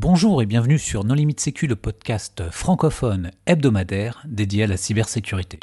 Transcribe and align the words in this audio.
Bonjour 0.00 0.40
et 0.42 0.46
bienvenue 0.46 0.78
sur 0.78 1.02
Non 1.02 1.14
Limite 1.14 1.40
Sécu, 1.40 1.66
le 1.66 1.74
podcast 1.74 2.44
francophone 2.52 3.32
hebdomadaire 3.46 4.22
dédié 4.28 4.62
à 4.62 4.66
la 4.68 4.76
cybersécurité. 4.76 5.58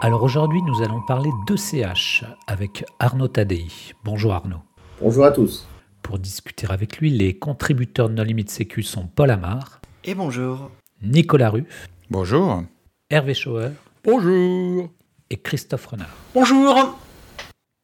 Alors 0.00 0.24
aujourd'hui, 0.24 0.60
nous 0.62 0.82
allons 0.82 1.00
parler 1.02 1.30
d'ECH 1.46 2.24
avec 2.48 2.84
Arnaud 2.98 3.28
Tadei. 3.28 3.68
Bonjour 4.02 4.32
Arnaud. 4.32 4.62
Bonjour 5.00 5.26
à 5.26 5.30
tous. 5.30 5.68
Pour 6.02 6.18
discuter 6.18 6.66
avec 6.68 6.98
lui, 6.98 7.10
les 7.10 7.38
contributeurs 7.38 8.08
de 8.08 8.14
No 8.14 8.24
Limite 8.24 8.50
Sécu 8.50 8.82
sont 8.82 9.06
Paul 9.06 9.30
Amar. 9.30 9.80
Et 10.02 10.16
bonjour. 10.16 10.72
Nicolas 11.00 11.50
Ruff. 11.50 11.88
Bonjour. 12.10 12.64
Hervé 13.12 13.34
Schauer. 13.34 13.70
Bonjour. 14.04 14.88
Et 15.30 15.36
Christophe 15.36 15.84
Renard. 15.86 16.16
Bonjour. 16.32 16.96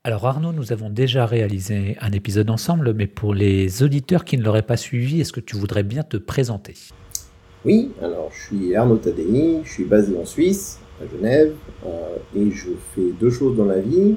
Alors 0.05 0.25
Arnaud, 0.25 0.53
nous 0.53 0.73
avons 0.73 0.89
déjà 0.89 1.27
réalisé 1.27 1.97
un 2.01 2.13
épisode 2.13 2.49
ensemble, 2.49 2.95
mais 2.95 3.09
pour 3.09 3.35
les 3.35 3.83
auditeurs 3.83 4.25
qui 4.25 4.39
ne 4.39 4.45
l'auraient 4.45 4.63
pas 4.63 4.77
suivi, 4.77 5.21
est-ce 5.21 5.33
que 5.33 5.41
tu 5.41 5.57
voudrais 5.57 5.83
bien 5.83 6.05
te 6.05 6.17
présenter? 6.17 6.75
Oui, 7.65 7.91
alors 8.01 8.31
je 8.33 8.47
suis 8.47 8.77
Arnaud 8.77 8.99
Tadei, 8.99 9.63
je 9.65 9.69
suis 9.73 9.85
basé 9.85 10.17
en 10.17 10.25
Suisse, 10.25 10.79
à 11.03 11.17
Genève, 11.17 11.55
euh, 11.85 11.89
et 12.37 12.53
je 12.53 12.71
fais 12.95 13.11
deux 13.21 13.31
choses 13.31 13.57
dans 13.57 13.65
la 13.65 13.81
vie. 13.81 14.15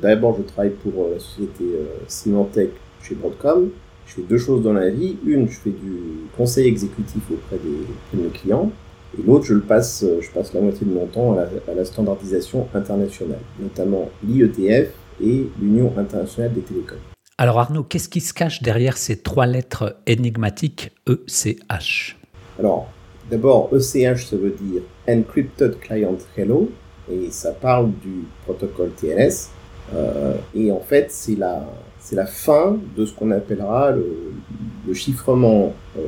D'abord, 0.00 0.36
je 0.38 0.42
travaille 0.44 0.70
pour 0.70 0.92
euh, 1.06 1.14
la 1.14 1.18
société 1.18 1.64
euh, 1.64 1.86
Symantec 2.06 2.70
chez 3.02 3.16
Broadcom. 3.16 3.70
Je 4.06 4.14
fais 4.14 4.22
deux 4.22 4.38
choses 4.38 4.62
dans 4.62 4.72
la 4.72 4.88
vie. 4.88 5.16
Une, 5.26 5.48
je 5.48 5.56
fais 5.56 5.70
du 5.70 5.98
conseil 6.36 6.68
exécutif 6.68 7.22
auprès, 7.32 7.56
des, 7.58 8.16
de 8.16 8.22
mes 8.22 8.30
clients. 8.30 8.70
Et 9.18 9.22
l'autre, 9.22 9.44
je 9.44 9.54
le 9.54 9.60
passe, 9.60 10.04
je 10.20 10.30
passe 10.30 10.52
la 10.52 10.60
moitié 10.60 10.86
de 10.86 10.92
mon 10.92 11.06
temps 11.06 11.32
à 11.32 11.36
la, 11.36 11.72
à 11.72 11.74
la 11.74 11.84
standardisation 11.84 12.68
internationale, 12.74 13.40
notamment 13.60 14.08
l'IETF 14.26 14.90
et 15.22 15.46
l'Union 15.60 15.92
internationale 15.96 16.52
des 16.52 16.62
télécoms. 16.62 16.98
Alors 17.36 17.58
Arnaud, 17.58 17.82
qu'est-ce 17.82 18.08
qui 18.08 18.20
se 18.20 18.32
cache 18.32 18.62
derrière 18.62 18.96
ces 18.96 19.16
trois 19.16 19.46
lettres 19.46 19.96
énigmatiques 20.06 20.92
ECH 21.08 22.16
Alors, 22.60 22.86
d'abord, 23.28 23.70
ECH, 23.72 24.24
ça 24.24 24.36
veut 24.36 24.54
dire 24.60 24.82
Encrypted 25.08 25.78
Client 25.80 26.16
Hello, 26.36 26.70
et 27.10 27.30
ça 27.30 27.50
parle 27.50 27.90
du 28.02 28.24
protocole 28.44 28.92
TLS. 28.92 29.50
Euh, 29.94 30.36
et 30.54 30.70
en 30.70 30.80
fait, 30.80 31.10
c'est 31.10 31.36
la, 31.36 31.66
c'est 31.98 32.16
la 32.16 32.26
fin 32.26 32.78
de 32.96 33.04
ce 33.04 33.12
qu'on 33.12 33.30
appellera 33.32 33.90
le, 33.90 34.32
le 34.86 34.94
chiffrement 34.94 35.74
euh, 35.98 36.00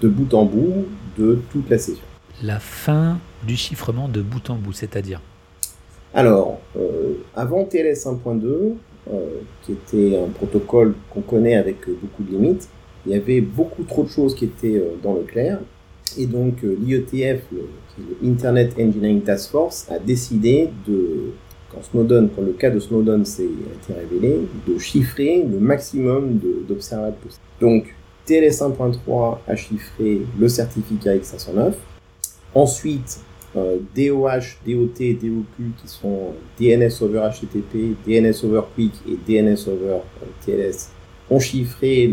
de 0.00 0.08
bout 0.08 0.32
en 0.34 0.46
bout 0.46 0.86
de 1.18 1.40
toute 1.52 1.68
la 1.68 1.78
session. 1.78 2.04
La 2.42 2.58
fin 2.58 3.18
du 3.46 3.56
chiffrement 3.56 4.08
de 4.08 4.22
bout 4.22 4.48
en 4.50 4.56
bout, 4.56 4.72
c'est-à-dire 4.72 5.20
Alors, 6.14 6.60
euh, 6.76 7.14
avant 7.36 7.64
TLS 7.64 8.06
1.2, 8.06 8.76
euh, 9.12 9.40
qui 9.62 9.72
était 9.72 10.18
un 10.18 10.28
protocole 10.28 10.94
qu'on 11.10 11.22
connaît 11.22 11.56
avec 11.56 11.78
beaucoup 11.86 12.22
de 12.22 12.30
limites, 12.30 12.68
il 13.06 13.12
y 13.12 13.14
avait 13.14 13.40
beaucoup 13.40 13.82
trop 13.84 14.04
de 14.04 14.08
choses 14.08 14.34
qui 14.34 14.44
étaient 14.44 14.76
euh, 14.76 14.96
dans 15.02 15.14
le 15.14 15.22
clair. 15.22 15.58
Et 16.18 16.26
donc 16.26 16.62
euh, 16.64 16.76
l'IETF, 16.80 17.42
Internet 18.24 18.74
Engineering 18.78 19.22
Task 19.22 19.50
Force, 19.50 19.86
a 19.90 19.98
décidé 19.98 20.68
de, 20.86 21.32
quand 21.72 21.82
Snowden, 21.82 22.28
quand 22.34 22.42
le 22.42 22.52
cas 22.52 22.70
de 22.70 22.78
Snowden 22.78 23.24
s'est 23.24 23.44
été 23.44 23.98
révélé, 23.98 24.40
de 24.66 24.78
chiffrer 24.78 25.44
le 25.50 25.58
maximum 25.58 26.38
d'observables 26.68 27.16
possibles. 27.16 27.42
Donc 27.60 27.94
TLS 28.26 28.60
1.3 28.60 29.38
a 29.46 29.56
chiffré 29.56 30.20
le 30.38 30.48
certificat 30.48 31.16
X509. 31.16 31.72
Ensuite, 32.54 33.20
euh, 33.56 33.78
DOH, 33.96 34.58
DOT, 34.66 34.98
DOQ, 34.98 35.72
qui 35.80 35.88
sont 35.88 36.34
DNS 36.58 36.90
over 37.02 37.28
HTTP, 37.30 37.96
DNS 38.06 38.44
over 38.44 38.62
QUIC 38.74 38.92
et 39.08 39.18
DNS 39.26 39.68
over 39.68 39.98
euh, 40.22 40.26
TLS, 40.44 40.90
ont 41.30 41.40
chiffré 41.40 42.12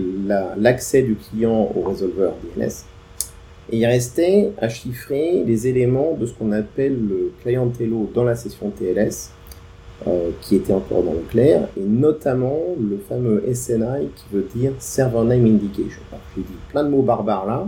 l'accès 0.58 1.02
la, 1.02 1.08
du 1.08 1.16
client 1.16 1.72
au 1.76 1.82
résolveur 1.88 2.34
DNS. 2.56 2.86
Et 3.72 3.78
il 3.78 3.86
restait 3.86 4.52
à 4.60 4.70
chiffrer 4.70 5.44
les 5.46 5.68
éléments 5.68 6.16
de 6.20 6.26
ce 6.26 6.34
qu'on 6.34 6.52
appelle 6.52 6.98
le 7.08 7.34
client 7.42 7.72
hello 7.80 8.10
dans 8.14 8.24
la 8.24 8.36
session 8.36 8.72
TLS, 8.72 9.32
euh, 10.08 10.30
qui 10.42 10.56
était 10.56 10.74
encore 10.74 11.04
dans 11.04 11.14
le 11.14 11.26
clair, 11.30 11.68
et 11.76 11.82
notamment 11.82 12.60
le 12.80 12.98
fameux 12.98 13.44
SNI 13.52 14.10
qui 14.16 14.26
veut 14.32 14.48
dire 14.56 14.72
Server 14.80 15.24
Name 15.24 15.46
Indication. 15.46 16.02
J'ai 16.36 16.44
dit 16.44 16.48
plein 16.70 16.84
de 16.84 16.90
mots 16.90 17.02
barbares 17.02 17.46
là, 17.46 17.68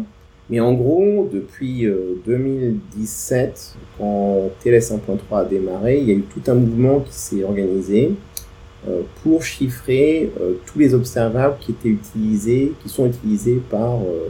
mais 0.50 0.60
en 0.60 0.74
gros, 0.74 1.30
depuis 1.32 1.86
euh, 1.86 2.16
2017, 2.26 3.76
quand 3.98 4.50
TLS 4.62 4.92
1.3 4.92 5.42
a 5.42 5.46
démarré, 5.46 6.00
il 6.00 6.10
y 6.10 6.12
a 6.12 6.16
eu 6.16 6.24
tout 6.24 6.42
un 6.50 6.56
mouvement 6.56 7.02
qui 7.02 7.14
s'est 7.14 7.44
organisé 7.44 8.14
euh, 8.88 9.02
pour 9.22 9.44
chiffrer 9.44 10.32
euh, 10.40 10.54
tous 10.66 10.80
les 10.80 10.94
observables 10.94 11.58
qui 11.60 11.72
étaient 11.72 11.90
utilisés, 11.90 12.74
qui 12.82 12.90
sont 12.90 13.08
utilisés 13.08 13.62
par 13.70 13.96
euh, 13.96 14.30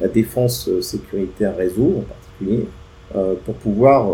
la 0.00 0.08
défense 0.08 0.68
sécuritaire 0.80 1.56
réseau 1.56 1.98
en 1.98 2.02
particulier, 2.02 2.66
euh, 3.14 3.34
pour 3.44 3.54
pouvoir 3.54 4.08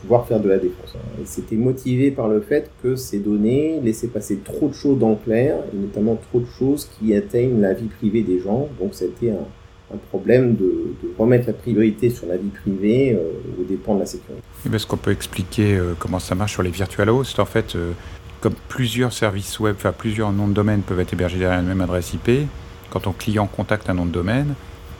pouvoir 0.00 0.26
faire 0.26 0.38
de 0.38 0.48
la 0.48 0.58
défense. 0.58 0.94
Et 1.20 1.24
c'était 1.24 1.56
motivé 1.56 2.10
par 2.12 2.28
le 2.28 2.40
fait 2.40 2.70
que 2.82 2.94
ces 2.94 3.18
données 3.18 3.80
laissaient 3.82 4.08
passer 4.08 4.38
trop 4.44 4.68
de 4.68 4.74
choses 4.74 4.98
dans 4.98 5.10
le 5.10 5.16
clair, 5.16 5.56
et 5.72 5.76
notamment 5.76 6.16
trop 6.30 6.38
de 6.38 6.46
choses 6.58 6.88
qui 6.96 7.14
atteignent 7.14 7.60
la 7.60 7.72
vie 7.74 7.88
privée 7.88 8.22
des 8.22 8.38
gens. 8.38 8.68
Donc 8.78 8.90
c'était 8.92 9.30
un, 9.30 9.46
un, 9.92 9.98
problème 10.10 10.56
de, 10.56 10.94
remettre 11.18 11.46
la 11.46 11.52
priorité 11.52 12.10
sur 12.10 12.26
la 12.26 12.36
vie 12.36 12.48
privée 12.48 13.12
euh, 13.12 13.60
au 13.60 13.64
dépend 13.64 13.94
de 13.94 14.00
la 14.00 14.06
sécurité. 14.06 14.42
Est-ce 14.72 14.86
qu'on 14.86 14.96
peut 14.96 15.12
expliquer 15.12 15.76
euh, 15.76 15.94
comment 15.98 16.18
ça 16.18 16.34
marche 16.34 16.52
sur 16.52 16.62
les 16.62 16.70
virtual 16.70 17.08
hosts 17.08 17.38
En 17.38 17.46
fait, 17.46 17.76
euh, 17.76 17.92
comme 18.40 18.54
plusieurs 18.68 19.12
services 19.12 19.58
web, 19.60 19.76
enfin 19.78 19.92
plusieurs 19.92 20.32
noms 20.32 20.48
de 20.48 20.52
domaine 20.52 20.82
peuvent 20.82 21.00
être 21.00 21.12
hébergés 21.12 21.38
derrière 21.38 21.58
la 21.58 21.62
même 21.62 21.80
adresse 21.80 22.12
IP, 22.12 22.48
quand 22.90 23.00
ton 23.00 23.12
client 23.12 23.46
contacte 23.46 23.88
un 23.88 23.94
nom 23.94 24.06
de 24.06 24.10
domaine, 24.10 24.54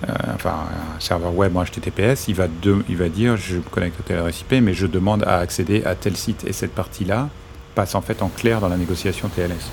euh, 0.08 0.12
enfin 0.34 0.54
un 0.96 1.00
serveur 1.00 1.34
web 1.34 1.56
en 1.56 1.64
HTTPS, 1.64 2.28
il 2.28 2.34
va, 2.34 2.46
il 2.88 2.96
va 2.96 3.08
dire 3.08 3.36
je 3.36 3.56
me 3.56 3.62
connecte 3.62 4.00
à 4.00 4.02
telle 4.02 4.18
adresse 4.18 4.40
IP, 4.40 4.62
mais 4.62 4.74
je 4.74 4.86
demande 4.86 5.24
à 5.24 5.38
accéder 5.38 5.84
à 5.84 5.94
tel 5.94 6.16
site. 6.16 6.44
Et 6.46 6.52
cette 6.52 6.72
partie-là 6.72 7.28
passe 7.74 7.94
en 7.94 8.00
fait 8.00 8.22
en 8.22 8.28
clair 8.28 8.60
dans 8.60 8.68
la 8.68 8.76
négociation 8.76 9.28
TLS. 9.28 9.70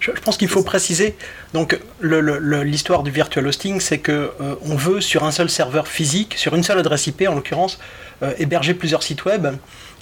Je, 0.00 0.10
pense 0.10 0.36
qu'il 0.36 0.48
faut 0.48 0.62
préciser. 0.62 1.16
Donc 1.54 1.78
l'histoire 2.00 3.02
du 3.02 3.10
virtual 3.10 3.46
hosting, 3.46 3.80
c'est 3.80 3.98
que 3.98 4.32
euh, 4.40 4.54
on 4.62 4.76
veut 4.76 5.00
sur 5.00 5.24
un 5.24 5.30
seul 5.30 5.50
serveur 5.50 5.88
physique, 5.88 6.34
sur 6.36 6.54
une 6.54 6.62
seule 6.62 6.78
adresse 6.78 7.06
IP 7.06 7.24
en 7.28 7.34
l'occurrence, 7.34 7.78
euh, 8.22 8.32
héberger 8.38 8.74
plusieurs 8.74 9.02
sites 9.02 9.24
web. 9.24 9.46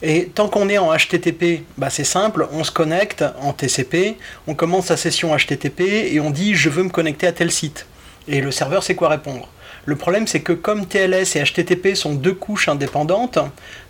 Et 0.03 0.27
tant 0.35 0.49
qu'on 0.49 0.69
est 0.69 0.79
en 0.79 0.95
HTTP, 0.95 1.65
bah 1.79 1.89
c'est 1.91 2.05
simple, 2.05 2.47
on 2.53 2.65
se 2.65 2.71
connecte 2.71 3.25
en 3.41 3.53
TCP, 3.53 4.17
on 4.47 4.55
commence 4.55 4.87
sa 4.87 4.97
session 4.97 5.35
HTTP 5.35 5.81
et 6.13 6.21
on 6.21 6.31
dit 6.31 6.55
je 6.55 6.69
veux 6.69 6.83
me 6.83 6.91
connecter 6.91 7.27
à 7.27 7.33
tel 7.33 7.51
site. 7.51 7.87
Et 8.29 8.41
le 8.41 8.51
serveur 8.51 8.83
sait 8.83 8.95
quoi 8.95 9.09
répondre. 9.09 9.49
Le 9.87 9.95
problème, 9.95 10.27
c'est 10.27 10.41
que 10.41 10.53
comme 10.53 10.85
TLS 10.87 11.37
et 11.37 11.45
HTTP 11.45 11.95
sont 11.95 12.15
deux 12.15 12.35
couches 12.35 12.69
indépendantes, 12.69 13.39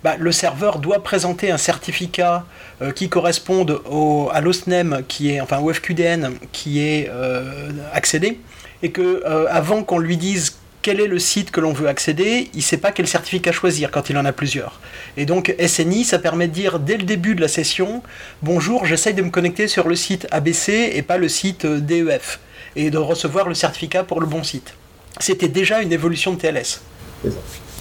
bah, 0.03 0.15
le 0.19 0.31
serveur 0.31 0.77
doit 0.77 1.01
présenter 1.01 1.49
un 1.49 1.57
certificat 1.57 2.45
euh, 2.83 2.91
qui 2.91 3.09
corresponde 3.09 3.81
au, 3.89 4.29
à 4.31 4.39
l'hostname 4.39 5.01
qui 5.07 5.31
est, 5.31 5.41
enfin 5.41 5.57
au 5.57 5.73
FQDN 5.73 6.35
qui 6.51 6.81
est 6.81 7.09
euh, 7.11 7.71
accédé, 7.93 8.39
et 8.83 8.91
que 8.91 9.23
euh, 9.25 9.47
avant 9.49 9.81
qu'on 9.81 9.97
lui 9.97 10.17
dise 10.17 10.59
quel 10.83 11.01
est 11.01 11.07
le 11.07 11.17
site 11.17 11.49
que 11.49 11.59
l'on 11.59 11.73
veut 11.73 11.87
accéder, 11.87 12.51
il 12.53 12.57
ne 12.57 12.61
sait 12.61 12.77
pas 12.77 12.91
quel 12.91 13.07
certificat 13.07 13.51
choisir 13.51 13.89
quand 13.89 14.11
il 14.11 14.19
en 14.19 14.25
a 14.25 14.31
plusieurs. 14.31 14.79
Et 15.17 15.25
donc 15.25 15.55
SNI, 15.59 16.03
ça 16.03 16.19
permet 16.19 16.47
de 16.47 16.53
dire 16.53 16.77
dès 16.77 16.97
le 16.97 17.03
début 17.05 17.33
de 17.33 17.41
la 17.41 17.47
session, 17.47 18.03
bonjour, 18.43 18.85
j'essaye 18.85 19.15
de 19.15 19.23
me 19.23 19.31
connecter 19.31 19.67
sur 19.67 19.87
le 19.87 19.95
site 19.95 20.27
ABC 20.29 20.91
et 20.93 21.01
pas 21.01 21.17
le 21.17 21.27
site 21.27 21.65
DEF, 21.65 22.39
et 22.75 22.91
de 22.91 22.99
recevoir 22.99 23.49
le 23.49 23.55
certificat 23.55 24.03
pour 24.03 24.21
le 24.21 24.27
bon 24.27 24.43
site 24.43 24.75
c'était 25.19 25.47
déjà 25.47 25.81
une 25.81 25.91
évolution 25.91 26.33
de 26.33 26.39
TLS. 26.39 26.81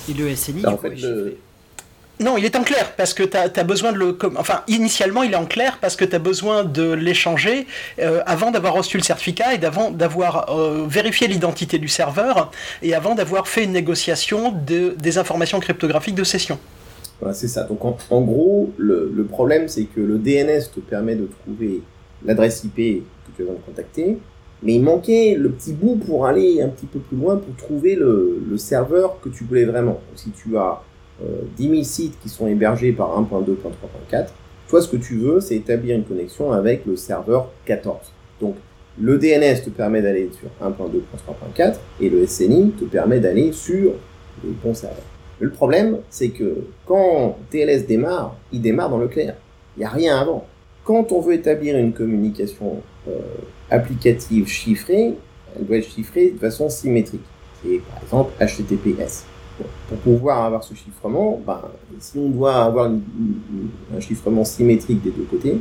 Et 0.09 0.15
le 0.15 0.35
SNI, 0.35 0.67
en 0.67 0.79
fait, 0.79 0.95
le... 1.01 1.39
Non, 2.19 2.39
il 2.39 2.47
est 2.47 2.56
en 2.56 2.62
clair 2.62 2.94
parce 2.97 3.12
que 3.12 3.23
tu 3.23 3.37
as, 3.37 3.50
as, 3.55 3.65
besoin 3.65 3.93
de 3.93 3.99
le. 3.99 4.19
Enfin, 4.37 4.62
initialement, 4.69 5.23
il 5.23 5.33
est 5.33 5.37
en 5.37 5.44
clair 5.44 5.79
parce 5.83 5.97
que 5.97 6.05
tu 6.05 6.17
as 6.17 6.19
besoin 6.19 6.65
de 6.65 6.93
l'échanger 6.93 7.67
euh, 7.99 8.23
avant 8.25 8.50
d'avoir 8.50 8.73
reçu 8.73 8.97
le 8.97 9.03
certificat 9.03 9.53
et 9.53 9.59
d'avant 9.59 9.91
d'avoir 9.91 10.49
euh, 10.49 10.87
vérifié 10.88 11.29
l'identité 11.29 11.79
du 11.79 11.88
serveur 11.88 12.50
et 12.83 12.94
avant 12.94 13.15
d'avoir 13.15 13.49
fait 13.49 13.65
une 13.65 13.73
négociation 13.73 14.50
de, 14.50 14.94
des 14.99 15.19
informations 15.19 15.61
cryptographiques 15.61 16.15
de 16.15 16.25
session. 16.25 16.59
Voilà, 17.21 17.35
c'est 17.35 17.49
ça. 17.49 17.65
Donc, 17.65 17.85
en, 17.85 17.99
en 18.09 18.21
gros, 18.23 18.73
le, 18.79 19.12
le 19.15 19.25
problème, 19.25 19.69
c'est 19.69 19.85
que 19.85 20.00
le 20.00 20.17
DNS 20.17 20.71
te 20.75 20.81
permet 20.81 21.17
de 21.17 21.29
trouver 21.43 21.82
l'adresse 22.25 22.65
IP 22.65 22.77
que 22.77 23.37
tu 23.37 23.43
vas 23.43 23.53
me 23.53 23.59
contacter, 23.59 24.17
mais 24.67 24.75
il 24.75 24.83
manquait 24.83 25.37
le 25.39 25.51
petit 25.51 25.73
bout 25.73 25.95
pour 25.95 26.27
aller 26.27 26.61
un 26.61 26.69
petit 26.69 26.87
peu 26.87 26.99
plus 26.99 27.17
loin 27.17 27.37
pour 27.37 27.55
trouver 27.55 27.95
le, 27.95 28.43
serveur 28.57 29.21
que 29.21 29.29
tu 29.29 29.45
voulais 29.45 29.65
vraiment. 29.65 30.01
Si 30.17 30.31
tu 30.31 30.57
as 30.57 30.83
euh, 31.23 31.43
10 31.57 31.71
000 31.71 31.83
sites 31.85 32.19
qui 32.21 32.29
sont 32.29 32.49
hébergés 32.49 32.91
par 32.91 33.11
1.2.3.4, 33.23 34.27
toi 34.69 34.83
ce 34.83 34.89
que 34.89 34.97
tu 34.97 35.19
veux 35.19 35.41
c'est 35.41 35.55
établir 35.55 35.95
une 35.95 36.03
connexion 36.03 36.51
avec 36.51 36.85
le 36.85 36.97
serveur 36.97 37.49
14. 37.67 37.99
Donc 38.41 38.57
le 39.01 39.19
DNS 39.19 39.63
te 39.65 39.71
permet 39.71 40.03
d'aller 40.03 40.31
sur 40.33 40.49
1.2.3.4 40.67 41.77
et 42.01 42.11
le 42.11 42.27
SNI 42.27 42.73
te 42.73 42.85
permet 42.87 43.21
d'aller 43.21 43.53
sur 43.53 43.93
le 44.43 44.51
bon 44.65 44.75
serveur. 44.75 45.05
Le 45.39 45.51
problème, 45.51 45.99
c'est 46.11 46.31
que 46.31 46.65
quand 46.87 47.37
TLS 47.51 47.87
démarre, 47.87 48.37
il 48.53 48.63
démarre 48.63 48.91
dans 48.91 48.99
le 48.99 49.09
clair. 49.09 49.37
Il 49.77 49.81
n'y 49.81 49.85
a 49.85 49.91
rien 49.91 50.19
avant. 50.19 50.47
Quand 50.83 51.13
on 51.13 51.21
veut 51.21 51.35
établir 51.35 51.77
une 51.77 51.93
communication 51.93 52.77
euh, 53.07 53.13
applicative 53.71 54.47
chiffrée, 54.47 55.15
elle 55.57 55.67
doit 55.67 55.77
être 55.77 55.91
chiffrée 55.91 56.31
de 56.31 56.39
façon 56.39 56.69
symétrique. 56.69 57.25
C'est 57.63 57.81
par 57.91 58.03
exemple 58.03 58.33
HTTPS. 58.41 59.25
pour 59.89 59.99
pouvoir 59.99 60.45
avoir 60.45 60.63
ce 60.63 60.75
chiffrement, 60.75 61.41
ben, 61.47 61.63
si 61.99 62.19
on 62.19 62.29
doit 62.29 62.63
avoir 62.63 62.91
un 62.91 64.01
chiffrement 64.01 64.45
symétrique 64.45 65.03
des 65.03 65.11
deux 65.11 65.25
côtés, 65.25 65.59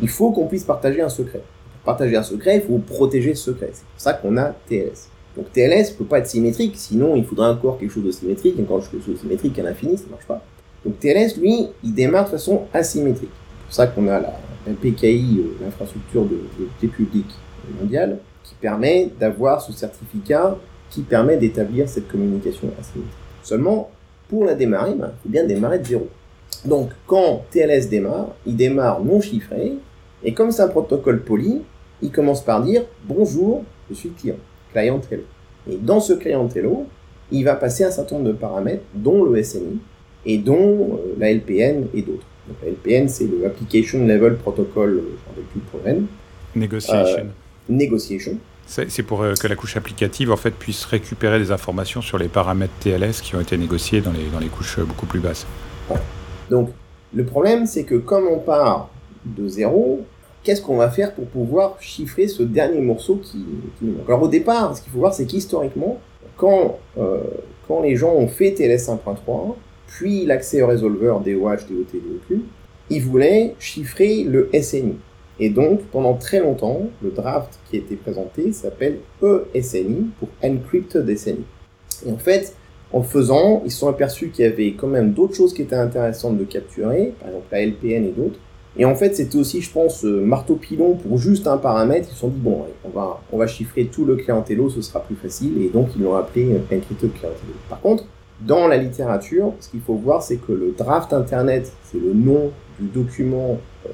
il 0.00 0.08
faut 0.08 0.32
qu'on 0.32 0.46
puisse 0.46 0.64
partager 0.64 1.00
un 1.00 1.08
secret. 1.08 1.42
Partager 1.84 2.16
un 2.16 2.22
secret, 2.22 2.56
il 2.56 2.62
faut 2.62 2.78
protéger 2.78 3.34
ce 3.34 3.52
secret. 3.52 3.70
C'est 3.72 3.84
pour 3.84 4.00
ça 4.00 4.12
qu'on 4.12 4.36
a 4.36 4.54
TLS. 4.68 5.08
Donc 5.36 5.52
TLS 5.52 5.92
peut 5.96 6.04
pas 6.04 6.18
être 6.18 6.26
symétrique, 6.26 6.74
sinon 6.76 7.14
il 7.16 7.24
faudrait 7.24 7.48
encore 7.48 7.78
quelque 7.78 7.92
chose 7.92 8.04
de 8.04 8.10
symétrique, 8.10 8.58
et 8.58 8.62
encore 8.62 8.80
quelque 8.80 9.04
chose 9.04 9.14
de 9.14 9.20
symétrique 9.20 9.58
à 9.58 9.62
l'infini, 9.62 9.96
ça 9.96 10.04
marche 10.10 10.26
pas. 10.26 10.42
Donc 10.84 10.98
TLS, 10.98 11.38
lui, 11.38 11.68
il 11.84 11.94
démarre 11.94 12.24
de 12.24 12.30
façon 12.30 12.62
asymétrique. 12.74 13.30
C'est 13.30 13.64
pour 13.64 13.74
ça 13.74 13.86
qu'on 13.86 14.08
a 14.08 14.20
la, 14.20 14.32
PKI, 14.82 15.40
euh, 15.40 15.64
l'infrastructure 15.64 16.24
de, 16.24 16.40
de, 16.82 16.86
publique 16.88 17.30
mondiale, 17.80 18.18
qui 18.44 18.54
permet 18.54 19.10
d'avoir 19.18 19.60
ce 19.60 19.72
certificat 19.72 20.56
qui 20.90 21.02
permet 21.02 21.36
d'établir 21.36 21.88
cette 21.88 22.08
communication 22.08 22.68
asymétrique. 22.78 23.14
Seulement, 23.42 23.90
pour 24.28 24.44
la 24.44 24.54
démarrer, 24.54 24.94
ben, 24.94 25.12
il 25.12 25.22
faut 25.22 25.28
bien 25.28 25.44
démarrer 25.44 25.78
de 25.78 25.86
zéro. 25.86 26.08
Donc, 26.64 26.90
quand 27.06 27.44
TLS 27.50 27.88
démarre, 27.88 28.28
il 28.46 28.56
démarre 28.56 29.02
non 29.04 29.20
chiffré, 29.20 29.74
et 30.24 30.34
comme 30.34 30.50
c'est 30.50 30.62
un 30.62 30.68
protocole 30.68 31.22
poli, 31.22 31.62
il 32.02 32.10
commence 32.10 32.44
par 32.44 32.62
dire 32.62 32.82
bonjour, 33.04 33.64
je 33.90 33.94
suis 33.94 34.10
client, 34.10 34.36
client 34.72 35.00
hello. 35.10 35.22
Et 35.70 35.76
dans 35.76 36.00
ce 36.00 36.12
client 36.14 36.48
hello, 36.54 36.86
il 37.30 37.44
va 37.44 37.54
passer 37.54 37.84
un 37.84 37.90
certain 37.90 38.16
nombre 38.16 38.28
de 38.28 38.34
paramètres, 38.34 38.84
dont 38.94 39.24
le 39.24 39.42
SNI, 39.42 39.78
et 40.26 40.38
dont 40.38 40.56
euh, 40.94 41.14
la 41.18 41.32
LPN 41.32 41.86
et 41.94 42.02
d'autres. 42.02 42.26
Donc, 42.48 42.56
la 42.62 42.70
LPN, 42.70 43.08
c'est 43.08 43.26
le 43.26 43.46
Application 43.46 44.06
Level 44.06 44.36
Protocol, 44.36 45.02
je 45.36 45.40
ne 45.40 45.46
plus 45.46 45.60
problème. 45.60 46.06
Negotiation. 46.56 47.20
Euh, 47.20 47.47
negotiation. 47.68 48.38
C'est 48.66 49.02
pour 49.02 49.22
euh, 49.22 49.32
que 49.32 49.48
la 49.48 49.56
couche 49.56 49.78
applicative 49.78 50.30
en 50.30 50.36
fait 50.36 50.50
puisse 50.50 50.84
récupérer 50.84 51.38
des 51.38 51.50
informations 51.50 52.02
sur 52.02 52.18
les 52.18 52.28
paramètres 52.28 52.74
TLS 52.80 53.22
qui 53.22 53.34
ont 53.34 53.40
été 53.40 53.56
négociés 53.56 54.02
dans 54.02 54.12
les, 54.12 54.26
dans 54.30 54.40
les 54.40 54.48
couches 54.48 54.78
beaucoup 54.80 55.06
plus 55.06 55.20
basses. 55.20 55.46
Donc 56.50 56.70
le 57.14 57.24
problème 57.24 57.64
c'est 57.64 57.84
que 57.84 57.94
comme 57.94 58.26
on 58.28 58.38
part 58.38 58.90
de 59.24 59.48
zéro, 59.48 60.04
qu'est-ce 60.42 60.60
qu'on 60.60 60.76
va 60.76 60.90
faire 60.90 61.14
pour 61.14 61.26
pouvoir 61.26 61.76
chiffrer 61.80 62.28
ce 62.28 62.42
dernier 62.42 62.80
morceau 62.82 63.16
qui, 63.16 63.42
nous 63.80 63.92
manque? 63.92 64.06
Alors 64.06 64.22
au 64.22 64.28
départ, 64.28 64.76
ce 64.76 64.82
qu'il 64.82 64.92
faut 64.92 64.98
voir 64.98 65.14
c'est 65.14 65.24
qu'historiquement, 65.24 65.98
quand, 66.36 66.78
euh, 66.98 67.22
quand 67.66 67.80
les 67.80 67.96
gens 67.96 68.12
ont 68.12 68.28
fait 68.28 68.52
TLS 68.52 68.88
1.3, 68.88 69.56
puis 69.86 70.26
l'accès 70.26 70.60
au 70.60 70.66
résolveur 70.66 71.20
DOH, 71.20 71.66
DOT, 71.70 71.86
DOQ, 71.94 72.42
ils 72.90 73.02
voulaient 73.02 73.54
chiffrer 73.58 74.24
le 74.24 74.50
SNI. 74.52 74.96
Et 75.40 75.50
donc, 75.50 75.82
pendant 75.92 76.14
très 76.14 76.40
longtemps, 76.40 76.82
le 77.02 77.10
draft 77.10 77.58
qui 77.68 77.76
a 77.76 77.78
été 77.80 77.96
présenté 77.96 78.52
s'appelle 78.52 78.98
ESNI 79.54 80.10
pour 80.18 80.28
Encrypted 80.42 81.16
SNI. 81.16 81.44
Et 82.06 82.12
en 82.12 82.18
fait, 82.18 82.54
en 82.92 83.02
faisant, 83.02 83.62
ils 83.64 83.70
se 83.70 83.78
sont 83.78 83.88
aperçus 83.88 84.30
qu'il 84.30 84.44
y 84.44 84.48
avait 84.48 84.72
quand 84.72 84.86
même 84.86 85.12
d'autres 85.12 85.34
choses 85.34 85.52
qui 85.52 85.62
étaient 85.62 85.76
intéressantes 85.76 86.38
de 86.38 86.44
capturer, 86.44 87.12
par 87.20 87.28
exemple 87.28 87.46
la 87.52 87.66
LPN 87.66 88.04
et 88.06 88.12
d'autres. 88.12 88.38
Et 88.76 88.84
en 88.84 88.94
fait, 88.94 89.16
c'était 89.16 89.36
aussi, 89.36 89.60
je 89.60 89.70
pense, 89.70 90.04
euh, 90.04 90.20
marteau 90.20 90.54
pilon 90.54 90.94
pour 90.94 91.18
juste 91.18 91.46
un 91.48 91.56
paramètre. 91.56 92.08
Ils 92.10 92.14
se 92.14 92.20
sont 92.20 92.28
dit, 92.28 92.38
bon, 92.38 92.64
on 92.84 92.90
va, 92.90 93.20
on 93.32 93.38
va 93.38 93.46
chiffrer 93.46 93.86
tout 93.86 94.04
le 94.04 94.16
clientello, 94.16 94.70
ce 94.70 94.82
sera 94.82 95.00
plus 95.00 95.16
facile. 95.16 95.60
Et 95.62 95.68
donc, 95.68 95.88
ils 95.96 96.02
l'ont 96.02 96.14
appelé 96.14 96.44
Encrypted 96.44 97.12
Clientello. 97.12 97.54
Par 97.68 97.80
contre, 97.80 98.04
dans 98.40 98.68
la 98.68 98.76
littérature, 98.76 99.52
ce 99.60 99.68
qu'il 99.68 99.80
faut 99.80 99.94
voir, 99.94 100.22
c'est 100.22 100.36
que 100.36 100.52
le 100.52 100.74
draft 100.76 101.12
Internet, 101.12 101.72
c'est 101.84 101.98
le 101.98 102.12
nom 102.12 102.52
du 102.78 102.86
document 102.86 103.58
euh, 103.86 103.90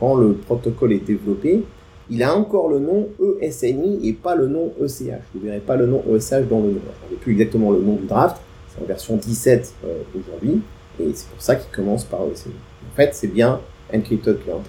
quand 0.00 0.16
le 0.16 0.32
protocole 0.34 0.92
est 0.92 1.04
développé, 1.06 1.62
il 2.10 2.22
a 2.22 2.36
encore 2.36 2.68
le 2.68 2.80
nom 2.80 3.08
ESNI 3.40 4.06
et 4.06 4.12
pas 4.12 4.34
le 4.34 4.48
nom 4.48 4.72
ECH. 4.80 5.22
Vous 5.32 5.40
ne 5.40 5.44
verrez 5.46 5.60
pas 5.60 5.76
le 5.76 5.86
nom 5.86 6.02
ESH 6.12 6.48
dans 6.50 6.60
le 6.60 6.72
nom. 6.72 6.80
Je 7.08 7.14
ne 7.14 7.18
plus 7.18 7.32
exactement 7.32 7.70
le 7.70 7.80
nom 7.80 7.94
du 7.94 8.06
draft, 8.06 8.36
c'est 8.68 8.82
en 8.82 8.86
version 8.86 9.16
17 9.16 9.74
euh, 9.84 10.02
aujourd'hui, 10.14 10.60
et 11.00 11.12
c'est 11.14 11.28
pour 11.28 11.40
ça 11.40 11.56
qu'il 11.56 11.70
commence 11.70 12.04
par 12.04 12.20
ESNI. 12.32 12.52
En 12.92 12.96
fait, 12.96 13.14
c'est 13.14 13.28
bien 13.28 13.60
Encrypted 13.94 14.42
Client. 14.42 14.62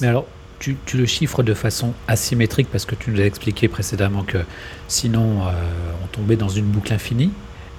Mais 0.00 0.08
alors, 0.08 0.26
tu, 0.58 0.76
le 0.94 1.06
chiffres 1.06 1.42
de 1.42 1.54
façon 1.54 1.92
asymétrique 2.06 2.68
parce 2.70 2.84
que 2.84 2.94
tu 2.94 3.10
nous 3.10 3.20
as 3.20 3.24
expliqué 3.24 3.66
précédemment 3.68 4.22
que 4.22 4.38
sinon 4.88 5.40
euh, 5.42 5.52
on 6.04 6.06
tombait 6.08 6.36
dans 6.36 6.48
une 6.48 6.66
boucle 6.66 6.92
infinie, 6.92 7.30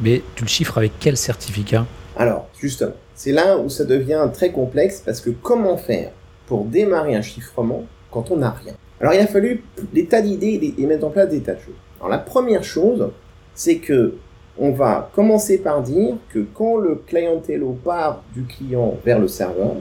mais 0.01 0.21
tu 0.35 0.43
le 0.43 0.49
chiffres 0.49 0.77
avec 0.77 0.93
quel 0.99 1.17
certificat? 1.17 1.85
Alors, 2.17 2.47
justement, 2.59 2.93
c'est 3.15 3.31
là 3.31 3.57
où 3.57 3.69
ça 3.69 3.85
devient 3.85 4.27
très 4.33 4.51
complexe 4.51 5.01
parce 5.05 5.21
que 5.21 5.29
comment 5.29 5.77
faire 5.77 6.11
pour 6.47 6.65
démarrer 6.65 7.15
un 7.15 7.21
chiffrement 7.21 7.83
quand 8.09 8.31
on 8.31 8.37
n'a 8.37 8.51
rien? 8.51 8.73
Alors 8.99 9.13
il 9.13 9.19
a 9.19 9.27
fallu 9.27 9.63
des 9.93 10.05
tas 10.05 10.21
d'idées 10.21 10.75
et 10.77 10.85
mettre 10.85 11.05
en 11.05 11.09
place 11.09 11.29
des 11.29 11.41
tas 11.41 11.53
de 11.53 11.59
choses. 11.59 11.75
Alors 11.99 12.09
la 12.09 12.19
première 12.19 12.63
chose, 12.63 13.09
c'est 13.55 13.77
que 13.77 14.15
on 14.59 14.71
va 14.71 15.09
commencer 15.15 15.57
par 15.57 15.81
dire 15.81 16.15
que 16.29 16.39
quand 16.39 16.77
le 16.77 16.95
clientello 17.07 17.77
part 17.83 18.21
du 18.33 18.43
client 18.43 18.97
vers 19.03 19.19
le 19.19 19.27
serveur, 19.27 19.75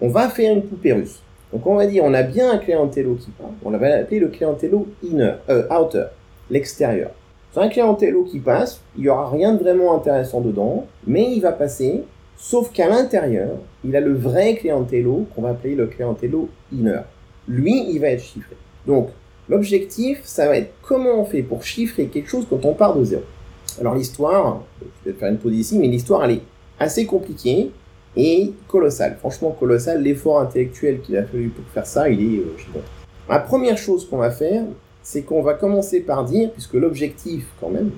on 0.00 0.08
va 0.08 0.28
faire 0.28 0.52
une 0.52 0.62
poupée 0.62 0.92
russe. 0.92 1.20
Donc 1.52 1.66
on 1.66 1.76
va 1.76 1.86
dire 1.86 2.02
on 2.04 2.14
a 2.14 2.22
bien 2.22 2.50
un 2.50 2.58
clientello 2.58 3.14
qui 3.14 3.30
part, 3.30 3.50
on 3.64 3.70
va 3.70 3.88
l'appeler 3.88 4.18
le 4.18 4.28
clientello 4.28 4.88
inner, 5.04 5.34
euh, 5.50 5.68
outer, 5.68 6.06
l'extérieur. 6.50 7.10
C'est 7.54 7.60
un 7.60 7.68
clientello 7.68 8.24
qui 8.24 8.40
passe, 8.40 8.80
il 8.96 9.02
n'y 9.02 9.08
aura 9.08 9.30
rien 9.30 9.54
de 9.54 9.62
vraiment 9.62 9.94
intéressant 9.94 10.40
dedans, 10.40 10.86
mais 11.06 11.30
il 11.30 11.40
va 11.40 11.52
passer 11.52 12.02
Sauf 12.36 12.72
qu'à 12.72 12.88
l'intérieur, 12.88 13.58
il 13.84 13.94
a 13.94 14.00
le 14.00 14.12
vrai 14.12 14.56
clientello 14.56 15.26
qu'on 15.32 15.42
va 15.42 15.50
appeler 15.50 15.76
le 15.76 15.86
clientello 15.86 16.48
inner. 16.72 17.02
Lui, 17.46 17.90
il 17.90 18.00
va 18.00 18.08
être 18.08 18.24
chiffré. 18.24 18.56
Donc, 18.88 19.10
l'objectif, 19.48 20.20
ça 20.24 20.48
va 20.48 20.58
être 20.58 20.72
comment 20.82 21.20
on 21.20 21.24
fait 21.24 21.42
pour 21.42 21.62
chiffrer 21.62 22.06
quelque 22.06 22.28
chose 22.28 22.44
quand 22.50 22.64
on 22.64 22.74
part 22.74 22.96
de 22.96 23.04
zéro. 23.04 23.22
Alors 23.80 23.94
l'histoire, 23.94 24.62
je 25.04 25.10
vais 25.10 25.16
faire 25.16 25.30
une 25.30 25.38
pause 25.38 25.54
ici, 25.54 25.78
mais 25.78 25.86
l'histoire, 25.86 26.24
elle 26.24 26.32
est 26.32 26.42
assez 26.80 27.06
compliquée 27.06 27.70
et 28.16 28.52
colossale. 28.66 29.16
Franchement, 29.20 29.52
colossale. 29.52 30.02
L'effort 30.02 30.40
intellectuel 30.40 31.00
qu'il 31.02 31.16
a 31.16 31.22
fallu 31.22 31.50
pour 31.50 31.64
faire 31.72 31.86
ça, 31.86 32.08
il 32.08 32.20
est 32.20 32.38
euh, 32.40 32.80
La 33.28 33.38
première 33.38 33.78
chose 33.78 34.08
qu'on 34.08 34.18
va 34.18 34.32
faire, 34.32 34.64
c'est 35.04 35.22
qu'on 35.22 35.42
va 35.42 35.52
commencer 35.52 36.00
par 36.00 36.24
dire, 36.24 36.50
puisque 36.50 36.74
l'objectif, 36.74 37.44
quand 37.60 37.68
même, 37.68 37.90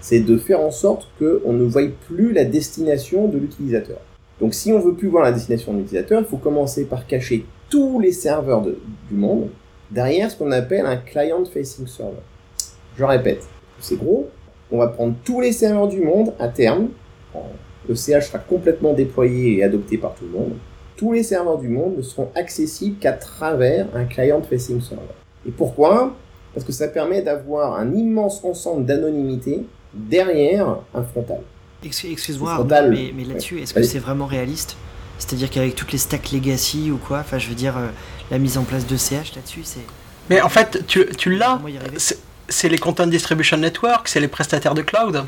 c'est 0.00 0.20
de 0.20 0.38
faire 0.38 0.60
en 0.60 0.70
sorte 0.70 1.06
qu'on 1.18 1.52
ne 1.52 1.64
voie 1.64 1.82
plus 2.08 2.32
la 2.32 2.44
destination 2.44 3.28
de 3.28 3.36
l'utilisateur. 3.36 3.98
Donc 4.40 4.54
si 4.54 4.72
on 4.72 4.80
veut 4.80 4.94
plus 4.94 5.08
voir 5.08 5.22
la 5.22 5.32
destination 5.32 5.74
de 5.74 5.78
l'utilisateur, 5.78 6.20
il 6.20 6.26
faut 6.26 6.38
commencer 6.38 6.86
par 6.86 7.06
cacher 7.06 7.44
tous 7.68 8.00
les 8.00 8.12
serveurs 8.12 8.62
du 8.62 9.14
monde 9.14 9.48
derrière 9.90 10.30
ce 10.30 10.38
qu'on 10.38 10.50
appelle 10.52 10.86
un 10.86 10.96
client-facing 10.96 11.86
server. 11.86 12.16
Je 12.96 13.04
répète, 13.04 13.46
c'est 13.78 13.96
gros, 13.96 14.28
on 14.70 14.78
va 14.78 14.88
prendre 14.88 15.14
tous 15.24 15.42
les 15.42 15.52
serveurs 15.52 15.88
du 15.88 16.00
monde 16.00 16.32
à 16.38 16.48
terme, 16.48 16.88
le 17.88 17.94
CH 17.94 18.28
sera 18.28 18.38
complètement 18.38 18.94
déployé 18.94 19.58
et 19.58 19.64
adopté 19.64 19.98
par 19.98 20.14
tout 20.14 20.24
le 20.24 20.38
monde, 20.38 20.52
tous 20.96 21.12
les 21.12 21.22
serveurs 21.22 21.58
du 21.58 21.68
monde 21.68 21.98
ne 21.98 22.02
seront 22.02 22.30
accessibles 22.34 22.98
qu'à 22.98 23.12
travers 23.12 23.86
un 23.94 24.06
client-facing 24.06 24.80
server. 24.80 25.02
Et 25.46 25.50
pourquoi? 25.50 26.14
Parce 26.54 26.66
que 26.66 26.72
ça 26.72 26.88
permet 26.88 27.22
d'avoir 27.22 27.76
un 27.76 27.94
immense 27.94 28.42
ensemble 28.44 28.84
d'anonymité 28.84 29.64
derrière 29.94 30.76
un 30.94 31.02
frontal. 31.02 31.40
Excuse-moi, 31.84 32.64
mais, 32.88 33.12
mais 33.14 33.24
là-dessus, 33.24 33.60
est-ce 33.60 33.74
que 33.74 33.82
c'est 33.82 33.98
vraiment 33.98 34.26
réaliste? 34.26 34.76
C'est-à-dire 35.18 35.50
qu'avec 35.50 35.74
toutes 35.74 35.92
les 35.92 35.98
stacks 35.98 36.32
legacy 36.32 36.90
ou 36.90 36.96
quoi, 36.96 37.18
enfin 37.20 37.38
je 37.38 37.48
veux 37.48 37.54
dire, 37.54 37.76
euh, 37.76 37.88
la 38.30 38.38
mise 38.38 38.58
en 38.58 38.62
place 38.62 38.86
de 38.86 38.96
CH 38.96 39.34
là-dessus, 39.36 39.62
c'est... 39.64 39.80
Mais 40.30 40.40
en 40.40 40.48
fait, 40.48 40.84
tu, 40.86 41.06
tu 41.16 41.36
l'as, 41.36 41.60
c'est 42.48 42.68
les 42.68 42.78
Content 42.78 43.06
Distribution 43.06 43.56
Network, 43.56 44.08
c'est 44.08 44.20
les 44.20 44.28
prestataires 44.28 44.74
de 44.74 44.82
cloud. 44.82 45.22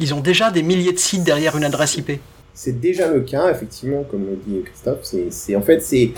Ils 0.00 0.14
ont 0.14 0.20
déjà 0.20 0.50
des 0.50 0.62
milliers 0.62 0.92
de 0.92 0.98
sites 0.98 1.22
derrière 1.22 1.56
une 1.56 1.64
adresse 1.64 1.96
IP 1.96 2.20
c'est 2.54 2.80
déjà 2.80 3.12
le 3.12 3.20
cas, 3.20 3.50
effectivement, 3.50 4.04
comme 4.08 4.26
le 4.26 4.36
dit 4.36 4.62
Christophe. 4.62 5.00
C'est, 5.02 5.56
en 5.56 5.60
fait, 5.60 5.82
c'est, 5.82 6.12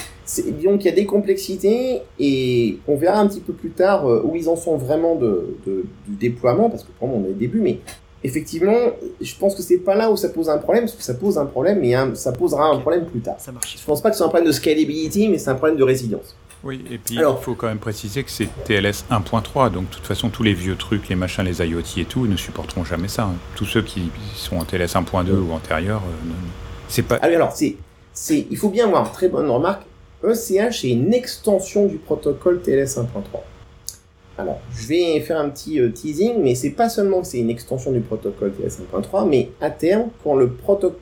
donc 0.62 0.84
il 0.84 0.86
y 0.86 0.90
a 0.90 0.94
des 0.94 1.06
complexités 1.06 2.02
et 2.20 2.78
on 2.86 2.96
verra 2.96 3.18
un 3.20 3.26
petit 3.26 3.40
peu 3.40 3.54
plus 3.54 3.70
tard 3.70 4.06
euh, 4.06 4.22
où 4.22 4.36
ils 4.36 4.48
en 4.48 4.56
sont 4.56 4.76
vraiment 4.76 5.16
de, 5.16 5.56
du 5.66 5.84
déploiement, 6.06 6.68
parce 6.68 6.84
que 6.84 6.90
pour 6.98 7.08
moi 7.08 7.18
on 7.18 7.26
est 7.26 7.30
au 7.30 7.34
début, 7.34 7.60
mais 7.60 7.78
effectivement, 8.22 8.76
je 9.20 9.34
pense 9.36 9.54
que 9.54 9.62
c'est 9.62 9.78
pas 9.78 9.94
là 9.94 10.10
où 10.10 10.16
ça 10.16 10.28
pose 10.28 10.50
un 10.50 10.58
problème, 10.58 10.84
parce 10.84 10.96
que 10.96 11.02
ça 11.02 11.14
pose 11.14 11.38
un 11.38 11.46
problème, 11.46 11.80
mais 11.80 11.94
ça 12.14 12.32
posera 12.32 12.66
un 12.66 12.78
problème 12.78 13.06
plus 13.06 13.20
tard. 13.20 13.36
Ça 13.38 13.52
marche. 13.52 13.78
Je 13.78 13.84
pense 13.84 14.02
pas 14.02 14.10
que 14.10 14.16
c'est 14.16 14.24
un 14.24 14.28
problème 14.28 14.48
de 14.48 14.52
scalability, 14.52 15.28
mais 15.28 15.38
c'est 15.38 15.50
un 15.50 15.54
problème 15.54 15.78
de 15.78 15.84
résilience. 15.84 16.36
Oui, 16.66 16.84
et 16.90 16.98
puis 16.98 17.14
il 17.14 17.36
faut 17.42 17.54
quand 17.54 17.68
même 17.68 17.78
préciser 17.78 18.24
que 18.24 18.30
c'est 18.30 18.48
TLS 18.64 19.04
1.3, 19.08 19.70
donc 19.70 19.88
de 19.88 19.94
toute 19.94 20.04
façon 20.04 20.30
tous 20.30 20.42
les 20.42 20.52
vieux 20.52 20.74
trucs, 20.74 21.08
les 21.08 21.14
machins, 21.14 21.44
les 21.44 21.64
IoT 21.64 21.98
et 21.98 22.04
tout, 22.04 22.26
ne 22.26 22.36
supporteront 22.36 22.84
jamais 22.84 23.06
ça. 23.06 23.22
Hein. 23.22 23.36
Tous 23.54 23.66
ceux 23.66 23.82
qui 23.82 24.10
sont 24.34 24.56
en 24.56 24.64
TLS 24.64 24.96
1.2 24.96 25.30
ou 25.30 25.52
antérieur, 25.52 25.98
euh, 25.98 26.32
c'est 26.88 27.02
pas. 27.02 27.20
Ah 27.22 27.26
alors, 27.26 27.52
c'est, 27.52 27.76
c'est, 28.12 28.48
il 28.50 28.56
faut 28.56 28.70
bien 28.70 28.88
voir, 28.88 29.12
très 29.12 29.28
bonne 29.28 29.48
remarque, 29.48 29.82
ECH 30.24 30.84
est 30.84 30.90
une 30.90 31.14
extension 31.14 31.86
du 31.86 31.98
protocole 31.98 32.60
TLS 32.60 32.98
1.3. 32.98 33.04
Alors, 34.38 34.58
je 34.74 34.88
vais 34.88 35.20
faire 35.20 35.38
un 35.38 35.48
petit 35.48 35.78
euh, 35.78 35.90
teasing, 35.90 36.42
mais 36.42 36.56
c'est 36.56 36.70
pas 36.70 36.88
seulement 36.88 37.20
que 37.20 37.28
c'est 37.28 37.38
une 37.38 37.50
extension 37.50 37.92
du 37.92 38.00
protocole 38.00 38.52
TLS 38.52 38.80
1.3, 38.92 39.28
mais 39.28 39.50
à 39.60 39.70
terme, 39.70 40.08
quand 40.24 40.34
le, 40.34 40.50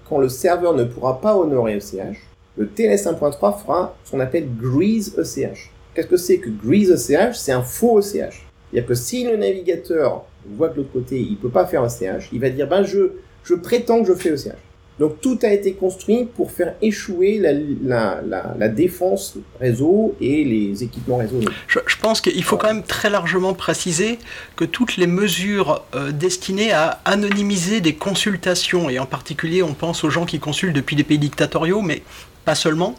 quand 0.07 0.19
le 0.19 0.29
serveur 0.29 0.75
ne 0.75 0.85
pourra 0.85 1.23
pas 1.23 1.35
honorer 1.35 1.79
ECH, 1.79 2.19
le 2.57 2.69
TLS 2.69 3.07
1.3 3.07 3.59
fera 3.61 3.97
ce 4.05 4.11
qu'on 4.11 4.21
appelle 4.21 4.49
Grease 4.57 5.15
ECH. 5.19 5.71
Qu'est-ce 5.95 6.07
que 6.07 6.17
c'est 6.17 6.39
que 6.39 6.51
Grease 6.51 6.91
ECH 6.91 7.35
C'est 7.35 7.53
un 7.53 7.63
faux 7.63 8.01
ECH. 8.01 8.45
C'est-à-dire 8.71 8.89
que 8.89 8.95
si 8.95 9.25
le 9.25 9.37
navigateur 9.37 10.25
voit 10.47 10.69
que 10.69 10.79
l'autre 10.79 10.93
côté, 10.93 11.21
il 11.21 11.37
peut 11.37 11.49
pas 11.51 11.67
faire 11.67 11.85
ECH, 11.85 12.29
il 12.33 12.41
va 12.41 12.51
dire, 12.51 12.69
ben 12.69 12.83
je, 12.83 13.13
je 13.45 13.55
prétends 13.55 14.03
que 14.03 14.09
je 14.09 14.15
fais 14.15 14.31
ECH. 14.31 14.57
Donc 15.01 15.21
tout 15.21 15.39
a 15.43 15.49
été 15.49 15.73
construit 15.73 16.25
pour 16.25 16.53
faire 16.53 16.75
échouer 16.81 17.39
la, 17.39 18.21
la, 18.23 18.69
défense 18.69 19.35
réseau 19.61 20.15
et 20.21 20.45
les 20.45 20.85
équipements 20.85 21.17
réseau. 21.17 21.41
Je, 21.67 21.81
pense 22.01 22.21
qu'il 22.21 22.45
faut 22.45 22.57
quand 22.57 22.69
même 22.69 22.85
très 22.85 23.11
largement 23.11 23.55
préciser 23.55 24.19
que 24.55 24.65
toutes 24.65 24.97
les 24.97 25.09
mesures 25.09 25.83
euh, 25.95 26.13
destinées 26.13 26.73
à 26.73 27.01
anonymiser 27.05 27.81
des 27.81 27.95
consultations, 27.95 28.89
et 28.89 29.01
en 29.01 29.07
particulier 29.07 29.63
on 29.63 29.75
pense 29.75 30.05
aux 30.05 30.11
gens 30.11 30.27
qui 30.27 30.39
consultent 30.39 30.77
depuis 30.77 30.95
des 30.95 31.05
pays 31.05 31.19
dictatoriaux, 31.19 31.83
mais 31.83 32.03
pas 32.45 32.55
seulement, 32.55 32.95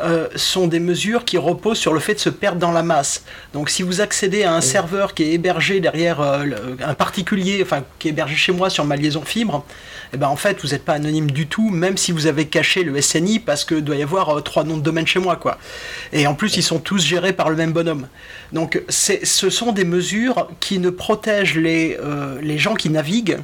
euh, 0.00 0.28
sont 0.36 0.68
des 0.68 0.78
mesures 0.78 1.24
qui 1.24 1.38
reposent 1.38 1.78
sur 1.78 1.92
le 1.92 1.98
fait 1.98 2.14
de 2.14 2.20
se 2.20 2.28
perdre 2.28 2.60
dans 2.60 2.70
la 2.70 2.84
masse. 2.84 3.24
Donc 3.52 3.68
si 3.68 3.82
vous 3.82 4.00
accédez 4.00 4.44
à 4.44 4.54
un 4.54 4.60
serveur 4.60 5.12
qui 5.12 5.24
est 5.24 5.32
hébergé 5.32 5.80
derrière 5.80 6.20
euh, 6.20 6.44
un 6.84 6.94
particulier, 6.94 7.60
enfin 7.62 7.82
qui 7.98 8.06
est 8.06 8.10
hébergé 8.12 8.36
chez 8.36 8.52
moi 8.52 8.70
sur 8.70 8.84
ma 8.84 8.94
liaison 8.94 9.22
fibre, 9.22 9.64
eh 10.12 10.16
ben 10.16 10.28
en 10.28 10.36
fait 10.36 10.60
vous 10.62 10.68
n'êtes 10.68 10.84
pas 10.84 10.92
anonyme 10.92 11.30
du 11.32 11.48
tout, 11.48 11.70
même 11.70 11.96
si 11.96 12.12
vous 12.12 12.28
avez 12.28 12.46
caché 12.46 12.84
le 12.84 13.00
SNI 13.00 13.40
parce 13.40 13.64
que 13.64 13.74
doit 13.74 13.96
y 13.96 14.02
avoir 14.02 14.38
euh, 14.38 14.40
trois 14.40 14.62
noms 14.62 14.76
de 14.76 14.82
domaine 14.82 15.06
chez 15.06 15.18
moi 15.18 15.34
quoi. 15.34 15.58
Et 16.12 16.28
en 16.28 16.34
plus 16.34 16.56
ils 16.56 16.62
sont 16.62 16.78
tous 16.78 17.04
gérés 17.04 17.32
par 17.32 17.50
le 17.50 17.56
même 17.56 17.72
bonhomme. 17.72 18.06
Donc 18.52 18.80
ce 18.88 19.50
sont 19.50 19.72
des 19.72 19.84
mesures 19.84 20.48
qui 20.60 20.78
ne 20.78 20.90
protègent 20.90 21.58
les, 21.58 21.98
les 22.40 22.58
gens 22.58 22.74
qui 22.74 22.88
naviguent 22.88 23.38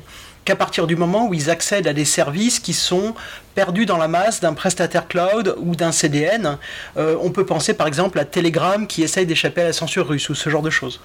qu'à 0.45 0.57
partir 0.57 0.87
du 0.87 0.97
moment 0.97 1.29
où 1.29 1.35
ils 1.35 1.51
accèdent 1.51 1.87
à 1.87 1.93
des 1.93 2.05
services 2.05 2.61
qui 2.61 2.73
sont 2.73 3.15
perdus 3.55 3.87
dans 3.87 3.99
la 3.99 4.09
masse 4.09 4.41
d'un 4.41 4.53
prestataire 4.53 5.09
cloud 5.09 5.55
ou 5.59 5.75
d'un 5.75 5.93
CDN. 5.93 6.59
Euh, 6.97 7.17
on 7.23 7.31
peut 7.31 7.47
penser 7.47 7.75
par 7.75 7.87
exemple 7.87 8.19
à 8.19 8.25
Telegram 8.25 8.87
qui 8.87 9.03
essaye 9.03 9.27
d'échapper 9.27 9.63
à 9.63 9.65
la 9.65 9.73
censure 9.73 10.09
russe 10.09 10.29
ou 10.29 10.35
ce 10.35 10.51
genre 10.51 10.63
de 10.63 10.71
choses. 10.71 11.01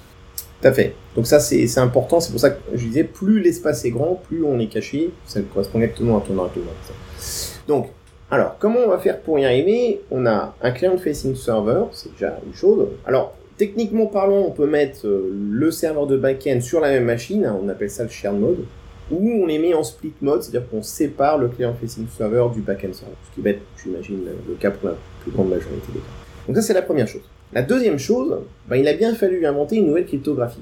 Tout 0.61 0.67
à 0.67 0.73
fait. 0.73 0.95
Donc 1.15 1.25
ça 1.25 1.39
c'est 1.39 1.77
important, 1.77 2.19
c'est 2.19 2.31
pour 2.31 2.39
ça 2.39 2.49
que 2.49 2.59
je 2.73 2.85
disais 2.85 3.03
plus 3.05 3.39
l'espace 3.39 3.85
est 3.85 3.91
grand, 3.91 4.21
plus 4.27 4.43
on 4.43 4.59
est 4.59 4.67
caché. 4.67 5.11
Ça 5.25 5.39
correspond 5.41 5.79
exactement 5.79 6.17
à 6.17 6.21
ton 6.21 6.37
argument. 6.37 6.71
Donc, 7.67 7.89
alors 8.29 8.57
comment 8.59 8.79
on 8.85 8.89
va 8.89 8.99
faire 8.99 9.21
pour 9.21 9.39
y 9.39 9.45
arriver? 9.45 10.01
On 10.11 10.25
a 10.25 10.53
un 10.61 10.71
client 10.71 10.97
facing 10.97 11.35
server, 11.35 11.83
c'est 11.93 12.11
déjà 12.11 12.39
une 12.45 12.53
chose. 12.53 12.87
Alors 13.05 13.35
techniquement 13.57 14.07
parlant, 14.07 14.43
on 14.47 14.51
peut 14.51 14.67
mettre 14.67 15.07
euh, 15.07 15.31
le 15.51 15.71
serveur 15.71 16.07
de 16.07 16.17
backend 16.17 16.61
sur 16.61 16.79
la 16.79 16.89
même 16.89 17.05
machine, 17.05 17.49
on 17.61 17.69
appelle 17.69 17.89
ça 17.89 18.03
le 18.03 18.09
shared 18.09 18.37
mode 18.37 18.65
ou 19.11 19.43
on 19.43 19.45
les 19.45 19.59
met 19.59 19.73
en 19.73 19.83
split 19.83 20.13
mode, 20.21 20.43
c'est-à-dire 20.43 20.69
qu'on 20.69 20.83
sépare 20.83 21.37
le 21.37 21.47
client 21.47 21.73
facing 21.79 22.05
server 22.15 22.45
du 22.53 22.61
backend 22.61 22.93
server, 22.93 23.15
ce 23.29 23.35
qui 23.35 23.41
va 23.41 23.51
être, 23.51 23.61
j'imagine, 23.81 24.19
le 24.47 24.53
cas 24.55 24.71
pour 24.71 24.89
la 24.89 24.95
plus 25.21 25.31
grande 25.31 25.49
majorité 25.49 25.87
des 25.93 25.99
cas. 25.99 26.05
Donc 26.47 26.55
ça, 26.55 26.61
c'est 26.61 26.73
la 26.73 26.81
première 26.81 27.07
chose. 27.07 27.21
La 27.53 27.61
deuxième 27.61 27.97
chose, 27.97 28.37
ben, 28.67 28.75
il 28.75 28.87
a 28.87 28.93
bien 28.93 29.13
fallu 29.15 29.45
inventer 29.45 29.77
une 29.77 29.87
nouvelle 29.87 30.05
cryptographie. 30.05 30.61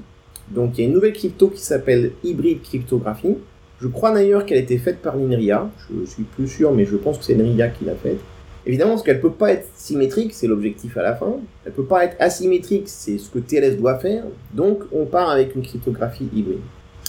Donc 0.50 0.78
il 0.78 0.80
y 0.80 0.84
a 0.84 0.88
une 0.88 0.94
nouvelle 0.94 1.12
crypto 1.12 1.48
qui 1.48 1.60
s'appelle 1.60 2.12
Hybrid 2.24 2.62
Cryptographie. 2.62 3.36
Je 3.80 3.88
crois 3.88 4.12
d'ailleurs 4.12 4.46
qu'elle 4.46 4.58
a 4.58 4.62
été 4.62 4.78
faite 4.78 5.00
par 5.02 5.16
l'INRIA, 5.16 5.70
je 5.90 6.04
suis 6.04 6.24
plus 6.24 6.48
sûr, 6.48 6.72
mais 6.72 6.84
je 6.84 6.96
pense 6.96 7.18
que 7.18 7.24
c'est 7.24 7.34
l'INRIA 7.34 7.68
qui 7.68 7.84
l'a 7.84 7.94
faite. 7.94 8.18
Évidemment, 8.66 8.92
parce 8.92 9.02
qu'elle 9.02 9.20
peut 9.20 9.32
pas 9.32 9.52
être 9.52 9.66
symétrique, 9.76 10.34
c'est 10.34 10.46
l'objectif 10.46 10.96
à 10.96 11.02
la 11.02 11.14
fin. 11.14 11.36
Elle 11.64 11.72
peut 11.72 11.84
pas 11.84 12.04
être 12.04 12.16
asymétrique, 12.18 12.84
c'est 12.86 13.16
ce 13.16 13.30
que 13.30 13.38
TLS 13.38 13.76
doit 13.76 13.98
faire. 13.98 14.24
Donc, 14.52 14.80
on 14.92 15.06
part 15.06 15.30
avec 15.30 15.54
une 15.54 15.62
cryptographie 15.62 16.28
hybride. 16.34 16.58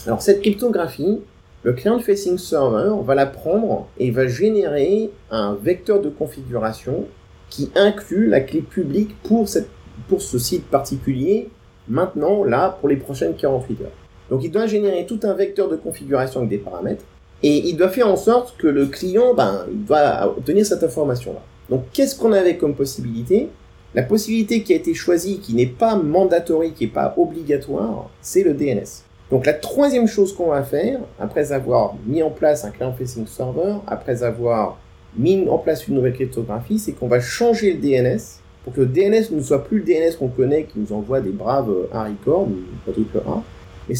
Alors 0.05 0.21
cette 0.21 0.41
cryptographie, 0.41 1.19
le 1.63 1.73
client 1.73 1.99
facing 1.99 2.37
server 2.37 2.91
va 3.03 3.15
la 3.15 3.25
prendre 3.25 3.87
et 3.97 4.11
va 4.11 4.27
générer 4.27 5.09
un 5.29 5.55
vecteur 5.55 6.01
de 6.01 6.09
configuration 6.09 7.05
qui 7.49 7.69
inclut 7.75 8.27
la 8.27 8.39
clé 8.39 8.61
publique 8.61 9.15
pour, 9.23 9.49
cette, 9.49 9.69
pour 10.07 10.21
ce 10.21 10.37
site 10.37 10.65
particulier, 10.67 11.49
maintenant, 11.87 12.43
là, 12.43 12.77
pour 12.79 12.87
les 12.87 12.95
prochaines 12.95 13.35
48 13.35 13.81
heures. 13.81 13.91
Donc 14.29 14.43
il 14.43 14.51
doit 14.51 14.67
générer 14.67 15.05
tout 15.05 15.19
un 15.23 15.33
vecteur 15.33 15.67
de 15.67 15.75
configuration 15.75 16.41
avec 16.41 16.49
des 16.49 16.59
paramètres, 16.59 17.03
et 17.41 17.67
il 17.67 17.75
doit 17.75 17.89
faire 17.89 18.07
en 18.07 18.15
sorte 18.15 18.55
que 18.57 18.67
le 18.67 18.85
client 18.85 19.33
ben, 19.33 19.65
il 19.71 19.85
doit 19.85 20.33
obtenir 20.37 20.65
cette 20.65 20.83
information-là. 20.83 21.41
Donc 21.69 21.85
qu'est-ce 21.91 22.15
qu'on 22.15 22.31
avait 22.31 22.57
comme 22.57 22.75
possibilité? 22.75 23.49
La 23.95 24.03
possibilité 24.03 24.61
qui 24.61 24.73
a 24.73 24.75
été 24.75 24.93
choisie, 24.93 25.39
qui 25.39 25.55
n'est 25.55 25.65
pas 25.65 25.95
mandatory, 25.95 26.73
qui 26.73 26.85
n'est 26.85 26.91
pas 26.91 27.13
obligatoire, 27.17 28.09
c'est 28.21 28.43
le 28.43 28.53
DNS. 28.53 29.08
Donc 29.31 29.45
la 29.45 29.53
troisième 29.53 30.07
chose 30.07 30.35
qu'on 30.35 30.47
va 30.47 30.63
faire, 30.63 30.99
après 31.19 31.51
avoir 31.51 31.95
mis 32.07 32.23
en 32.23 32.31
place 32.31 32.65
un 32.65 32.71
client-facing 32.71 33.27
server, 33.27 33.75
après 33.85 34.23
avoir 34.23 34.79
mis 35.17 35.47
en 35.47 35.57
place 35.57 35.87
une 35.87 35.95
nouvelle 35.95 36.13
cryptographie, 36.13 36.79
c'est 36.79 36.93
qu'on 36.93 37.07
va 37.07 37.19
changer 37.19 37.73
le 37.73 37.79
DNS 37.79 38.19
pour 38.63 38.73
que 38.73 38.81
le 38.81 38.87
DNS 38.87 39.31
ne 39.31 39.41
soit 39.41 39.63
plus 39.63 39.79
le 39.79 39.83
DNS 39.83 40.17
qu'on 40.17 40.27
connaît 40.29 40.63
qui 40.63 40.79
nous 40.79 40.93
envoie 40.93 41.21
des 41.21 41.29
braves 41.29 41.71
Harry 41.93 42.15
Core 42.25 42.47
ou 42.47 42.55
quadruple 42.85 43.19
A. 43.27 43.41
Mais 43.87 43.95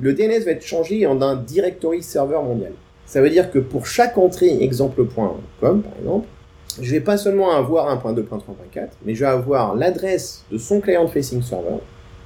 le 0.00 0.12
DNS 0.12 0.44
va 0.44 0.52
être 0.52 0.64
changé 0.64 1.06
en 1.06 1.20
un 1.22 1.36
directory 1.36 2.02
serveur 2.02 2.42
mondial. 2.42 2.72
Ça 3.06 3.20
veut 3.20 3.30
dire 3.30 3.50
que 3.50 3.58
pour 3.58 3.86
chaque 3.86 4.16
entrée 4.16 4.62
exemple.com 4.62 5.82
par 5.82 5.92
exemple, 5.98 6.26
je 6.80 6.90
vais 6.92 7.00
pas 7.00 7.16
seulement 7.16 7.50
avoir 7.50 7.94
1.2.3.4, 8.02 8.88
mais 9.04 9.14
je 9.14 9.20
vais 9.24 9.30
avoir 9.30 9.74
l'adresse 9.74 10.44
de 10.52 10.58
son 10.58 10.80
client-facing 10.80 11.42
server, 11.42 11.78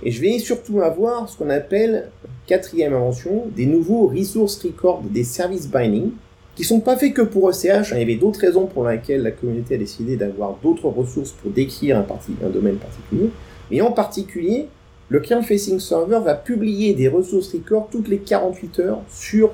et 0.03 0.11
je 0.11 0.21
vais 0.21 0.38
surtout 0.38 0.83
avoir 0.83 1.29
ce 1.29 1.38
qu'on 1.38 1.49
appelle, 1.49 2.11
quatrième 2.47 2.95
invention, 2.95 3.45
des 3.55 3.67
nouveaux 3.67 4.07
resource 4.09 4.63
records, 4.63 5.03
des 5.11 5.25
services 5.25 5.69
binding, 5.69 6.11
qui 6.55 6.65
sont 6.65 6.81
pas 6.81 6.97
faits 6.97 7.15
que 7.15 7.23
pour 7.23 7.51
ECH. 7.51 7.91
Il 7.93 7.99
y 7.99 8.03
avait 8.03 8.17
d'autres 8.17 8.41
raisons 8.41 8.67
pour 8.67 8.87
lesquelles 8.87 9.23
la 9.23 9.33
communauté 9.33 9.75
a 9.75 9.79
décidé 9.79 10.17
d'avoir 10.17 10.57
d'autres 10.63 10.89
ressources 10.89 11.33
pour 11.33 11.51
décrire 11.51 11.99
un, 11.99 12.49
domaine 12.49 12.77
particulier. 12.77 13.31
Mais 13.71 13.81
en 13.81 13.93
particulier, 13.93 14.69
le 15.09 15.21
client 15.21 15.43
facing 15.43 15.81
server 15.81 16.21
va 16.25 16.35
publier 16.35 16.95
des 16.95 17.09
ressources 17.09 17.53
records 17.53 17.89
toutes 17.91 18.09
les 18.09 18.19
48 18.19 18.81
heures 18.81 19.01
sur 19.09 19.51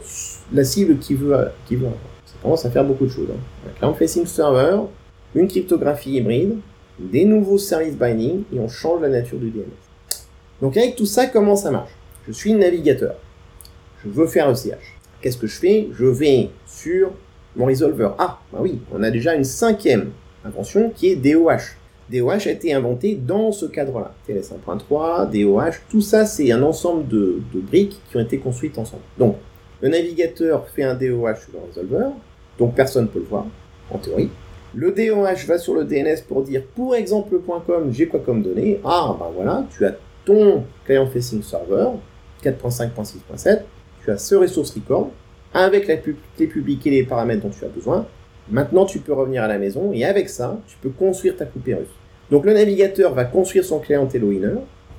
la 0.52 0.64
cible 0.64 0.98
qui 0.98 1.14
veut, 1.14 1.48
qui 1.66 1.76
veut 1.76 1.86
avoir. 1.86 2.00
Ça 2.26 2.34
commence 2.42 2.64
à 2.66 2.70
faire 2.70 2.84
beaucoup 2.84 3.06
de 3.06 3.10
choses. 3.10 3.28
Hein. 3.30 3.68
Un 3.68 3.72
client 3.78 3.94
facing 3.94 4.26
server, 4.26 4.80
une 5.34 5.48
cryptographie 5.48 6.16
hybride, 6.16 6.56
des 6.98 7.24
nouveaux 7.24 7.58
services 7.58 7.96
binding, 7.96 8.42
et 8.54 8.60
on 8.60 8.68
change 8.68 9.00
la 9.00 9.08
nature 9.08 9.38
du 9.38 9.50
DNS. 9.50 9.64
Donc 10.60 10.76
avec 10.76 10.96
tout 10.96 11.06
ça, 11.06 11.26
comment 11.26 11.56
ça 11.56 11.70
marche? 11.70 11.90
Je 12.30 12.36
suis 12.36 12.52
navigateur. 12.52 13.16
Je 14.04 14.08
veux 14.08 14.28
faire 14.28 14.48
ECH. 14.48 14.78
Qu'est-ce 15.20 15.36
que 15.36 15.48
je 15.48 15.58
fais? 15.58 15.88
Je 15.98 16.04
vais 16.04 16.50
sur 16.64 17.10
mon 17.56 17.66
resolver. 17.66 18.10
Ah, 18.18 18.38
bah 18.52 18.60
oui, 18.60 18.78
on 18.92 19.02
a 19.02 19.10
déjà 19.10 19.34
une 19.34 19.42
cinquième 19.42 20.12
invention 20.44 20.92
qui 20.94 21.08
est 21.08 21.16
DOH. 21.16 21.74
DOH 22.08 22.46
a 22.46 22.50
été 22.50 22.72
inventé 22.72 23.16
dans 23.16 23.50
ce 23.50 23.66
cadre-là. 23.66 24.14
TLS 24.28 24.52
1.3, 24.64 25.28
DOH, 25.28 25.80
tout 25.90 26.00
ça 26.00 26.24
c'est 26.24 26.52
un 26.52 26.62
ensemble 26.62 27.08
de, 27.08 27.40
briques 27.52 28.00
qui 28.08 28.16
ont 28.16 28.20
été 28.20 28.38
construites 28.38 28.78
ensemble. 28.78 29.02
Donc, 29.18 29.36
le 29.80 29.88
navigateur 29.88 30.68
fait 30.68 30.84
un 30.84 30.94
DOH 30.94 31.34
sur 31.34 31.52
le 31.54 31.66
resolver, 31.68 32.10
donc 32.60 32.76
personne 32.76 33.06
ne 33.06 33.08
peut 33.08 33.18
le 33.18 33.24
voir, 33.24 33.46
en 33.90 33.98
théorie. 33.98 34.30
Le 34.72 34.92
DOH 34.92 35.46
va 35.48 35.58
sur 35.58 35.74
le 35.74 35.82
DNS 35.82 36.22
pour 36.28 36.42
dire, 36.42 36.62
pour 36.76 36.94
exemple.com, 36.94 37.90
j'ai 37.90 38.06
quoi 38.06 38.20
comme 38.20 38.40
données? 38.40 38.78
Ah, 38.84 39.16
ben 39.18 39.32
voilà, 39.34 39.64
tu 39.76 39.84
as 39.84 39.96
ton 40.24 40.62
client 40.84 41.08
facing 41.08 41.42
server 41.42 41.88
4.5.6.7, 42.42 43.62
tu 44.04 44.10
as 44.10 44.18
ce 44.18 44.34
ressource 44.34 44.74
record 44.74 45.10
avec 45.52 45.88
la 45.88 45.96
clé 45.96 46.46
publique 46.46 46.86
et 46.86 46.90
les 46.90 47.02
paramètres 47.02 47.42
dont 47.42 47.50
tu 47.50 47.64
as 47.64 47.68
besoin. 47.68 48.06
Maintenant, 48.50 48.84
tu 48.84 48.98
peux 48.98 49.12
revenir 49.12 49.42
à 49.42 49.48
la 49.48 49.58
maison 49.58 49.92
et 49.92 50.04
avec 50.04 50.28
ça, 50.28 50.58
tu 50.66 50.76
peux 50.80 50.90
construire 50.90 51.36
ta 51.36 51.46
poupée 51.46 51.74
russe. 51.74 51.88
Donc 52.30 52.44
le 52.44 52.52
navigateur 52.52 53.12
va 53.14 53.24
construire 53.24 53.64
son 53.64 53.80
clientello 53.80 54.30
inner, 54.32 54.54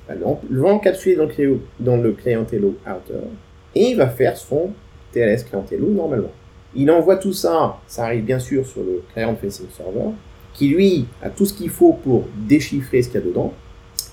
va 0.08 0.14
l'encapsuler 0.50 1.16
dans, 1.16 1.26
le 1.26 1.60
dans 1.80 1.96
le 1.96 2.12
clientello 2.12 2.76
outer 2.86 3.26
et 3.74 3.90
il 3.90 3.96
va 3.96 4.08
faire 4.08 4.36
son 4.36 4.70
TLS 5.12 5.44
clientello 5.44 5.88
normalement. 5.88 6.30
Il 6.74 6.90
envoie 6.90 7.16
tout 7.16 7.32
ça, 7.32 7.78
ça 7.86 8.04
arrive 8.04 8.24
bien 8.24 8.38
sûr 8.38 8.66
sur 8.66 8.82
le 8.82 9.02
client 9.12 9.36
facing 9.36 9.66
server, 9.76 10.10
qui 10.54 10.68
lui 10.68 11.06
a 11.22 11.30
tout 11.30 11.44
ce 11.44 11.54
qu'il 11.54 11.70
faut 11.70 11.94
pour 11.94 12.24
déchiffrer 12.36 13.02
ce 13.02 13.08
qu'il 13.08 13.20
y 13.20 13.22
a 13.22 13.26
dedans, 13.26 13.52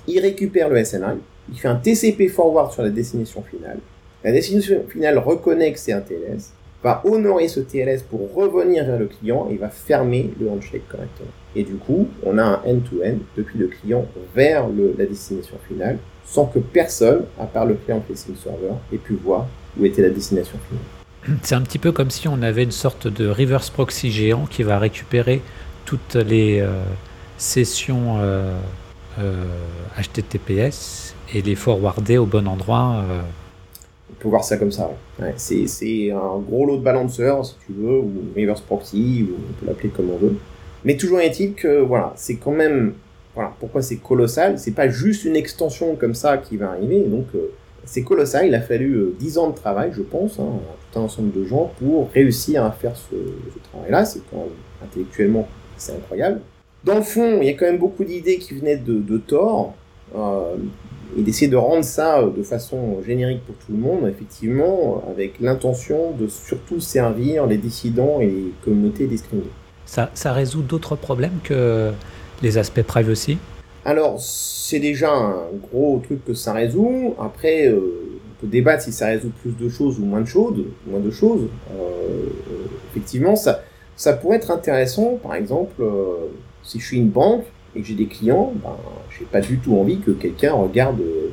il 0.07 0.19
récupère 0.19 0.69
le 0.69 0.83
SNI, 0.83 1.19
il 1.51 1.59
fait 1.59 1.67
un 1.67 1.75
TCP 1.75 2.27
forward 2.27 2.71
sur 2.71 2.83
la 2.83 2.89
destination 2.89 3.43
finale. 3.43 3.79
La 4.23 4.31
destination 4.31 4.83
finale 4.87 5.17
reconnaît 5.17 5.71
que 5.71 5.79
c'est 5.79 5.93
un 5.93 6.01
TLS, 6.01 6.51
va 6.83 7.01
honorer 7.05 7.47
ce 7.47 7.59
TLS 7.59 8.03
pour 8.09 8.33
revenir 8.33 8.85
vers 8.85 8.99
le 8.99 9.07
client 9.07 9.47
et 9.51 9.57
va 9.57 9.69
fermer 9.69 10.31
le 10.39 10.49
handshake 10.49 10.87
correctement. 10.89 11.31
Et 11.55 11.63
du 11.63 11.75
coup, 11.75 12.07
on 12.23 12.37
a 12.37 12.43
un 12.43 12.61
end-to-end 12.65 13.17
depuis 13.35 13.59
le 13.59 13.67
client 13.67 14.05
vers 14.35 14.67
la 14.97 15.05
destination 15.05 15.57
finale, 15.67 15.97
sans 16.25 16.45
que 16.45 16.59
personne, 16.59 17.25
à 17.39 17.45
part 17.45 17.65
le 17.65 17.75
client 17.75 18.01
facing 18.07 18.35
server, 18.35 18.73
ait 18.93 18.97
pu 18.97 19.13
voir 19.13 19.47
où 19.77 19.85
était 19.85 20.01
la 20.01 20.09
destination 20.09 20.57
finale. 20.67 21.39
C'est 21.43 21.55
un 21.55 21.61
petit 21.61 21.79
peu 21.79 21.91
comme 21.91 22.09
si 22.09 22.27
on 22.27 22.41
avait 22.41 22.63
une 22.63 22.71
sorte 22.71 23.07
de 23.07 23.27
reverse 23.27 23.69
proxy 23.69 24.11
géant 24.11 24.45
qui 24.45 24.63
va 24.63 24.79
récupérer 24.79 25.41
toutes 25.85 26.15
les 26.15 26.59
euh, 26.59 26.81
sessions 27.37 28.17
euh, 28.19 28.57
HTTPS 29.97 31.15
et 31.33 31.41
les 31.41 31.55
forwarder 31.55 32.17
au 32.17 32.25
bon 32.25 32.47
endroit. 32.47 33.03
On 34.11 34.13
peut 34.21 34.29
voir 34.29 34.43
ça 34.43 34.57
comme 34.57 34.71
ça. 34.71 34.91
c'est 35.37 36.11
un 36.11 36.39
gros 36.39 36.65
lot 36.65 36.77
de 36.77 36.83
balanceurs, 36.83 37.45
si 37.45 37.55
tu 37.65 37.73
veux, 37.73 37.99
ou 37.99 38.11
reverse 38.35 38.61
proxy, 38.61 39.27
ou 39.29 39.35
on 39.35 39.53
peut 39.59 39.65
l'appeler 39.67 39.89
comme 39.89 40.09
on 40.09 40.17
veut. 40.17 40.35
Mais 40.85 40.97
toujours 40.97 41.19
est-il 41.19 41.53
que 41.53 41.79
voilà, 41.79 42.13
c'est 42.15 42.35
quand 42.35 42.51
même 42.51 42.93
voilà 43.35 43.53
pourquoi 43.59 43.81
c'est 43.81 43.97
colossal. 43.97 44.59
C'est 44.59 44.71
pas 44.71 44.89
juste 44.89 45.25
une 45.25 45.35
extension 45.35 45.95
comme 45.95 46.15
ça 46.15 46.37
qui 46.37 46.57
va 46.57 46.71
arriver. 46.71 47.03
Donc 47.03 47.27
c'est 47.85 48.03
colossal. 48.03 48.47
Il 48.47 48.55
a 48.55 48.61
fallu 48.61 49.13
10 49.19 49.37
ans 49.37 49.49
de 49.49 49.55
travail, 49.55 49.91
je 49.95 50.01
pense, 50.01 50.39
hein, 50.39 50.59
tout 50.91 50.99
un 50.99 51.03
ensemble 51.03 51.31
de 51.31 51.45
gens 51.45 51.71
pour 51.79 52.09
réussir 52.11 52.63
à 52.63 52.71
faire 52.71 52.95
ce, 52.95 53.15
travail-là. 53.71 54.05
C'est 54.05 54.21
quand 54.29 54.37
même 54.37 54.47
intellectuellement 54.83 55.47
c'est 55.77 55.93
incroyable. 55.93 56.41
Dans 56.83 56.95
le 56.95 57.01
fond, 57.01 57.39
il 57.41 57.47
y 57.47 57.49
a 57.49 57.53
quand 57.53 57.65
même 57.65 57.77
beaucoup 57.77 58.03
d'idées 58.03 58.37
qui 58.37 58.53
venaient 58.55 58.77
de, 58.77 58.93
de 58.99 59.17
Thor. 59.17 59.73
Euh, 60.15 60.55
et 61.17 61.21
d'essayer 61.21 61.47
de 61.47 61.55
rendre 61.55 61.83
ça 61.83 62.21
de 62.23 62.43
façon 62.43 63.01
générique 63.05 63.43
pour 63.45 63.55
tout 63.55 63.71
le 63.71 63.77
monde, 63.77 64.07
effectivement, 64.07 65.03
avec 65.09 65.39
l'intention 65.39 66.11
de 66.11 66.27
surtout 66.27 66.79
servir 66.79 67.47
les 67.47 67.57
dissidents 67.57 68.19
et 68.19 68.27
les 68.27 68.53
communautés 68.63 69.07
discriminées. 69.07 69.49
Ça, 69.85 70.11
ça 70.13 70.33
résout 70.33 70.61
d'autres 70.61 70.95
problèmes 70.95 71.39
que 71.43 71.91
les 72.43 72.57
aspects 72.57 72.83
privacy? 72.83 73.37
Alors, 73.85 74.19
c'est 74.19 74.79
déjà 74.79 75.11
un 75.11 75.47
gros 75.71 75.99
truc 76.03 76.23
que 76.25 76.33
ça 76.33 76.53
résout. 76.53 77.15
Après, 77.19 77.67
euh, 77.67 77.79
on 77.79 78.41
peut 78.41 78.47
débattre 78.47 78.83
si 78.83 78.91
ça 78.91 79.07
résout 79.07 79.31
plus 79.41 79.57
de 79.57 79.67
choses 79.67 79.99
ou 79.99 80.05
moins 80.05 80.21
de 80.21 80.27
choses. 80.27 80.63
Moins 80.85 80.99
de 80.99 81.11
choses. 81.11 81.47
Euh, 81.71 82.27
effectivement, 82.91 83.35
ça, 83.35 83.63
ça 83.95 84.13
pourrait 84.13 84.37
être 84.37 84.51
intéressant, 84.51 85.17
par 85.23 85.33
exemple, 85.33 85.81
euh, 85.81 86.27
si 86.63 86.79
je 86.79 86.85
suis 86.85 86.97
une 86.97 87.09
banque 87.09 87.45
et 87.75 87.81
que 87.81 87.87
j'ai 87.87 87.95
des 87.95 88.07
clients, 88.07 88.53
ben, 88.55 88.75
j'ai 89.17 89.25
pas 89.25 89.41
du 89.41 89.57
tout 89.57 89.77
envie 89.77 89.99
que 89.99 90.11
quelqu'un 90.11 90.53
regarde 90.53 90.99
euh, 91.01 91.29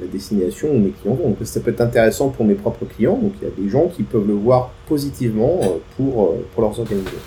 la 0.00 0.06
destination 0.06 0.70
où 0.70 0.78
mes 0.78 0.90
clients 0.90 1.14
vont. 1.14 1.30
Donc 1.30 1.38
ça 1.44 1.60
peut 1.60 1.70
être 1.70 1.80
intéressant 1.80 2.30
pour 2.30 2.44
mes 2.44 2.54
propres 2.54 2.86
clients, 2.86 3.16
donc 3.16 3.32
il 3.40 3.48
y 3.48 3.50
a 3.50 3.54
des 3.54 3.68
gens 3.68 3.88
qui 3.88 4.02
peuvent 4.02 4.26
le 4.26 4.34
voir 4.34 4.70
positivement 4.86 5.60
euh, 5.62 5.68
pour, 5.96 6.34
pour 6.52 6.62
leurs 6.62 6.78
organisations. 6.78 7.18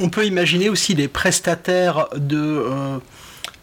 On 0.00 0.08
peut 0.08 0.26
imaginer 0.26 0.68
aussi 0.68 0.94
les 0.94 1.06
prestataires 1.06 2.08
de 2.16 2.64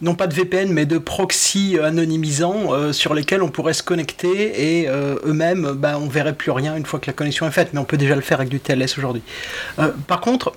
non 0.02 0.16
pas 0.16 0.28
de 0.28 0.34
VPN, 0.34 0.72
mais 0.72 0.86
de 0.86 0.98
proxy 0.98 1.78
anonymisants 1.78 2.94
sur 2.94 3.14
lesquels 3.14 3.44
on 3.44 3.50
pourrait 3.50 3.74
se 3.74 3.84
connecter 3.84 4.80
et 4.80 4.88
eux-mêmes, 4.88 5.74
ben, 5.74 5.98
on 6.02 6.08
verrait 6.08 6.36
plus 6.36 6.52
rien 6.52 6.78
une 6.78 6.86
fois 6.86 7.02
que 7.02 7.08
la 7.08 7.14
connexion 7.14 7.46
est 7.48 7.52
faite, 7.52 7.72
mais 7.74 7.80
on 7.80 7.84
peut 7.86 7.98
déjà 7.98 8.16
le 8.16 8.22
faire 8.22 8.40
avec 8.40 8.48
du 8.48 8.62
TLS 8.62 8.98
aujourd'hui. 8.98 9.24
par 10.08 10.22
contre, 10.22 10.54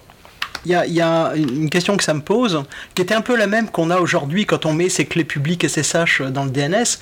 il 0.65 0.73
y, 0.73 1.01
a, 1.01 1.33
une 1.37 1.71
question 1.71 1.97
que 1.97 2.05
ça 2.05 2.15
me 2.15 2.21
pose, 2.21 2.63
qui 2.95 3.03
était 3.03 3.15
un 3.15 3.21
peu 3.21 3.37
la 3.37 3.47
même 3.47 3.69
qu'on 3.69 3.91
a 3.91 3.99
aujourd'hui 3.99 4.47
quand 4.47 4.67
on 4.67 4.73
met 4.73 4.89
ses 4.89 5.07
clés 5.07 5.25
publiques 5.25 5.69
SSH 5.69 6.23
dans 6.31 6.45
le 6.45 6.51
DNS. 6.51 6.99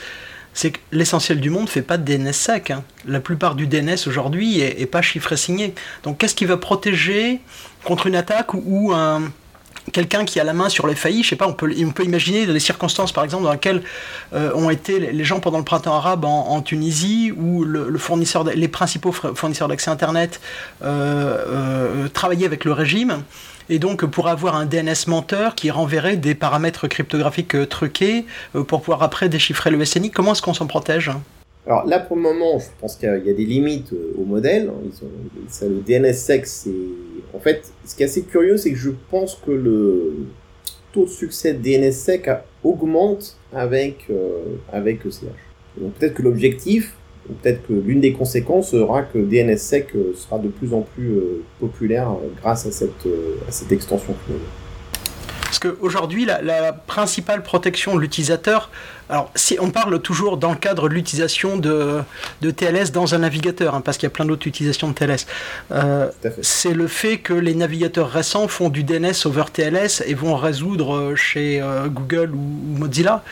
C'est 0.52 0.70
que 0.70 0.78
l'essentiel 0.90 1.40
du 1.40 1.50
monde 1.50 1.64
ne 1.64 1.68
fait 1.68 1.82
pas 1.82 1.98
de 1.98 2.04
DNS 2.04 2.32
sec. 2.32 2.70
Hein. 2.70 2.82
La 3.06 3.20
plupart 3.20 3.56
du 3.56 3.66
DNS 3.66 3.96
aujourd'hui 4.06 4.60
est, 4.60 4.86
pas 4.86 5.02
chiffré 5.02 5.36
signé. 5.36 5.74
Donc 6.02 6.18
qu'est-ce 6.18 6.34
qui 6.34 6.46
va 6.46 6.56
protéger 6.56 7.40
contre 7.84 8.06
une 8.06 8.16
attaque 8.16 8.54
ou, 8.54 8.92
un, 8.92 9.30
quelqu'un 9.92 10.24
qui 10.24 10.40
a 10.40 10.44
la 10.44 10.52
main 10.52 10.68
sur 10.68 10.86
les 10.86 10.94
faillis, 10.94 11.22
je 11.22 11.30
sais 11.30 11.36
pas, 11.36 11.46
on 11.46 11.52
peut, 11.52 11.72
on 11.84 11.90
peut 11.90 12.04
imaginer 12.04 12.46
des 12.46 12.60
circonstances 12.60 13.12
par 13.12 13.24
exemple 13.24 13.44
dans 13.44 13.52
lesquelles 13.52 13.82
euh, 14.34 14.52
ont 14.54 14.70
été 14.70 14.98
les 15.00 15.24
gens 15.24 15.40
pendant 15.40 15.58
le 15.58 15.64
printemps 15.64 15.94
arabe 15.94 16.24
en, 16.24 16.60
Tunisie 16.62 17.32
où 17.36 17.64
les 17.64 18.68
principaux 18.68 19.12
fournisseurs 19.12 19.68
d'accès 19.68 19.90
Internet 19.90 20.40
euh, 20.82 21.44
euh, 21.46 22.08
travaillaient 22.08 22.46
avec 22.46 22.64
le 22.64 22.72
régime 22.72 23.22
et 23.68 23.78
donc 23.78 24.04
pour 24.06 24.28
avoir 24.28 24.56
un 24.56 24.64
DNS 24.64 25.06
menteur 25.06 25.54
qui 25.54 25.70
renverrait 25.70 26.16
des 26.16 26.34
paramètres 26.34 26.88
cryptographiques 26.88 27.68
truqués 27.68 28.24
pour 28.52 28.80
pouvoir 28.80 29.02
après 29.02 29.28
déchiffrer 29.28 29.70
le 29.70 29.84
SNI. 29.84 30.10
Comment 30.10 30.32
est-ce 30.32 30.42
qu'on 30.42 30.54
s'en 30.54 30.66
protège? 30.66 31.10
Alors 31.66 31.86
là, 31.86 31.98
pour 31.98 32.16
le 32.16 32.22
moment, 32.22 32.58
je 32.58 32.66
pense 32.80 32.96
qu'il 32.96 33.08
y 33.08 33.30
a 33.30 33.34
des 33.34 33.44
limites 33.44 33.92
euh, 33.92 34.14
au 34.18 34.24
modèle. 34.24 34.70
Ils 34.84 35.68
le 35.68 35.80
DNSSEC, 35.80 36.46
c'est... 36.46 36.70
En 37.34 37.40
fait, 37.40 37.72
ce 37.84 37.94
qui 37.94 38.02
est 38.02 38.06
assez 38.06 38.22
curieux, 38.22 38.56
c'est 38.56 38.70
que 38.70 38.78
je 38.78 38.90
pense 39.10 39.34
que 39.44 39.50
le 39.50 40.14
taux 40.92 41.04
de 41.04 41.10
succès 41.10 41.54
de 41.54 41.58
DNSSEC 41.58 42.30
augmente 42.62 43.36
avec, 43.52 44.08
avec 44.72 45.04
ECH. 45.04 45.24
Donc 45.80 45.92
peut-être 45.94 46.14
que 46.14 46.22
l'objectif, 46.22 46.94
peut-être 47.26 47.66
que 47.66 47.72
l'une 47.72 48.00
des 48.00 48.12
conséquences 48.12 48.70
sera 48.70 49.02
que 49.02 49.18
DNSSEC 49.18 49.94
euh, 49.94 50.12
sera 50.14 50.38
de 50.38 50.48
plus 50.48 50.72
en 50.72 50.82
plus 50.82 51.10
euh, 51.10 51.42
populaire 51.60 52.10
euh, 52.10 52.28
grâce 52.40 52.66
à 52.66 52.72
cette, 52.72 53.06
à 53.48 53.52
cette 53.52 53.72
extension 53.72 54.14
Parce 55.58 55.72
qu'aujourd'hui, 55.72 56.24
la, 56.24 56.42
la 56.42 56.72
principale 56.72 57.42
protection 57.42 57.94
de 57.94 58.00
l'utilisateur, 58.00 58.70
alors 59.08 59.30
si 59.34 59.56
on 59.60 59.70
parle 59.70 60.00
toujours 60.00 60.36
dans 60.36 60.50
le 60.50 60.56
cadre 60.56 60.88
de 60.88 60.94
l'utilisation 60.94 61.56
de, 61.56 62.02
de, 62.42 62.50
TLS 62.50 62.92
dans 62.92 63.14
un 63.14 63.18
navigateur, 63.18 63.74
hein, 63.74 63.80
parce 63.80 63.96
qu'il 63.96 64.06
y 64.06 64.08
a 64.08 64.10
plein 64.10 64.24
d'autres 64.24 64.46
utilisations 64.46 64.88
de 64.88 64.94
TLS, 64.94 65.26
c'est 66.42 66.74
le 66.74 66.86
fait 66.88 67.18
que 67.18 67.32
les 67.32 67.54
navigateurs 67.54 68.10
récents 68.10 68.48
font 68.48 68.68
du 68.68 68.84
DNS 68.84 69.14
over 69.24 69.44
TLS 69.52 70.02
et 70.06 70.14
vont 70.14 70.36
résoudre 70.36 71.14
chez 71.14 71.62
Google 71.88 72.32
ou, 72.34 72.78
Mozilla. 72.78 73.22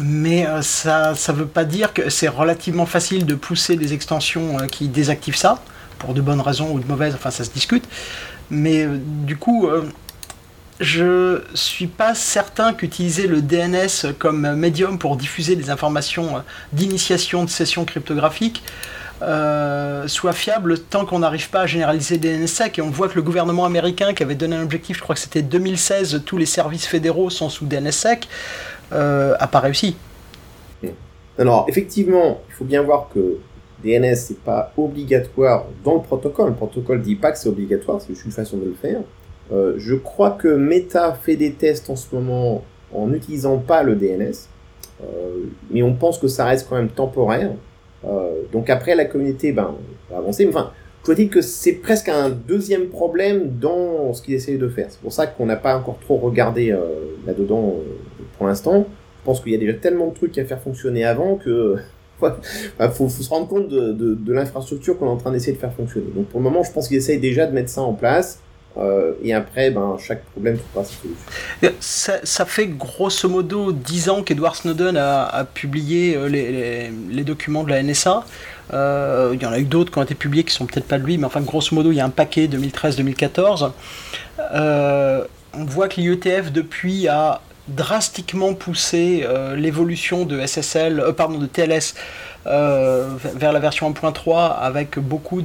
Mais 0.00 0.46
euh, 0.46 0.62
ça 0.62 1.12
ne 1.12 1.32
veut 1.32 1.46
pas 1.46 1.64
dire 1.64 1.92
que 1.92 2.08
c'est 2.08 2.28
relativement 2.28 2.86
facile 2.86 3.26
de 3.26 3.34
pousser 3.34 3.76
des 3.76 3.94
extensions 3.94 4.58
euh, 4.58 4.66
qui 4.66 4.88
désactivent 4.88 5.36
ça, 5.36 5.60
pour 5.98 6.14
de 6.14 6.20
bonnes 6.20 6.40
raisons 6.40 6.70
ou 6.70 6.78
de 6.78 6.86
mauvaises, 6.86 7.14
enfin 7.14 7.30
ça 7.30 7.44
se 7.44 7.50
discute. 7.50 7.84
Mais 8.50 8.84
euh, 8.84 8.98
du 8.98 9.36
coup, 9.36 9.68
je 10.80 11.42
suis 11.54 11.86
pas 11.86 12.14
certain 12.14 12.72
qu'utiliser 12.72 13.26
le 13.26 13.42
DNS 13.42 14.14
comme 14.18 14.54
médium 14.54 14.98
pour 14.98 15.16
diffuser 15.16 15.56
des 15.56 15.70
informations 15.70 16.42
d'initiation 16.72 17.44
de 17.44 17.50
sessions 17.50 17.84
cryptographiques 17.84 18.62
soit 20.06 20.32
fiable 20.32 20.78
tant 20.78 21.04
qu'on 21.04 21.18
n'arrive 21.18 21.50
pas 21.50 21.62
à 21.62 21.66
généraliser 21.66 22.18
DNSSEC. 22.18 22.78
Et 22.78 22.82
on 22.82 22.90
voit 22.90 23.08
que 23.08 23.16
le 23.16 23.22
gouvernement 23.22 23.64
américain, 23.64 24.14
qui 24.14 24.22
avait 24.22 24.36
donné 24.36 24.54
un 24.54 24.62
objectif, 24.62 24.98
je 24.98 25.02
crois 25.02 25.16
que 25.16 25.20
c'était 25.20 25.42
2016, 25.42 26.22
tous 26.24 26.38
les 26.38 26.46
services 26.46 26.86
fédéraux 26.86 27.28
sont 27.28 27.48
sous 27.48 27.66
DNSSEC, 27.66 28.28
euh, 28.92 29.34
a 29.40 29.46
pas 29.48 29.58
réussi. 29.58 29.96
Alors, 31.38 31.66
effectivement, 31.68 32.40
il 32.48 32.54
faut 32.54 32.64
bien 32.64 32.82
voir 32.82 33.08
que 33.14 33.38
DNS, 33.84 34.16
c'est 34.16 34.40
pas 34.40 34.72
obligatoire 34.76 35.66
dans 35.84 35.94
le 35.94 36.00
protocole. 36.00 36.48
Le 36.48 36.54
protocole 36.54 37.00
dit 37.00 37.14
pas 37.14 37.32
que 37.32 37.38
c'est 37.38 37.48
obligatoire, 37.48 38.00
c'est 38.00 38.08
juste 38.08 38.24
une 38.24 38.32
façon 38.32 38.56
de 38.56 38.64
le 38.64 38.74
faire. 38.74 39.00
Euh, 39.52 39.74
je 39.78 39.94
crois 39.94 40.32
que 40.32 40.48
Meta 40.48 41.14
fait 41.14 41.36
des 41.36 41.52
tests 41.52 41.88
en 41.88 41.96
ce 41.96 42.14
moment 42.14 42.64
en 42.92 43.06
n'utilisant 43.06 43.58
pas 43.58 43.82
le 43.82 43.94
DNS, 43.94 44.48
euh, 45.02 45.44
mais 45.70 45.82
on 45.82 45.94
pense 45.94 46.18
que 46.18 46.28
ça 46.28 46.44
reste 46.44 46.66
quand 46.68 46.76
même 46.76 46.88
temporaire. 46.88 47.52
Euh, 48.04 48.42
donc 48.52 48.68
après, 48.68 48.94
la 48.94 49.04
communauté 49.04 49.52
ben, 49.52 49.74
va 50.10 50.18
avancer. 50.18 50.46
Enfin, 50.48 50.72
je 51.02 51.06
dois 51.06 51.14
dire 51.14 51.30
que 51.30 51.40
c'est 51.40 51.74
presque 51.74 52.08
un 52.08 52.30
deuxième 52.30 52.88
problème 52.88 53.58
dans 53.58 54.12
ce 54.12 54.22
qu'ils 54.22 54.34
essayent 54.34 54.58
de 54.58 54.68
faire. 54.68 54.86
C'est 54.90 55.00
pour 55.00 55.12
ça 55.12 55.26
qu'on 55.26 55.46
n'a 55.46 55.56
pas 55.56 55.76
encore 55.76 55.98
trop 56.00 56.16
regardé 56.16 56.76
là-dedans 57.26 57.76
pour 58.36 58.46
l'instant. 58.46 58.86
Je 59.20 59.24
pense 59.24 59.40
qu'il 59.40 59.52
y 59.52 59.54
a 59.54 59.58
déjà 59.58 59.74
tellement 59.74 60.08
de 60.08 60.14
trucs 60.14 60.36
à 60.36 60.44
faire 60.44 60.60
fonctionner 60.60 61.04
avant 61.04 61.36
que 61.36 61.76
il 62.22 62.88
faut, 62.90 63.08
se 63.08 63.28
rendre 63.28 63.48
compte 63.48 63.68
de, 63.68 64.32
l'infrastructure 64.32 64.98
qu'on 64.98 65.06
est 65.06 65.10
en 65.10 65.16
train 65.16 65.32
d'essayer 65.32 65.52
de 65.52 65.58
faire 65.58 65.72
fonctionner. 65.72 66.10
Donc 66.14 66.26
pour 66.26 66.40
le 66.40 66.44
moment, 66.44 66.62
je 66.62 66.72
pense 66.72 66.88
qu'ils 66.88 66.96
essayent 66.96 67.20
déjà 67.20 67.46
de 67.46 67.52
mettre 67.52 67.70
ça 67.70 67.82
en 67.82 67.94
place. 67.94 68.40
Euh, 68.76 69.14
et 69.24 69.34
après, 69.34 69.70
ben, 69.70 69.96
chaque 69.98 70.22
problème 70.26 70.56
trouvera 70.56 70.84
sa 70.84 70.94
solution. 70.94 71.76
Ça, 71.80 72.20
ça, 72.22 72.44
fait 72.44 72.68
grosso 72.68 73.28
modo 73.28 73.72
10 73.72 74.08
ans 74.08 74.22
qu'Edward 74.22 74.54
Snowden 74.54 74.96
a, 74.96 75.44
publié 75.52 76.16
euh, 76.16 76.28
les, 76.28 77.24
documents 77.24 77.64
de 77.64 77.70
la 77.70 77.82
NSA. 77.82 78.24
Euh, 78.72 79.30
il 79.34 79.42
y 79.42 79.46
en 79.46 79.52
a 79.52 79.58
eu 79.58 79.64
d'autres 79.64 79.90
qui 79.90 79.98
ont 79.98 80.02
été 80.02 80.14
publiés 80.14 80.44
qui 80.44 80.54
sont 80.54 80.66
peut-être 80.66 80.86
pas 80.86 80.98
de 80.98 81.04
lui, 81.04 81.18
mais 81.18 81.24
enfin, 81.24 81.40
grosso 81.40 81.74
modo, 81.74 81.90
il 81.90 81.96
y 81.96 82.00
a 82.00 82.04
un 82.04 82.10
paquet 82.10 82.46
2013-2014. 82.46 83.72
on 85.54 85.64
voit 85.64 85.88
que 85.88 86.00
l'IETF, 86.00 86.52
depuis, 86.52 87.08
a 87.08 87.40
drastiquement 87.68 88.54
poussé 88.54 89.24
euh, 89.24 89.54
l'évolution 89.56 90.24
de 90.24 90.44
SSL, 90.44 91.00
euh, 91.00 91.12
pardon, 91.12 91.38
de 91.38 91.46
TLS 91.46 91.94
euh, 92.46 93.08
vers 93.34 93.52
la 93.52 93.60
version 93.60 93.90
1.3 93.90 94.58
avec 94.58 94.98
beaucoup 94.98 95.42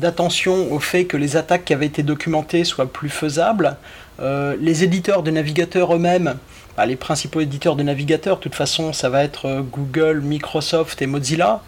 d'attention 0.00 0.72
au 0.72 0.78
fait 0.78 1.04
que 1.04 1.16
les 1.16 1.36
attaques 1.36 1.64
qui 1.66 1.74
avaient 1.74 1.86
été 1.86 2.02
documentées 2.02 2.64
soient 2.64 2.90
plus 2.90 3.10
faisables. 3.10 3.76
les 4.20 4.84
éditeurs 4.84 5.22
de 5.22 5.30
navigateurs 5.30 5.94
eux-mêmes, 5.94 6.36
bah, 6.76 6.86
les 6.86 6.96
principaux 6.96 7.40
éditeurs 7.40 7.76
de 7.76 7.82
navigateurs, 7.82 8.36
de 8.36 8.42
toute 8.42 8.54
façon, 8.54 8.92
ça 8.92 9.08
va 9.08 9.24
être 9.24 9.64
Google, 9.72 10.20
Microsoft 10.20 11.02
et 11.02 11.06
Mozilla. 11.06 11.62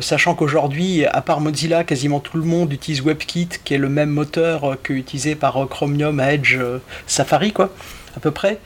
Sachant 0.00 0.34
qu'aujourd'hui, 0.34 1.04
à 1.06 1.20
part 1.20 1.40
Mozilla, 1.40 1.84
quasiment 1.84 2.20
tout 2.20 2.36
le 2.36 2.44
monde 2.44 2.72
utilise 2.72 3.02
WebKit, 3.02 3.48
qui 3.64 3.74
est 3.74 3.78
le 3.78 3.88
même 3.88 4.10
moteur 4.10 4.76
que 4.82 4.92
utilisé 4.92 5.34
par 5.34 5.66
Chromium, 5.68 6.20
Edge, 6.20 6.58
Safari, 7.06 7.52
quoi 7.52 7.70
à 8.16 8.20
peu 8.20 8.30
près. 8.30 8.58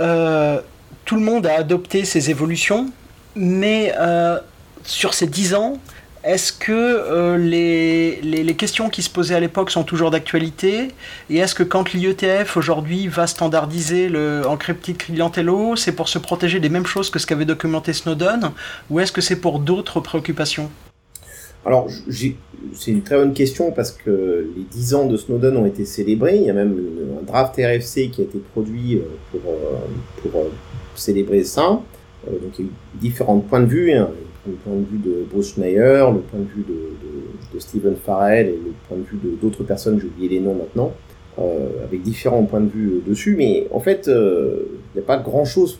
Euh, 0.00 0.60
tout 1.04 1.16
le 1.16 1.22
monde 1.22 1.46
a 1.46 1.54
adopté 1.54 2.04
ces 2.04 2.30
évolutions, 2.30 2.90
mais 3.34 3.92
euh, 3.98 4.38
sur 4.84 5.14
ces 5.14 5.26
10 5.26 5.54
ans, 5.54 5.78
est-ce 6.22 6.52
que 6.52 6.72
euh, 6.72 7.38
les, 7.38 8.20
les, 8.20 8.54
questions 8.54 8.90
qui 8.90 9.00
se 9.02 9.08
posaient 9.08 9.34
à 9.34 9.40
l'époque 9.40 9.70
sont 9.70 9.84
toujours 9.84 10.10
d'actualité? 10.10 10.88
Et 11.30 11.38
est-ce 11.38 11.54
que 11.54 11.62
quand 11.62 11.94
l'IETF 11.94 12.58
aujourd'hui 12.58 13.08
va 13.08 13.26
standardiser 13.26 14.10
le 14.10 14.42
encrypted 14.46 14.98
clientello, 14.98 15.76
c'est 15.76 15.92
pour 15.92 16.08
se 16.08 16.18
protéger 16.18 16.60
des 16.60 16.68
mêmes 16.68 16.84
choses 16.84 17.08
que 17.08 17.18
ce 17.18 17.26
qu'avait 17.26 17.46
documenté 17.46 17.94
Snowden? 17.94 18.50
Ou 18.90 19.00
est-ce 19.00 19.12
que 19.12 19.22
c'est 19.22 19.40
pour 19.40 19.60
d'autres 19.60 20.00
préoccupations? 20.00 20.70
Alors, 21.64 21.88
c'est 22.10 22.90
une 22.90 23.02
très 23.02 23.16
bonne 23.16 23.32
question 23.32 23.72
parce 23.72 23.92
que 23.92 24.50
les 24.54 24.64
10 24.64 24.94
ans 24.94 25.06
de 25.06 25.16
Snowden 25.16 25.56
ont 25.56 25.66
été 25.66 25.86
célébrés. 25.86 26.36
Il 26.36 26.44
y 26.44 26.50
a 26.50 26.54
même 26.54 26.78
un 27.18 27.24
draft 27.24 27.54
RFC 27.56 28.10
qui 28.10 28.20
a 28.20 28.24
été 28.24 28.38
produit 28.52 28.96
euh, 28.96 29.00
pour, 29.30 29.40
euh, 29.50 30.22
pour 30.22 30.46
célébrer 30.94 31.44
ça. 31.44 31.80
Donc, 32.26 32.58
il 32.58 32.66
y 32.66 32.68
a 32.68 32.70
eu 32.70 32.72
différents 33.00 33.38
points 33.38 33.60
de 33.60 33.66
vue. 33.66 33.90
Le 34.46 34.54
point 34.54 34.74
de 34.74 34.84
vue 34.84 34.98
de 34.98 35.24
Bruce 35.30 35.54
Schneier, 35.54 36.06
le 36.12 36.20
point 36.20 36.40
de 36.40 36.44
vue 36.44 36.64
de, 36.66 37.54
de, 37.54 37.58
Stephen 37.58 37.96
Farrell 37.96 38.48
et 38.48 38.52
le 38.52 38.72
point 38.88 38.96
de 38.96 39.02
vue 39.02 39.36
d'autres 39.40 39.64
personnes, 39.64 40.00
j'ai 40.00 40.06
oublié 40.06 40.28
les 40.28 40.40
noms 40.40 40.54
maintenant, 40.54 40.92
euh, 41.38 41.84
avec 41.84 42.02
différents 42.02 42.44
points 42.44 42.60
de 42.60 42.70
vue 42.70 42.88
euh, 42.88 43.02
dessus, 43.06 43.34
mais 43.36 43.66
en 43.70 43.80
fait, 43.80 44.04
il 44.06 44.12
euh, 44.12 44.80
n'y 44.94 45.00
a 45.00 45.04
pas 45.04 45.18
grand-chose, 45.18 45.78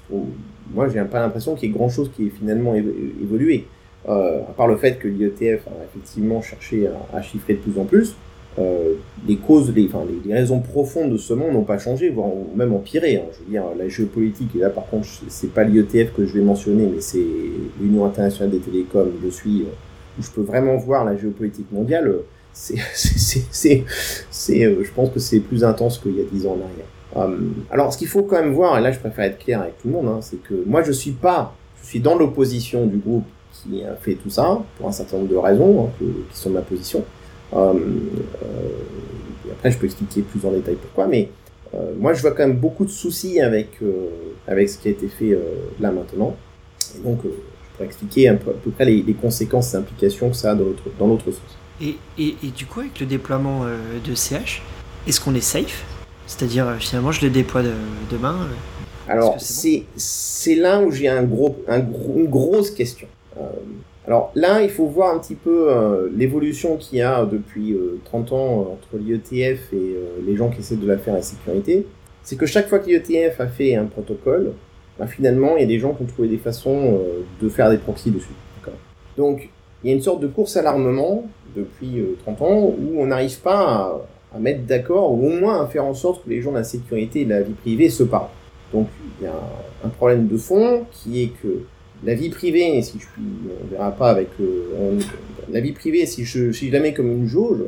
moi 0.75 0.89
j'ai 0.89 1.01
pas 1.05 1.21
l'impression 1.21 1.55
qu'il 1.55 1.71
y 1.71 1.73
ait 1.73 1.75
grand-chose 1.75 2.11
qui 2.15 2.27
ait 2.27 2.31
finalement 2.31 2.75
évolué, 2.75 3.65
euh, 4.09 4.41
à 4.41 4.53
part 4.53 4.67
le 4.67 4.77
fait 4.77 4.99
que 4.99 5.09
l'IETF 5.09 5.67
a 5.67 5.85
effectivement 5.85 6.41
cherché 6.41 6.89
à, 7.13 7.21
chiffrer 7.23 7.55
de 7.55 7.59
plus 7.59 7.79
en 7.79 7.85
plus, 7.85 8.17
euh, 8.59 8.95
les 9.29 9.37
causes, 9.37 9.73
les, 9.75 9.87
enfin, 9.87 10.05
les, 10.25 10.35
raisons 10.35 10.61
profondes 10.61 11.13
de 11.13 11.17
ce 11.17 11.33
monde 11.35 11.53
n'ont 11.53 11.63
pas 11.63 11.79
changé, 11.79 12.11
voire 12.11 12.29
même 12.57 12.73
empiré. 12.73 13.17
Hein. 13.17 13.25
Je 13.33 13.45
veux 13.45 13.51
dire, 13.51 13.65
la 13.79 13.89
géopolitique, 13.89 14.51
et 14.57 14.59
là 14.59 14.71
par 14.71 14.87
contre, 14.87 15.07
c'est 15.29 15.53
pas 15.53 15.63
l'IETF 15.63 16.13
que 16.15 16.27
je 16.27 16.35
vais 16.35 16.43
mentionner, 16.43 16.87
mais 16.87 17.01
c'est 17.01 17.25
l'Union 17.81 18.05
internationale 18.05 18.51
des 18.51 18.59
télécoms, 18.59 19.11
je 19.25 19.29
suis, 19.29 19.63
euh, 19.63 20.19
où 20.19 20.23
je 20.23 20.31
peux 20.31 20.43
vraiment 20.43 20.77
voir 20.77 21.05
la 21.05 21.17
géopolitique 21.17 21.71
mondiale. 21.71 22.09
Euh, 22.09 22.27
c'est, 22.53 22.77
je 23.57 24.91
pense 24.95 25.11
que 25.11 25.21
c'est 25.21 25.41
plus 25.41 25.63
intense 25.63 25.99
qu'il 25.99 26.17
y 26.17 26.21
a 26.21 26.25
dix 26.31 26.47
ans 26.47 26.59
en 26.59 27.23
arrière. 27.23 27.39
alors, 27.71 27.93
ce 27.93 27.99
qu'il 27.99 28.09
faut 28.09 28.25
quand 28.25 28.41
même 28.41 28.53
voir, 28.53 28.77
et 28.79 28.83
là 28.83 28.91
je 28.91 28.99
préfère 28.99 29.27
être 29.27 29.39
clair 29.39 29.63
avec 29.63 29.79
tout 29.81 29.87
le 29.87 29.95
monde, 29.95 30.09
hein, 30.09 30.19
c'est 30.21 30.43
que 30.43 30.55
moi 30.67 30.83
je 30.83 30.91
suis 30.91 31.13
pas, 31.13 31.55
je 31.81 31.87
suis 31.87 32.01
dans 32.01 32.19
l'opposition 32.19 32.87
du 32.87 32.97
groupe 32.97 33.25
qui 33.53 33.85
a 33.85 33.95
fait 33.95 34.15
tout 34.15 34.31
ça, 34.31 34.61
pour 34.77 34.89
un 34.89 34.93
certain 34.93 35.19
nombre 35.19 35.29
de 35.29 35.37
raisons, 35.37 35.85
hein, 35.85 35.91
qui 36.33 36.37
sont 36.37 36.51
ma 36.51 36.63
position. 36.63 37.05
Euh, 37.53 37.75
euh, 37.75 39.53
après, 39.53 39.71
je 39.71 39.79
peux 39.79 39.87
expliquer 39.87 40.23
plus 40.23 40.45
en 40.47 40.53
détail 40.53 40.77
pourquoi, 40.81 41.07
mais 41.07 41.29
euh, 41.75 41.93
moi, 41.99 42.15
je 42.15 42.23
vois 42.23 42.33
quand 42.33 42.47
même 42.47 42.57
beaucoup 42.57 42.85
de 42.85 42.91
soucis 42.91 43.41
avec, 43.41 43.79
avec 44.47 44.69
ce 44.69 44.79
qui 44.79 44.89
a 44.89 44.91
été 44.91 45.09
fait 45.09 45.39
là 45.81 45.91
maintenant. 45.91 46.37
Et 46.97 47.03
donc, 47.07 47.21
je 47.25 47.29
pourrais 47.75 47.87
expliquer 47.87 48.29
un 48.29 48.37
peu, 48.37 48.51
à 48.51 48.55
peu 48.55 48.71
près 48.71 48.85
les, 48.85 49.15
conséquences 49.15 49.75
et 49.75 49.77
implications 49.77 50.31
que 50.31 50.37
ça 50.37 50.53
a 50.53 50.55
dans 50.55 51.07
l'autre, 51.07 51.31
sens. 51.31 51.41
Et, 51.83 51.97
et, 52.19 52.37
et, 52.43 52.49
du 52.49 52.67
coup, 52.67 52.81
avec 52.81 53.01
le 53.01 53.07
déploiement 53.07 53.65
de 53.65 54.15
CH, 54.15 54.63
est-ce 55.07 55.21
qu'on 55.21 55.35
est 55.35 55.41
safe? 55.41 55.85
C'est-à-dire, 56.27 56.77
finalement, 56.79 57.13
je 57.13 57.25
le 57.25 57.31
déploie 57.31 57.63
demain 58.11 58.49
Alors, 59.09 59.37
c'est, 59.41 59.85
c'est 59.97 60.55
là 60.55 60.81
où 60.81 60.91
j'ai 60.91 61.09
un 61.09 61.23
gros, 61.23 61.57
un 61.69 61.81
une 61.81 62.29
grosse 62.29 62.71
question. 62.71 63.09
Alors 64.11 64.33
là, 64.35 64.61
il 64.61 64.71
faut 64.71 64.87
voir 64.87 65.15
un 65.15 65.21
petit 65.21 65.37
peu 65.37 65.71
euh, 65.71 66.11
l'évolution 66.17 66.77
qu'il 66.77 66.99
y 66.99 67.01
a 67.01 67.25
depuis 67.25 67.77
30 68.07 68.33
euh, 68.33 68.35
ans 68.35 68.61
euh, 68.61 68.73
entre 68.73 68.99
l'IETF 69.01 69.73
et 69.73 69.97
les 70.27 70.35
gens 70.35 70.51
qui 70.51 70.59
essaient 70.59 70.75
de 70.75 70.87
la 70.89 70.99
faire 70.99 71.15
à 71.15 71.23
sécurité. 71.23 71.87
C'est 72.25 72.35
que 72.35 72.45
chaque 72.45 72.69
fois 72.69 72.81
que 72.81 72.89
l'IETF 72.89 73.41
a 73.41 73.47
fait 73.47 73.77
un 73.77 73.85
protocole, 73.85 74.55
bah, 74.99 75.07
finalement, 75.07 75.57
il 75.57 75.61
y 75.61 75.63
a 75.63 75.69
des 75.69 75.79
gens 75.79 75.95
qui 75.95 76.03
ont 76.03 76.07
trouvé 76.07 76.27
des 76.27 76.39
façons 76.39 77.01
de 77.41 77.49
faire 77.49 77.71
des 77.71 77.79
proxys 77.79 78.11
dessus. 78.11 78.35
Donc, 79.17 79.49
il 79.85 79.91
y 79.91 79.93
a 79.93 79.97
une 79.97 80.03
sorte 80.03 80.19
de 80.19 80.27
course 80.27 80.57
à 80.57 80.63
l'armement 80.63 81.29
depuis 81.55 82.03
30 82.25 82.43
ans 82.43 82.63
où 82.63 82.97
on 82.99 83.07
n'arrive 83.07 83.39
pas 83.39 83.97
à, 84.35 84.39
mettre 84.41 84.63
d'accord 84.63 85.13
ou 85.13 85.29
au 85.29 85.31
moins 85.31 85.63
à 85.63 85.67
faire 85.69 85.85
en 85.85 85.95
sorte 85.95 86.25
que 86.25 86.31
les 86.31 86.43
gens 86.43 86.51
de 86.51 86.57
la 86.57 86.65
sécurité 86.65 87.21
et 87.21 87.25
de 87.27 87.31
la 87.31 87.43
vie 87.43 87.53
privée 87.53 87.89
se 87.89 88.03
parlent. 88.03 88.27
Donc, 88.73 88.89
il 89.21 89.27
y 89.27 89.29
a 89.29 89.41
un 89.85 89.89
problème 89.89 90.27
de 90.27 90.37
fond 90.37 90.85
qui 90.91 91.23
est 91.23 91.33
que 91.41 91.63
la 92.05 92.15
vie 92.15 92.31
privée, 92.31 92.81
si 92.83 92.99
je 92.99 93.07
puis, 93.07 93.23
on 93.63 93.71
verra 93.71 93.93
pas 93.93 94.11
avec 94.11 94.29
euh, 94.41 94.99
la 95.51 95.61
vie 95.61 95.73
privée, 95.73 96.07
si 96.07 96.25
je, 96.25 96.53
si 96.53 96.71
je 96.71 96.77
mets 96.77 96.95
comme 96.95 97.11
une 97.11 97.27
jauge, 97.27 97.63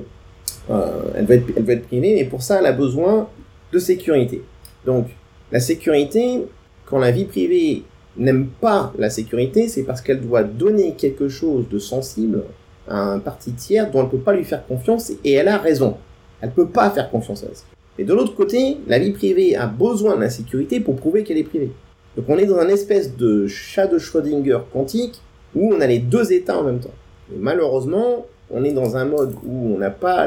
euh, 0.71 1.03
elle 1.15 1.27
va 1.27 1.35
être, 1.35 1.47
elle 1.57 1.65
va 1.65 1.73
être 1.75 1.87
privée, 1.87 2.15
mais 2.15 2.25
pour 2.25 2.43
ça, 2.43 2.59
elle 2.59 2.67
a 2.67 2.73
besoin 2.73 3.29
de 3.73 3.79
sécurité. 3.79 4.43
Donc, 4.87 5.09
la 5.51 5.61
sécurité, 5.61 6.43
quand 6.87 6.99
la 6.99 7.11
vie 7.11 7.25
privée 7.25 7.83
n'aime 8.17 8.47
pas 8.61 8.93
la 8.99 9.11
sécurité, 9.11 9.69
c'est 9.69 9.83
parce 9.83 10.01
qu'elle 10.01 10.21
doit 10.21 10.45
donner 10.45 10.95
quelque 10.95 11.29
chose 11.29 11.69
de 11.69 11.79
sensible 11.79 12.45
à 12.89 12.99
un 12.99 13.19
parti 13.19 13.53
tiers 13.53 13.91
dont 13.91 14.03
elle 14.03 14.09
peut 14.09 14.19
pas 14.19 14.35
lui 14.35 14.45
faire 14.45 14.67
confiance, 14.67 15.13
et 15.25 15.33
elle 15.33 15.49
a 15.49 15.59
raison. 15.59 15.97
Elle 16.41 16.51
peut 16.51 16.69
pas 16.69 16.91
faire 16.91 17.11
confiance 17.11 17.45
à 17.45 17.55
ça. 17.55 17.65
Et 17.99 18.05
de 18.05 18.15
l'autre 18.15 18.35
côté, 18.35 18.79
la 18.87 18.99
vie 18.99 19.11
privée 19.11 19.55
a 19.55 19.67
besoin 19.67 20.17
de 20.17 20.23
la 20.23 20.31
sécurité 20.31 20.81
pour 20.81 20.97
prouver 20.97 21.23
qu'elle 21.23 21.39
est 21.39 21.45
privée. 21.45 21.71
Donc 22.17 22.27
on 22.29 22.39
est 22.39 22.47
dans 22.47 22.59
un 22.59 22.69
espèce 22.69 23.17
de 23.17 23.47
chat 23.47 23.87
de 23.87 23.99
Schrödinger 23.99 24.59
quantique 24.73 25.21
où 25.55 25.73
on 25.73 25.81
a 25.81 25.87
les 25.87 25.99
deux 25.99 26.33
états 26.33 26.59
en 26.59 26.65
même 26.65 26.81
temps. 26.81 26.91
Et 27.33 27.39
malheureusement, 27.39 28.27
on 28.51 28.65
est 28.65 28.73
dans 28.73 28.97
un 28.97 29.05
mode 29.05 29.35
où 29.45 29.75
on 29.75 29.79
n'a 29.79 29.91
pas 29.91 30.27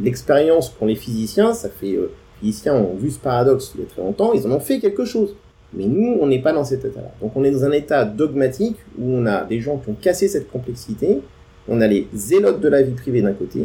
l'expérience 0.00 0.68
pour 0.68 0.86
les 0.86 0.96
physiciens. 0.96 1.54
Ça 1.54 1.68
fait 1.70 1.94
euh, 1.94 2.10
les 2.42 2.48
physiciens 2.48 2.74
ont 2.74 2.94
vu 2.94 3.10
ce 3.10 3.18
paradoxe 3.18 3.72
il 3.74 3.80
y 3.80 3.84
a 3.84 3.86
très 3.86 4.02
longtemps, 4.02 4.32
ils 4.34 4.46
en 4.46 4.50
ont 4.50 4.60
fait 4.60 4.78
quelque 4.78 5.04
chose. 5.04 5.34
Mais 5.72 5.86
nous, 5.86 6.18
on 6.20 6.26
n'est 6.26 6.40
pas 6.40 6.52
dans 6.52 6.64
cet 6.64 6.84
état-là. 6.84 7.12
Donc 7.20 7.32
on 7.34 7.44
est 7.44 7.50
dans 7.50 7.64
un 7.64 7.72
état 7.72 8.04
dogmatique 8.04 8.76
où 8.98 9.10
on 9.10 9.26
a 9.26 9.44
des 9.44 9.60
gens 9.60 9.78
qui 9.78 9.90
ont 9.90 9.96
cassé 10.00 10.28
cette 10.28 10.50
complexité. 10.50 11.20
On 11.68 11.80
a 11.80 11.86
les 11.86 12.06
zélotes 12.14 12.60
de 12.60 12.68
la 12.68 12.82
vie 12.82 12.92
privée 12.92 13.22
d'un 13.22 13.32
côté 13.32 13.60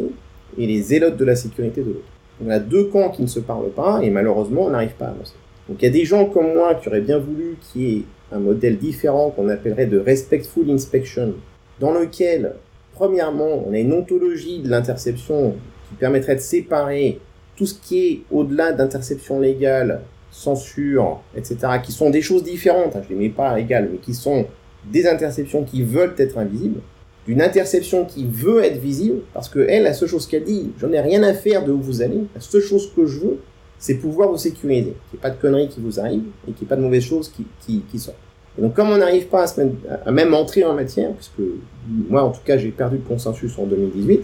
et 0.58 0.66
les 0.66 0.82
zélotes 0.82 1.16
de 1.16 1.24
la 1.24 1.36
sécurité 1.36 1.82
de 1.82 1.88
l'autre. 1.88 2.00
On 2.44 2.50
a 2.50 2.58
deux 2.58 2.84
camps 2.84 3.10
qui 3.10 3.22
ne 3.22 3.28
se 3.28 3.40
parlent 3.40 3.70
pas 3.70 4.00
et 4.02 4.10
malheureusement, 4.10 4.62
on 4.62 4.70
n'arrive 4.70 4.94
pas 4.94 5.06
à 5.06 5.10
avancer. 5.10 5.34
Donc 5.68 5.78
il 5.80 5.84
y 5.84 5.88
a 5.88 5.92
des 5.92 6.04
gens 6.04 6.26
comme 6.26 6.54
moi 6.54 6.74
qui 6.74 6.88
auraient 6.88 7.00
bien 7.00 7.18
voulu 7.18 7.56
qu'il 7.60 7.82
y 7.82 7.98
ait 7.98 8.02
un 8.32 8.38
modèle 8.38 8.78
différent 8.78 9.30
qu'on 9.30 9.48
appellerait 9.48 9.86
de 9.86 9.98
respectful 9.98 10.70
inspection, 10.70 11.34
dans 11.80 11.92
lequel, 11.92 12.54
premièrement, 12.94 13.64
on 13.66 13.72
a 13.72 13.78
une 13.78 13.92
ontologie 13.92 14.60
de 14.60 14.68
l'interception 14.68 15.54
qui 15.88 15.94
permettrait 15.96 16.36
de 16.36 16.40
séparer 16.40 17.20
tout 17.56 17.66
ce 17.66 17.74
qui 17.74 18.06
est 18.06 18.20
au-delà 18.30 18.72
d'interception 18.72 19.38
légale, 19.38 20.00
censure, 20.30 21.20
etc., 21.36 21.56
qui 21.82 21.92
sont 21.92 22.10
des 22.10 22.22
choses 22.22 22.42
différentes, 22.42 22.96
hein, 22.96 23.02
je 23.06 23.14
ne 23.14 23.18
les 23.18 23.28
mets 23.28 23.34
pas 23.34 23.50
à 23.50 23.60
égal, 23.60 23.88
mais 23.92 23.98
qui 23.98 24.14
sont 24.14 24.46
des 24.90 25.06
interceptions 25.06 25.62
qui 25.62 25.82
veulent 25.82 26.14
être 26.18 26.38
invisibles, 26.38 26.80
d'une 27.26 27.42
interception 27.42 28.04
qui 28.04 28.26
veut 28.26 28.64
être 28.64 28.78
visible, 28.78 29.20
parce 29.34 29.48
que 29.48 29.60
elle, 29.60 29.84
la 29.84 29.92
seule 29.92 30.08
chose 30.08 30.26
qu'elle 30.26 30.44
dit, 30.44 30.72
j'en 30.80 30.90
ai 30.90 31.00
rien 31.00 31.22
à 31.22 31.34
faire 31.34 31.64
de 31.64 31.70
où 31.70 31.80
vous 31.80 32.02
allez, 32.02 32.22
la 32.34 32.40
seule 32.40 32.62
chose 32.62 32.90
que 32.96 33.06
je 33.06 33.20
veux, 33.20 33.38
c'est 33.82 33.94
pouvoir 33.94 34.28
vous 34.28 34.38
sécuriser, 34.38 34.84
qu'il 34.84 34.92
n'y 35.14 35.18
ait 35.18 35.20
pas 35.20 35.30
de 35.30 35.40
conneries 35.40 35.68
qui 35.68 35.80
vous 35.80 35.98
arrivent 35.98 36.22
et 36.46 36.52
qu'il 36.52 36.62
n'y 36.62 36.66
ait 36.66 36.68
pas 36.68 36.76
de 36.76 36.82
mauvaises 36.82 37.02
choses 37.02 37.28
qui, 37.28 37.44
qui, 37.66 37.82
qui 37.90 37.98
sortent. 37.98 38.16
Et 38.56 38.62
donc 38.62 38.74
comme 38.74 38.90
on 38.90 38.96
n'arrive 38.96 39.26
pas 39.26 39.42
à, 39.42 39.46
se 39.48 39.60
mettre, 39.60 39.74
à 40.06 40.12
même 40.12 40.32
entrer 40.34 40.64
en 40.64 40.72
matière, 40.72 41.12
puisque 41.14 41.40
moi 41.88 42.22
en 42.22 42.30
tout 42.30 42.42
cas 42.44 42.56
j'ai 42.56 42.70
perdu 42.70 42.98
le 42.98 43.02
consensus 43.02 43.58
en 43.58 43.66
2018, 43.66 44.20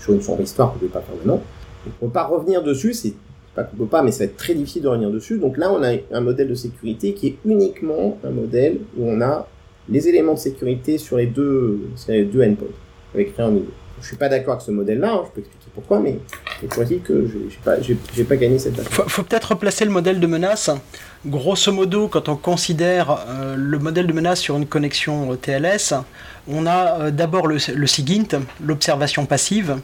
sur 0.00 0.14
une 0.14 0.20
sombre 0.20 0.40
histoire 0.40 0.72
que 0.72 0.80
je 0.80 0.84
ne 0.84 0.88
vais 0.88 0.92
pas 0.92 1.00
faire 1.00 1.14
maintenant, 1.14 1.40
on 1.86 2.06
ne 2.06 2.08
peut 2.08 2.12
pas 2.12 2.24
revenir 2.24 2.64
dessus, 2.64 2.92
c'est 2.92 3.14
pas 3.54 3.62
qu'on 3.62 3.76
peut 3.76 3.86
pas, 3.86 4.02
mais 4.02 4.10
ça 4.10 4.24
va 4.24 4.24
être 4.24 4.36
très 4.36 4.54
difficile 4.54 4.82
de 4.82 4.88
revenir 4.88 5.10
dessus. 5.10 5.38
Donc 5.38 5.58
là 5.58 5.72
on 5.72 5.80
a 5.84 5.92
un 6.10 6.20
modèle 6.20 6.48
de 6.48 6.54
sécurité 6.56 7.14
qui 7.14 7.28
est 7.28 7.36
uniquement 7.44 8.18
un 8.24 8.30
modèle 8.30 8.78
où 8.96 9.04
on 9.08 9.20
a 9.20 9.46
les 9.88 10.08
éléments 10.08 10.34
de 10.34 10.40
sécurité 10.40 10.98
sur 10.98 11.18
les 11.18 11.26
deux, 11.26 11.82
sur 11.94 12.10
les 12.10 12.24
deux 12.24 12.42
endpoints, 12.42 12.66
avec 13.14 13.36
rien 13.36 13.46
au 13.46 13.52
milieu. 13.52 13.70
Je 14.00 14.08
suis 14.08 14.16
pas 14.16 14.28
d'accord 14.28 14.54
avec 14.54 14.62
ce 14.62 14.72
modèle-là, 14.72 15.12
hein, 15.12 15.22
je 15.26 15.30
peux 15.30 15.40
expliquer 15.40 15.70
pourquoi, 15.72 16.00
mais 16.00 16.18
dire 16.66 17.00
que 17.04 17.28
pas, 18.24 18.36
gagné 18.36 18.58
cette. 18.58 18.80
Faut, 18.88 19.08
faut 19.08 19.22
peut-être 19.22 19.50
replacer 19.50 19.84
le 19.84 19.90
modèle 19.90 20.20
de 20.20 20.26
menace. 20.26 20.70
Grosso 21.26 21.72
modo, 21.72 22.08
quand 22.08 22.28
on 22.28 22.36
considère 22.36 23.24
euh, 23.28 23.56
le 23.56 23.78
modèle 23.78 24.06
de 24.06 24.12
menace 24.12 24.40
sur 24.40 24.56
une 24.56 24.66
connexion 24.66 25.34
TLS, 25.36 25.94
on 26.46 26.66
a 26.66 27.00
euh, 27.00 27.10
d'abord 27.10 27.46
le, 27.46 27.58
SIGINT, 27.58 28.40
l'observation 28.64 29.26
passive, 29.26 29.80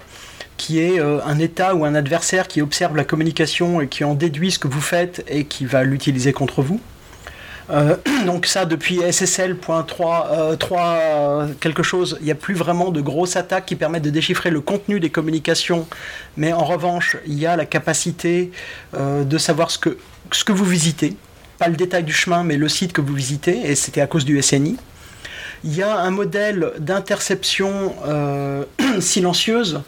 qui 0.57 0.79
est 0.79 1.01
euh, 1.01 1.19
un 1.25 1.39
état 1.39 1.75
ou 1.75 1.85
un 1.85 1.95
adversaire 1.95 2.47
qui 2.47 2.63
observe 2.63 2.97
la 2.97 3.05
communication 3.05 3.81
et 3.81 3.89
qui 3.89 4.05
en 4.05 4.15
déduit 4.15 4.53
ce 4.53 4.59
que 4.59 4.69
vous 4.69 4.81
faites 4.81 5.25
et 5.29 5.45
qui 5.45 5.65
va 5.65 5.83
l'utiliser 5.83 6.33
contre 6.33 6.63
vous. 6.63 6.81
Euh, 7.70 7.96
donc 8.27 8.46
ça, 8.46 8.64
depuis 8.64 8.98
SSL.3 8.98 10.27
euh, 10.31 10.57
euh, 10.72 11.48
quelque 11.61 11.83
chose, 11.83 12.18
il 12.20 12.27
n'y 12.27 12.33
a 12.33 12.37
plus 12.37 12.55
vraiment 12.55 12.90
de 12.90 13.00
grosses 13.00 13.37
attaques 13.37 13.66
qui 13.66 13.77
permettent 13.77 14.03
de 14.03 14.11
déchiffrer 14.11 14.50
le 14.50 14.61
contenu 14.61 15.00
des 15.00 15.11
communications, 15.11 15.87
mais 16.37 16.53
en 16.53 16.64
revanche, 16.64 17.16
il 17.27 17.38
y 17.38 17.46
a 17.46 17.57
la 17.57 17.66
capacité 17.66 18.50
de 18.94 19.38
savoir 19.38 19.70
ce 19.70 19.79
que, 19.79 19.98
ce 20.31 20.44
que 20.44 20.53
vous 20.53 20.64
visitez, 20.64 21.16
pas 21.59 21.68
le 21.68 21.77
détail 21.77 22.05
du 22.05 22.12
chemin, 22.12 22.44
mais 22.44 22.57
le 22.57 22.68
site 22.68 22.92
que 22.92 23.00
vous 23.00 23.14
visitez, 23.14 23.61
et 23.64 23.74
c'était 23.74 24.00
à 24.00 24.07
cause 24.07 24.24
du 24.24 24.40
SNI. 24.40 24.77
Il 25.64 25.74
y 25.74 25.83
a 25.83 25.98
un 25.98 26.11
modèle 26.11 26.72
d'interception 26.79 27.94
silencieuse 29.00 29.81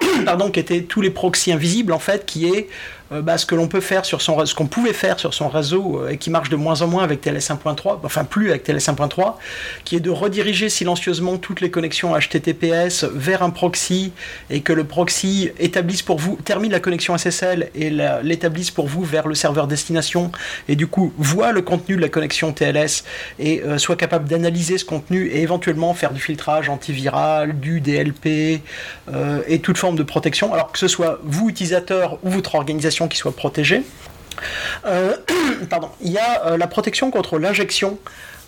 pardon, 0.24 0.50
qui 0.50 0.60
était 0.60 0.82
tous 0.82 1.00
les 1.00 1.10
proxys 1.10 1.52
invisibles 1.52 1.92
en 1.92 1.98
fait, 1.98 2.26
qui 2.26 2.46
est 2.46 2.50
euh, 2.58 2.64
bah, 3.10 3.38
ce 3.38 3.46
que 3.46 3.54
l'on 3.54 3.68
peut 3.68 3.80
faire 3.80 4.04
sur 4.04 4.20
son 4.20 4.44
ce 4.44 4.54
qu'on 4.54 4.66
pouvait 4.66 4.92
faire 4.92 5.18
sur 5.18 5.32
son 5.32 5.48
réseau 5.48 6.02
euh, 6.02 6.08
et 6.10 6.18
qui 6.18 6.30
marche 6.30 6.48
de 6.48 6.56
moins 6.56 6.82
en 6.82 6.88
moins 6.88 7.04
avec 7.04 7.20
TLS 7.20 7.50
1.3, 7.50 8.00
enfin 8.02 8.24
plus 8.24 8.50
avec 8.50 8.64
TLS 8.64 8.88
1.3, 8.88 9.34
qui 9.84 9.96
est 9.96 10.00
de 10.00 10.10
rediriger 10.10 10.68
silencieusement 10.68 11.36
toutes 11.36 11.60
les 11.60 11.70
connexions 11.70 12.14
HTTPS 12.16 13.04
vers 13.12 13.42
un 13.42 13.50
proxy 13.50 14.12
et 14.50 14.60
que 14.60 14.72
le 14.72 14.84
proxy 14.84 15.50
établisse 15.58 16.02
pour 16.02 16.18
vous, 16.18 16.38
termine 16.44 16.72
la 16.72 16.80
connexion 16.80 17.16
SSL 17.16 17.70
et 17.74 17.90
l'établisse 18.22 18.70
pour 18.70 18.86
vous 18.86 19.04
vers 19.04 19.28
le 19.28 19.34
serveur 19.34 19.66
destination 19.66 20.32
et 20.68 20.76
du 20.76 20.86
coup 20.86 21.12
voit 21.16 21.52
le 21.52 21.62
contenu 21.62 21.96
de 21.96 22.00
la 22.00 22.08
connexion 22.08 22.52
TLS 22.52 23.04
et 23.38 23.62
euh, 23.62 23.78
soit 23.78 23.96
capable 23.96 24.28
d'analyser 24.28 24.78
ce 24.78 24.84
contenu 24.84 25.28
et 25.28 25.42
éventuellement 25.42 25.94
faire 25.94 26.12
du 26.12 26.20
filtrage 26.20 26.68
antiviral, 26.68 27.58
du 27.58 27.80
DLP 27.80 28.60
et 29.48 29.58
toute 29.60 29.78
forme 29.78 29.96
de 29.96 30.02
protection. 30.02 30.52
Alors 30.52 30.72
que 30.72 30.78
ce 30.78 30.88
soit 30.88 31.20
vous 31.22 31.48
utilisateur 31.48 32.18
ou 32.22 32.30
votre 32.30 32.54
organisation 32.54 32.95
qui 33.08 33.16
soit 33.16 33.36
protégée. 33.36 33.82
Euh, 34.86 35.16
pardon. 35.70 35.90
Il 36.00 36.10
y 36.10 36.18
a 36.18 36.46
euh, 36.46 36.56
la 36.56 36.66
protection 36.66 37.10
contre 37.10 37.38
l'injection, 37.38 37.98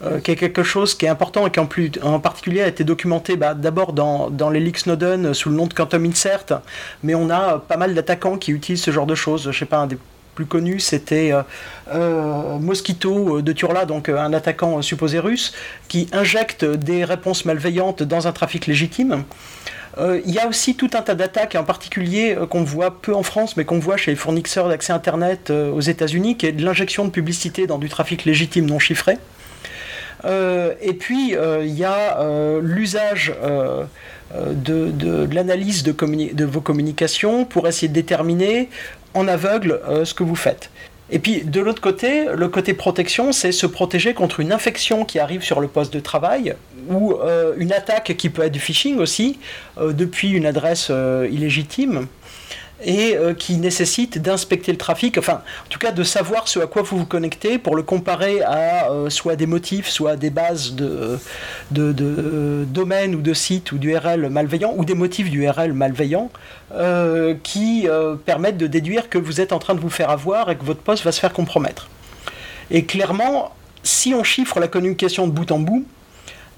euh, 0.04 0.20
qui 0.20 0.30
est 0.30 0.36
quelque 0.36 0.62
chose 0.62 0.94
qui 0.94 1.06
est 1.06 1.08
important 1.08 1.46
et 1.46 1.50
qui 1.50 1.60
en, 1.60 1.66
plus, 1.66 1.90
en 2.02 2.20
particulier 2.20 2.62
a 2.62 2.68
été 2.68 2.84
documenté 2.84 3.36
bah, 3.36 3.54
d'abord 3.54 3.92
dans, 3.92 4.30
dans 4.30 4.50
les 4.50 4.60
leaks 4.60 4.78
Snowden 4.78 5.34
sous 5.34 5.50
le 5.50 5.56
nom 5.56 5.66
de 5.66 5.74
Quantum 5.74 6.04
Insert, 6.04 6.60
mais 7.02 7.14
on 7.14 7.30
a 7.30 7.58
pas 7.58 7.76
mal 7.76 7.94
d'attaquants 7.94 8.36
qui 8.36 8.52
utilisent 8.52 8.82
ce 8.82 8.90
genre 8.90 9.06
de 9.06 9.14
choses. 9.14 9.50
Je 9.50 9.58
sais 9.58 9.66
pas, 9.66 9.78
un 9.78 9.86
des 9.86 9.98
plus 10.34 10.46
connus 10.46 10.78
c'était 10.78 11.32
Mosquito 11.92 13.42
de 13.42 13.52
Turla, 13.52 13.86
donc 13.86 14.08
un 14.08 14.32
attaquant 14.32 14.80
supposé 14.82 15.18
russe, 15.18 15.52
qui 15.88 16.08
injecte 16.12 16.64
des 16.64 17.04
réponses 17.04 17.44
malveillantes 17.44 18.04
dans 18.04 18.28
un 18.28 18.32
trafic 18.32 18.68
légitime. 18.68 19.24
Euh, 19.98 20.20
il 20.24 20.32
y 20.32 20.38
a 20.38 20.46
aussi 20.46 20.76
tout 20.76 20.90
un 20.94 21.02
tas 21.02 21.14
d'attaques, 21.14 21.56
en 21.56 21.64
particulier 21.64 22.36
euh, 22.36 22.46
qu'on 22.46 22.62
voit 22.62 23.00
peu 23.00 23.14
en 23.14 23.22
France, 23.22 23.56
mais 23.56 23.64
qu'on 23.64 23.78
voit 23.78 23.96
chez 23.96 24.12
les 24.12 24.16
fournisseurs 24.16 24.68
d'accès 24.68 24.92
Internet 24.92 25.50
euh, 25.50 25.72
aux 25.72 25.80
États-Unis, 25.80 26.36
qui 26.36 26.46
est 26.46 26.52
de 26.52 26.64
l'injection 26.64 27.04
de 27.04 27.10
publicité 27.10 27.66
dans 27.66 27.78
du 27.78 27.88
trafic 27.88 28.24
légitime 28.24 28.66
non 28.66 28.78
chiffré. 28.78 29.18
et 30.24 30.92
puis, 30.94 31.34
il 31.62 31.78
y 31.78 31.84
a 31.84 32.58
l'usage 32.60 33.32
de, 34.34 35.34
l'analyse 35.34 35.82
de, 35.82 35.92
de, 35.92 36.44
vos 36.44 36.60
communications 36.60 37.44
pour 37.44 37.68
essayer 37.68 37.88
de 37.88 37.94
déterminer 37.94 38.68
en 39.14 39.26
aveugle 39.28 39.80
ce 40.04 40.14
que 40.14 40.24
vous 40.24 40.36
faites. 40.36 40.70
Et 41.10 41.18
puis 41.18 41.42
de 41.42 41.60
l'autre 41.60 41.80
côté, 41.80 42.26
le 42.34 42.48
côté 42.48 42.74
protection, 42.74 43.32
c'est 43.32 43.52
se 43.52 43.66
protéger 43.66 44.12
contre 44.12 44.40
une 44.40 44.52
infection 44.52 45.04
qui 45.04 45.18
arrive 45.18 45.42
sur 45.42 45.60
le 45.60 45.68
poste 45.68 45.92
de 45.92 46.00
travail 46.00 46.54
ou 46.88 47.14
euh, 47.14 47.54
une 47.56 47.72
attaque 47.72 48.14
qui 48.16 48.28
peut 48.30 48.42
être 48.42 48.52
du 48.52 48.60
phishing 48.60 48.98
aussi 48.98 49.38
euh, 49.78 49.92
depuis 49.92 50.30
une 50.30 50.46
adresse 50.46 50.88
euh, 50.90 51.28
illégitime 51.30 52.06
et 52.84 53.16
euh, 53.16 53.34
qui 53.34 53.56
nécessite 53.56 54.18
d'inspecter 54.18 54.72
le 54.72 54.78
trafic, 54.78 55.18
enfin 55.18 55.42
en 55.64 55.68
tout 55.68 55.78
cas 55.78 55.90
de 55.90 56.02
savoir 56.04 56.46
ce 56.48 56.60
à 56.60 56.66
quoi 56.66 56.82
vous 56.82 56.98
vous 56.98 57.06
connectez 57.06 57.58
pour 57.58 57.74
le 57.74 57.82
comparer 57.82 58.42
à 58.42 58.90
euh, 58.90 59.10
soit 59.10 59.36
des 59.36 59.46
motifs, 59.46 59.88
soit 59.88 60.16
des 60.16 60.30
bases 60.30 60.74
de, 60.74 61.18
de, 61.70 61.92
de 61.92 62.64
domaines 62.68 63.14
ou 63.14 63.20
de 63.20 63.34
sites 63.34 63.72
ou 63.72 63.78
d'URL 63.78 64.28
malveillants 64.30 64.74
ou 64.76 64.84
des 64.84 64.94
motifs 64.94 65.30
d'URL 65.30 65.72
malveillants 65.72 66.30
euh, 66.72 67.34
qui 67.42 67.86
permettent 68.24 68.58
de 68.58 68.66
déduire 68.66 69.08
que 69.08 69.18
vous 69.18 69.40
êtes 69.40 69.52
en 69.52 69.58
train 69.58 69.74
de 69.74 69.80
vous 69.80 69.90
faire 69.90 70.10
avoir 70.10 70.50
et 70.50 70.56
que 70.56 70.64
votre 70.64 70.80
poste 70.80 71.04
va 71.04 71.12
se 71.12 71.20
faire 71.20 71.32
compromettre. 71.32 71.88
Et 72.70 72.84
clairement, 72.84 73.52
si 73.82 74.14
on 74.14 74.22
chiffre 74.22 74.60
la 74.60 74.68
communication 74.68 75.26
de 75.26 75.32
bout 75.32 75.50
en 75.50 75.58
bout, 75.58 75.86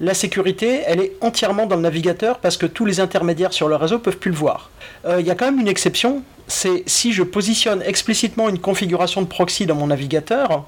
la 0.01 0.15
sécurité, 0.15 0.81
elle 0.87 0.99
est 0.99 1.13
entièrement 1.21 1.67
dans 1.67 1.75
le 1.75 1.83
navigateur 1.83 2.39
parce 2.39 2.57
que 2.57 2.65
tous 2.65 2.85
les 2.85 2.99
intermédiaires 2.99 3.53
sur 3.53 3.67
le 3.67 3.75
réseau 3.75 3.99
peuvent 3.99 4.17
plus 4.17 4.31
le 4.31 4.37
voir. 4.37 4.71
Euh, 5.05 5.21
il 5.21 5.27
y 5.27 5.29
a 5.29 5.35
quand 5.35 5.45
même 5.45 5.59
une 5.59 5.67
exception, 5.67 6.23
c'est 6.47 6.83
si 6.87 7.13
je 7.13 7.21
positionne 7.21 7.83
explicitement 7.83 8.49
une 8.49 8.57
configuration 8.57 9.21
de 9.21 9.27
proxy 9.27 9.67
dans 9.67 9.75
mon 9.75 9.87
navigateur, 9.87 10.65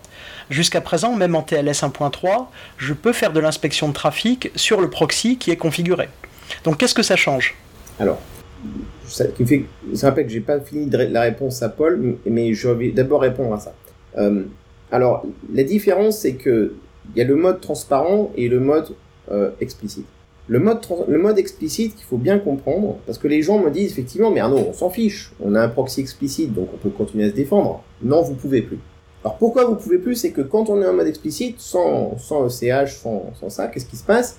jusqu'à 0.52 0.82
présent, 0.82 1.16
même 1.16 1.36
en 1.36 1.42
TLS 1.42 1.82
1.3, 1.82 2.46
je 2.78 2.94
peux 2.94 3.12
faire 3.12 3.34
de 3.34 3.40
l'inspection 3.40 3.88
de 3.88 3.94
trafic 3.94 4.52
sur 4.56 4.80
le 4.80 4.90
proxy 4.92 5.38
qui 5.38 5.50
est 5.50 5.58
configuré. 5.58 6.10
Donc 6.64 6.78
qu'est-ce 6.78 6.96
que 6.96 7.04
ça 7.04 7.16
change? 7.16 7.56
Alors, 8.00 8.20
ça, 9.08 9.26
fait, 9.48 9.66
ça 9.96 10.10
rappelle 10.10 10.28
que 10.28 10.32
j'ai 10.32 10.42
pas 10.42 10.60
fini 10.60 10.88
la 10.92 11.22
réponse 11.22 11.64
à 11.64 11.70
Paul, 11.70 12.18
mais 12.28 12.54
je 12.54 12.70
vais 12.70 12.92
d'abord 12.92 13.22
répondre 13.22 13.56
à 13.56 13.60
ça. 13.60 13.74
Euh, 14.20 14.44
alors, 14.92 15.26
la 15.52 15.64
différence, 15.64 16.20
c'est 16.20 16.36
que 16.36 16.76
il 17.16 17.20
y 17.20 17.22
a 17.22 17.26
le 17.26 17.36
mode 17.36 17.60
transparent 17.62 18.32
et 18.38 18.48
le 18.48 18.60
mode 18.60 18.96
euh, 19.32 19.52
explicite. 19.60 20.06
Le 20.48 20.60
mode, 20.60 20.80
le 21.08 21.18
mode 21.18 21.40
explicite 21.40 21.96
qu'il 21.96 22.06
faut 22.06 22.18
bien 22.18 22.38
comprendre, 22.38 22.98
parce 23.06 23.18
que 23.18 23.30
les 23.30 23.42
gens 23.42 23.60
me 23.60 23.70
disent 23.70 23.92
effectivement, 23.92 24.30
mais 24.30 24.42
Arnaud, 24.42 24.66
on 24.70 24.74
s'en 24.74 24.90
fiche, 24.90 25.32
on 25.40 25.56
a 25.56 25.62
un 25.62 25.70
proxy 25.70 26.02
explicite, 26.02 26.54
donc 26.54 26.68
on 26.74 26.78
peut 26.78 26.90
continuer 26.90 27.26
à 27.26 27.30
se 27.30 27.36
défendre. 27.36 27.82
Non, 28.02 28.22
vous 28.22 28.34
pouvez 28.34 28.62
plus. 28.62 28.80
Alors 29.24 29.38
pourquoi 29.38 29.64
vous 29.64 29.76
pouvez 29.76 30.00
plus? 30.00 30.16
C'est 30.16 30.32
que 30.32 30.42
quand 30.42 30.70
on 30.70 30.82
est 30.82 30.86
en 30.86 30.94
mode 30.94 31.08
explicite, 31.08 31.62
sans, 31.62 32.18
sans 32.18 32.46
ECH, 32.48 32.90
sans, 32.90 33.32
sans 33.40 33.50
ça, 33.50 33.68
qu'est-ce 33.68 33.86
qui 33.86 33.96
se 33.96 34.04
passe? 34.04 34.38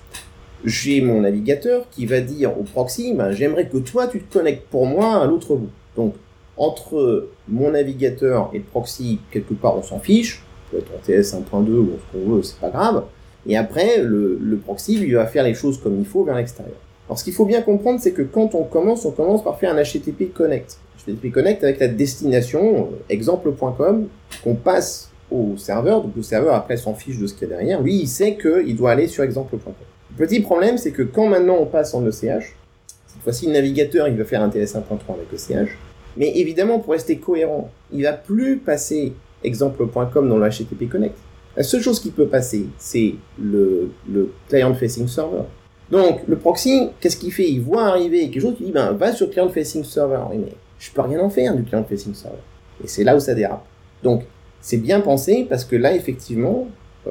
J'ai 0.62 1.00
mon 1.00 1.22
navigateur 1.22 1.86
qui 1.90 2.04
va 2.04 2.20
dire 2.20 2.58
au 2.58 2.64
proxy, 2.64 3.14
ben, 3.14 3.30
j'aimerais 3.32 3.68
que 3.68 3.78
toi 3.78 4.06
tu 4.06 4.20
te 4.20 4.32
connectes 4.32 4.66
pour 4.68 4.84
moi 4.86 5.22
à 5.22 5.26
l'autre 5.26 5.56
bout. 5.56 5.70
Donc 5.96 6.14
entre 6.58 7.28
mon 7.48 7.70
navigateur 7.70 8.50
et 8.52 8.58
le 8.58 8.64
proxy, 8.64 9.20
quelque 9.30 9.54
part 9.54 9.76
on 9.76 9.82
s'en 9.82 9.98
fiche, 9.98 10.42
peut 10.70 10.78
être 10.78 10.90
en 10.94 10.98
TS 10.98 11.34
1.2 11.34 11.70
ou 11.70 11.90
ce 11.98 12.18
qu'on 12.18 12.34
veut, 12.34 12.42
c'est 12.42 12.60
pas 12.60 12.70
grave. 12.70 13.04
Et 13.46 13.56
après, 13.56 13.98
le, 14.02 14.58
proxy, 14.62 14.96
lui, 14.96 15.12
va 15.12 15.26
faire 15.26 15.44
les 15.44 15.54
choses 15.54 15.78
comme 15.78 15.98
il 15.98 16.06
faut 16.06 16.24
vers 16.24 16.36
l'extérieur. 16.36 16.76
Alors, 17.08 17.18
ce 17.18 17.24
qu'il 17.24 17.34
faut 17.34 17.44
bien 17.44 17.60
comprendre, 17.60 18.00
c'est 18.00 18.12
que 18.12 18.22
quand 18.22 18.54
on 18.54 18.64
commence, 18.64 19.04
on 19.04 19.10
commence 19.10 19.44
par 19.44 19.58
faire 19.58 19.74
un 19.74 19.82
HTTP 19.82 20.32
connect. 20.32 20.78
HTTP 20.98 21.30
connect 21.30 21.62
avec 21.62 21.78
la 21.78 21.88
destination, 21.88 22.88
euh, 22.92 22.96
exemple.com, 23.10 24.06
qu'on 24.42 24.54
passe 24.54 25.10
au 25.30 25.56
serveur. 25.58 26.02
Donc, 26.02 26.12
le 26.16 26.22
serveur, 26.22 26.54
après, 26.54 26.78
s'en 26.78 26.94
fiche 26.94 27.18
de 27.18 27.26
ce 27.26 27.34
qu'il 27.34 27.48
y 27.48 27.52
a 27.52 27.56
derrière. 27.56 27.82
Lui, 27.82 27.96
il 27.96 28.08
sait 28.08 28.36
qu'il 28.36 28.74
doit 28.76 28.92
aller 28.92 29.06
sur 29.06 29.22
exemple.com. 29.22 29.74
Le 30.16 30.26
petit 30.26 30.40
problème, 30.40 30.78
c'est 30.78 30.92
que 30.92 31.02
quand 31.02 31.26
maintenant 31.26 31.56
on 31.60 31.66
passe 31.66 31.92
en 31.92 32.06
ECH, 32.06 32.12
cette 32.12 33.22
fois-ci, 33.22 33.46
le 33.46 33.52
navigateur, 33.52 34.08
il 34.08 34.16
va 34.16 34.24
faire 34.24 34.42
un 34.42 34.48
TS 34.48 34.76
1.3 34.76 34.80
avec 35.10 35.32
ECH. 35.32 35.70
Mais 36.16 36.38
évidemment, 36.38 36.78
pour 36.78 36.92
rester 36.92 37.16
cohérent, 37.16 37.70
il 37.92 38.04
va 38.04 38.12
plus 38.12 38.58
passer 38.58 39.12
exemple.com 39.42 40.28
dans 40.28 40.38
le 40.38 40.48
HTTP 40.48 40.88
connect 40.88 41.16
la 41.56 41.62
seule 41.62 41.82
chose 41.82 42.00
qui 42.00 42.10
peut 42.10 42.26
passer, 42.26 42.66
c'est 42.78 43.14
le, 43.40 43.90
le 44.10 44.32
client-facing 44.48 45.06
server. 45.06 45.42
Donc, 45.90 46.22
le 46.26 46.36
proxy, 46.36 46.88
qu'est-ce 47.00 47.16
qu'il 47.16 47.32
fait? 47.32 47.48
Il 47.48 47.60
voit 47.60 47.84
arriver 47.84 48.28
quelque 48.30 48.42
chose, 48.42 48.54
il 48.60 48.66
dit, 48.66 48.72
ben, 48.72 48.92
va 48.92 49.12
sur 49.12 49.30
client-facing 49.30 49.84
server. 49.84 50.20
mais 50.32 50.52
je 50.78 50.90
peux 50.90 51.02
rien 51.02 51.20
en 51.20 51.30
faire 51.30 51.54
du 51.54 51.62
client-facing 51.62 52.14
server. 52.14 52.38
Et 52.82 52.88
c'est 52.88 53.04
là 53.04 53.16
où 53.16 53.20
ça 53.20 53.34
dérape. 53.34 53.64
Donc, 54.02 54.24
c'est 54.60 54.78
bien 54.78 55.00
pensé 55.00 55.46
parce 55.48 55.64
que 55.64 55.76
là, 55.76 55.94
effectivement, 55.94 56.66
euh, 57.06 57.10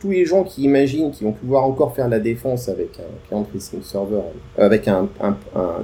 tous 0.00 0.12
les 0.12 0.24
gens 0.24 0.44
qui 0.44 0.62
imaginent 0.62 1.10
qu'ils 1.10 1.26
vont 1.26 1.32
pouvoir 1.32 1.64
encore 1.64 1.94
faire 1.94 2.08
la 2.08 2.20
défense 2.20 2.68
avec 2.68 2.98
un 3.00 3.28
client-facing 3.28 3.82
server, 3.82 4.22
euh, 4.58 4.64
avec 4.64 4.88
un, 4.88 5.08
un, 5.20 5.36
un 5.56 5.82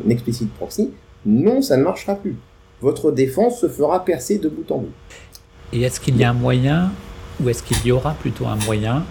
proxy, 0.58 0.90
non, 1.26 1.60
ça 1.60 1.76
ne 1.76 1.82
marchera 1.82 2.14
plus. 2.14 2.36
Votre 2.80 3.12
défense 3.12 3.60
se 3.60 3.68
fera 3.68 4.04
percer 4.04 4.38
de 4.38 4.48
bout 4.48 4.70
en 4.70 4.78
bout. 4.78 4.92
Et 5.72 5.82
est-ce 5.82 6.00
qu'il 6.00 6.16
y 6.16 6.24
a 6.24 6.30
un 6.30 6.34
moyen 6.34 6.90
ou 7.42 7.48
est-ce 7.48 7.62
qu'il 7.62 7.84
y 7.86 7.92
aura 7.92 8.14
plutôt 8.14 8.46
un 8.46 8.56
moyen 8.66 9.04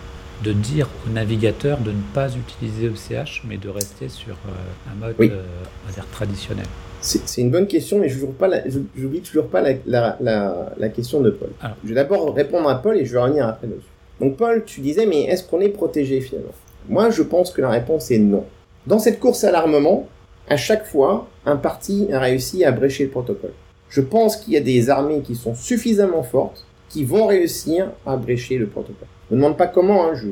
de 0.44 0.54
dire 0.54 0.88
au 1.06 1.12
navigateur 1.12 1.80
de 1.80 1.92
ne 1.92 2.02
pas 2.14 2.30
utiliser 2.30 2.88
ECH, 2.88 3.44
mais 3.48 3.58
de 3.58 3.70
rester 3.70 4.08
sur 4.10 4.34
euh, 4.34 4.92
un 4.92 4.96
mode 4.96 5.16
euh, 5.20 6.02
traditionnel? 6.12 6.66
C'est 7.02 7.42
une 7.42 7.50
bonne 7.50 7.68
question, 7.68 8.00
mais 8.00 8.10
je 8.10 8.20
n'oublie 8.20 9.22
toujours 9.22 9.48
pas 9.48 9.62
la, 9.62 10.90
question 10.90 11.22
de 11.22 11.30
Paul. 11.30 11.50
Je 11.84 11.90
vais 11.90 11.96
d'abord 11.96 12.34
répondre 12.34 12.70
à 12.70 12.82
Paul 12.82 12.98
et 12.98 13.06
je 13.06 13.14
vais 13.14 13.20
revenir 13.20 13.48
après 13.48 13.68
dessus. 13.68 13.88
Donc 14.20 14.36
Paul, 14.36 14.64
tu 14.66 14.82
disais, 14.82 15.06
mais 15.06 15.24
est-ce 15.24 15.44
qu'on 15.44 15.62
est 15.62 15.70
protégé 15.70 16.20
finalement? 16.20 16.52
Moi, 16.90 17.10
je 17.10 17.24
pense 17.24 17.52
que 17.52 17.62
la 17.62 17.70
réponse 17.70 18.12
est 18.12 18.20
non. 18.20 18.44
Dans 18.86 19.00
cette 19.00 19.20
course 19.20 19.46
à 19.46 19.52
l'armement, 19.52 20.08
à 20.50 20.58
chaque 20.58 20.86
fois, 20.86 21.28
un 21.46 21.56
parti 21.56 22.08
a 22.12 22.20
réussi 22.20 22.66
à 22.66 22.72
brécher 22.72 23.06
le 23.06 23.12
protocole. 23.12 23.54
Je 23.90 24.02
pense 24.02 24.36
qu'il 24.36 24.54
y 24.54 24.58
a 24.58 24.62
des 24.62 24.90
armées 24.90 25.22
qui 25.22 25.36
sont 25.36 25.56
suffisamment 25.56 26.24
fortes 26.24 26.66
qui 26.90 27.06
vont 27.06 27.28
réussir 27.28 27.92
à 28.06 28.18
brécher 28.18 28.58
le 28.58 28.68
protocole. 28.68 29.08
Je 29.30 29.36
ne 29.36 29.40
demande 29.40 29.58
pas 29.58 29.68
comment, 29.68 30.08
hein, 30.08 30.16
je, 30.16 30.28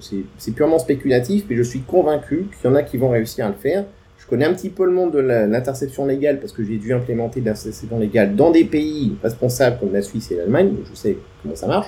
je, 0.00 0.16
c'est 0.36 0.50
purement 0.50 0.80
spéculatif, 0.80 1.44
mais 1.48 1.56
je 1.56 1.62
suis 1.62 1.80
convaincu 1.80 2.48
qu'il 2.60 2.68
y 2.68 2.72
en 2.72 2.74
a 2.74 2.82
qui 2.82 2.96
vont 2.96 3.10
réussir 3.10 3.46
à 3.46 3.48
le 3.48 3.54
faire. 3.54 3.84
Je 4.18 4.26
connais 4.26 4.44
un 4.44 4.54
petit 4.54 4.70
peu 4.70 4.84
le 4.84 4.90
monde 4.90 5.12
de 5.12 5.20
l'interception 5.20 6.04
légale 6.04 6.40
parce 6.40 6.52
que 6.52 6.64
j'ai 6.64 6.78
dû 6.78 6.92
implémenter 6.92 7.40
l'interception 7.40 7.98
légale 8.00 8.34
dans 8.34 8.50
des 8.50 8.64
pays 8.64 9.16
responsables 9.22 9.78
comme 9.78 9.92
la 9.92 10.02
Suisse 10.02 10.32
et 10.32 10.36
l'Allemagne. 10.36 10.74
Je 10.90 10.96
sais 10.96 11.16
comment 11.42 11.54
ça 11.54 11.68
marche. 11.68 11.86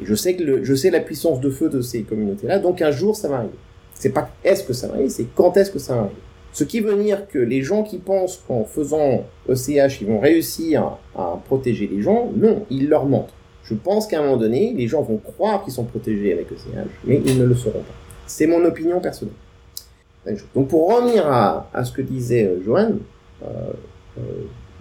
Et 0.00 0.04
je 0.04 0.14
sais 0.14 0.36
que 0.36 0.44
le, 0.44 0.64
je 0.64 0.74
sais 0.74 0.90
la 0.90 1.00
puissance 1.00 1.40
de 1.40 1.50
feu 1.50 1.68
de 1.68 1.80
ces 1.80 2.02
communautés-là. 2.02 2.60
Donc 2.60 2.80
un 2.80 2.92
jour, 2.92 3.16
ça 3.16 3.26
va 3.26 3.38
arriver. 3.38 3.58
C'est 3.92 4.10
pas 4.10 4.30
est-ce 4.44 4.62
que 4.62 4.72
ça 4.72 4.86
va 4.86 4.94
arriver, 4.94 5.10
c'est 5.10 5.26
quand 5.34 5.56
est-ce 5.56 5.72
que 5.72 5.80
ça 5.80 5.94
va 5.94 6.00
arriver. 6.02 6.20
Ce 6.52 6.62
qui 6.64 6.80
veut 6.80 6.96
dire 7.02 7.26
que 7.28 7.38
les 7.38 7.62
gens 7.62 7.82
qui 7.82 7.98
pensent 7.98 8.42
qu'en 8.46 8.64
faisant 8.64 9.24
ECH, 9.48 10.00
ils 10.00 10.06
vont 10.06 10.20
réussir 10.20 10.96
à 11.16 11.40
protéger 11.44 11.88
les 11.92 12.02
gens, 12.02 12.30
non, 12.36 12.64
ils 12.70 12.88
leur 12.88 13.06
mentent. 13.06 13.32
Je 13.70 13.76
pense 13.76 14.08
qu'à 14.08 14.18
un 14.18 14.22
moment 14.22 14.36
donné, 14.36 14.74
les 14.76 14.88
gens 14.88 15.00
vont 15.02 15.18
croire 15.18 15.62
qu'ils 15.62 15.72
sont 15.72 15.84
protégés 15.84 16.32
avec 16.32 16.50
ECH, 16.50 16.88
mais 17.04 17.22
ils 17.24 17.38
ne 17.38 17.44
le 17.44 17.54
seront 17.54 17.80
pas. 17.80 17.94
C'est 18.26 18.48
mon 18.48 18.64
opinion 18.64 19.00
personnelle. 19.00 19.34
Donc 20.54 20.68
pour 20.68 20.92
revenir 20.92 21.26
à, 21.26 21.84
ce 21.84 21.92
que 21.92 22.02
disait 22.02 22.44
euh, 22.44 22.62
Joanne, 22.64 22.98
euh, 23.42 23.46
euh, 24.18 24.22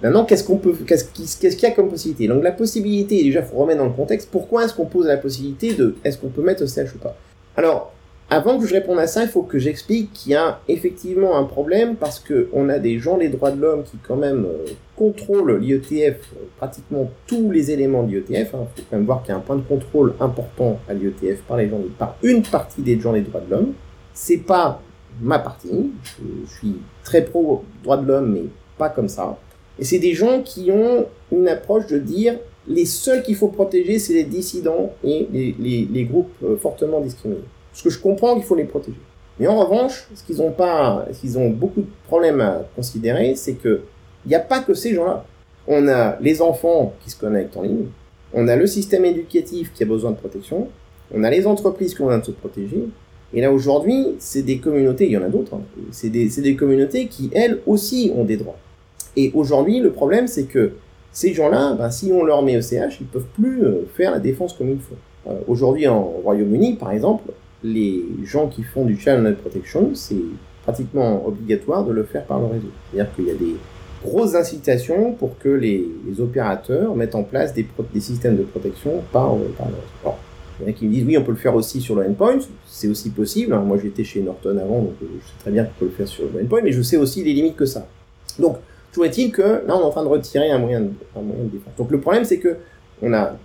Maintenant, 0.01 0.23
qu'est-ce 0.23 0.45
qu'on 0.45 0.57
peut, 0.57 0.73
qu'est-ce 0.87 1.37
qu'il 1.37 1.61
y 1.61 1.65
a 1.65 1.71
comme 1.71 1.89
possibilité? 1.89 2.27
Donc 2.29 2.41
la 2.41 2.53
possibilité, 2.53 3.21
déjà, 3.21 3.43
faut 3.43 3.57
remettre 3.57 3.79
dans 3.79 3.87
le 3.87 3.93
contexte. 3.93 4.29
Pourquoi 4.31 4.63
est-ce 4.63 4.73
qu'on 4.73 4.85
pose 4.85 5.07
la 5.07 5.17
possibilité 5.17 5.73
de, 5.73 5.95
est-ce 6.05 6.17
qu'on 6.17 6.29
peut 6.29 6.41
mettre 6.41 6.63
ECH 6.63 6.95
ou 6.95 6.99
pas? 6.99 7.17
Alors, 7.57 7.91
avant 8.31 8.59
que 8.59 8.67
je 8.67 8.73
réponde 8.73 8.99
à 8.99 9.07
ça, 9.07 9.23
il 9.23 9.29
faut 9.29 9.41
que 9.41 9.57
j'explique 9.57 10.13
qu'il 10.13 10.33
y 10.33 10.35
a 10.35 10.59
effectivement 10.67 11.35
un 11.37 11.45
problème 11.45 11.95
parce 11.95 12.19
que 12.19 12.47
on 12.53 12.69
a 12.69 12.77
des 12.77 12.99
gens 12.99 13.17
des 13.17 13.29
droits 13.29 13.49
de 13.49 13.59
l'homme 13.59 13.83
qui 13.83 13.97
quand 14.07 14.17
même 14.17 14.45
euh, 14.45 14.67
contrôlent 14.95 15.57
l'IETF, 15.57 16.19
euh, 16.35 16.45
pratiquement 16.57 17.09
tous 17.25 17.49
les 17.49 17.71
éléments 17.71 18.03
de 18.03 18.11
l'IETF. 18.11 18.29
Il 18.31 18.45
faut 18.45 18.57
quand 18.89 18.97
même 18.97 19.05
voir 19.05 19.23
qu'il 19.23 19.29
y 19.29 19.31
a 19.31 19.37
un 19.37 19.41
point 19.41 19.55
de 19.55 19.63
contrôle 19.63 20.13
important 20.19 20.77
à 20.87 20.93
l'IETF 20.93 21.41
par 21.47 21.57
les 21.57 21.69
gens, 21.69 21.79
par 21.97 22.17
une 22.21 22.43
partie 22.43 22.83
des 22.83 22.99
gens 22.99 23.13
des 23.13 23.21
droits 23.21 23.41
de 23.41 23.49
l'homme. 23.49 23.73
C'est 24.13 24.37
pas 24.37 24.79
ma 25.19 25.39
partie. 25.39 25.89
Je, 26.03 26.53
suis 26.53 26.75
très 27.03 27.25
pro 27.25 27.63
droits 27.83 27.97
de 27.97 28.07
l'homme, 28.07 28.31
mais 28.31 28.43
pas 28.77 28.89
comme 28.89 29.09
ça. 29.09 29.39
Et 29.79 29.83
c'est 29.83 29.99
des 29.99 30.13
gens 30.13 30.43
qui 30.43 30.69
ont 30.69 31.07
une 31.31 31.47
approche 31.47 31.87
de 31.87 31.97
dire 31.97 32.35
les 32.67 32.85
seuls 32.85 33.23
qu'il 33.23 33.35
faut 33.35 33.47
protéger, 33.47 33.97
c'est 33.97 34.13
les 34.13 34.25
dissidents 34.25 34.93
et 35.03 35.27
les 35.31 36.03
groupes 36.03 36.31
euh, 36.43 36.57
fortement 36.57 37.01
discriminés. 37.01 37.41
Parce 37.79 37.95
que 37.95 37.97
je 37.97 38.03
comprends 38.03 38.35
qu'il 38.35 38.43
faut 38.43 38.55
les 38.55 38.65
protéger. 38.65 38.97
Mais 39.39 39.47
en 39.47 39.57
revanche, 39.57 40.09
ce 40.13 40.21
qu'ils 40.25 40.41
ont 40.41 40.51
pas, 40.51 41.05
qu'ils 41.17 41.37
ont 41.37 41.49
beaucoup 41.49 41.79
de 41.79 41.87
problèmes 42.07 42.41
à 42.41 42.65
considérer, 42.75 43.35
c'est 43.35 43.53
que 43.53 43.83
il 44.25 44.29
n'y 44.29 44.35
a 44.35 44.41
pas 44.41 44.59
que 44.59 44.73
ces 44.73 44.93
gens-là. 44.93 45.25
On 45.65 45.87
a 45.87 46.17
les 46.19 46.41
enfants 46.41 46.91
qui 47.01 47.09
se 47.09 47.17
connectent 47.17 47.55
en 47.55 47.61
ligne, 47.61 47.85
on 48.33 48.49
a 48.49 48.57
le 48.57 48.67
système 48.67 49.05
éducatif 49.05 49.71
qui 49.73 49.83
a 49.83 49.85
besoin 49.85 50.11
de 50.11 50.17
protection, 50.17 50.67
on 51.13 51.23
a 51.23 51.29
les 51.29 51.47
entreprises 51.47 51.95
qui 51.95 52.01
ont 52.01 52.07
besoin 52.07 52.19
de 52.19 52.25
se 52.25 52.31
protéger, 52.31 52.83
et 53.33 53.39
là 53.39 53.49
aujourd'hui, 53.49 54.07
c'est 54.19 54.41
des 54.41 54.57
communautés, 54.57 55.05
il 55.05 55.11
y 55.11 55.17
en 55.17 55.23
a 55.23 55.29
d'autres, 55.29 55.53
hein, 55.53 55.61
c'est 55.91 56.09
des, 56.09 56.27
des, 56.27 56.55
communautés 56.57 57.07
qui 57.07 57.29
elles 57.33 57.61
aussi 57.65 58.11
ont 58.13 58.25
des 58.25 58.35
droits. 58.35 58.57
Et 59.15 59.31
aujourd'hui, 59.33 59.79
le 59.79 59.91
problème 59.91 60.27
c'est 60.27 60.45
que 60.45 60.73
ces 61.13 61.33
gens-là, 61.33 61.75
ben, 61.75 61.89
si 61.91 62.11
on 62.11 62.25
leur 62.25 62.41
met 62.41 62.57
ECH, 62.57 62.99
ils 62.99 63.07
peuvent 63.07 63.29
plus 63.39 63.63
euh, 63.63 63.87
faire 63.95 64.11
la 64.11 64.19
défense 64.19 64.51
comme 64.51 64.69
il 64.69 64.79
faut. 64.79 64.95
Euh, 65.29 65.39
aujourd'hui, 65.47 65.87
en 65.87 66.03
Royaume-Uni, 66.03 66.73
par 66.73 66.91
exemple, 66.91 67.31
les 67.63 68.05
gens 68.23 68.47
qui 68.47 68.63
font 68.63 68.85
du 68.85 68.97
channel 68.97 69.35
protection, 69.35 69.91
c'est 69.93 70.15
pratiquement 70.63 71.25
obligatoire 71.27 71.83
de 71.83 71.91
le 71.91 72.03
faire 72.03 72.25
par 72.25 72.39
le 72.39 72.45
réseau. 72.45 72.69
C'est-à-dire 72.91 73.15
qu'il 73.15 73.25
y 73.25 73.31
a 73.31 73.35
des 73.35 73.55
grosses 74.03 74.35
incitations 74.35 75.13
pour 75.13 75.37
que 75.37 75.49
les, 75.49 75.85
opérateurs 76.19 76.95
mettent 76.95 77.15
en 77.15 77.23
place 77.23 77.53
des, 77.53 77.65
systèmes 77.99 78.37
de 78.37 78.43
protection 78.43 79.01
par, 79.11 79.35
par 79.57 79.67
le 79.67 79.75
réseau. 79.75 80.17
il 80.59 80.63
y 80.63 80.65
en 80.65 80.69
a 80.69 80.73
qui 80.73 80.85
me 80.85 80.91
disent 80.91 81.05
oui, 81.05 81.17
on 81.17 81.23
peut 81.23 81.31
le 81.31 81.37
faire 81.37 81.55
aussi 81.55 81.81
sur 81.81 81.95
le 81.95 82.07
endpoint, 82.07 82.39
c'est 82.65 82.87
aussi 82.87 83.09
possible. 83.09 83.55
Moi 83.55 83.77
j'étais 83.81 84.03
chez 84.03 84.21
Norton 84.21 84.57
avant, 84.57 84.81
donc 84.81 84.93
je 85.01 85.05
sais 85.05 85.33
très 85.39 85.51
bien 85.51 85.65
qu'on 85.65 85.79
peut 85.79 85.85
le 85.85 85.91
faire 85.91 86.07
sur 86.07 86.25
le 86.33 86.41
endpoint, 86.41 86.61
mais 86.63 86.71
je 86.71 86.81
sais 86.81 86.97
aussi 86.97 87.23
les 87.23 87.33
limites 87.33 87.55
que 87.55 87.65
ça. 87.65 87.87
Donc, 88.37 88.57
toujours 88.91 89.05
est-il 89.05 89.31
que 89.31 89.41
là 89.41 89.75
on 89.75 89.79
est 89.79 89.83
en 89.83 89.89
train 89.89 90.03
de 90.03 90.09
retirer 90.09 90.49
un 90.49 90.59
moyen 90.59 90.81
de, 90.81 90.91
un 91.15 91.21
moyen 91.21 91.43
de 91.43 91.49
défense. 91.49 91.73
Donc 91.77 91.91
le 91.91 91.99
problème 91.99 92.25
c'est 92.25 92.39
que 92.39 92.57
on 93.01 93.13
a 93.13 93.37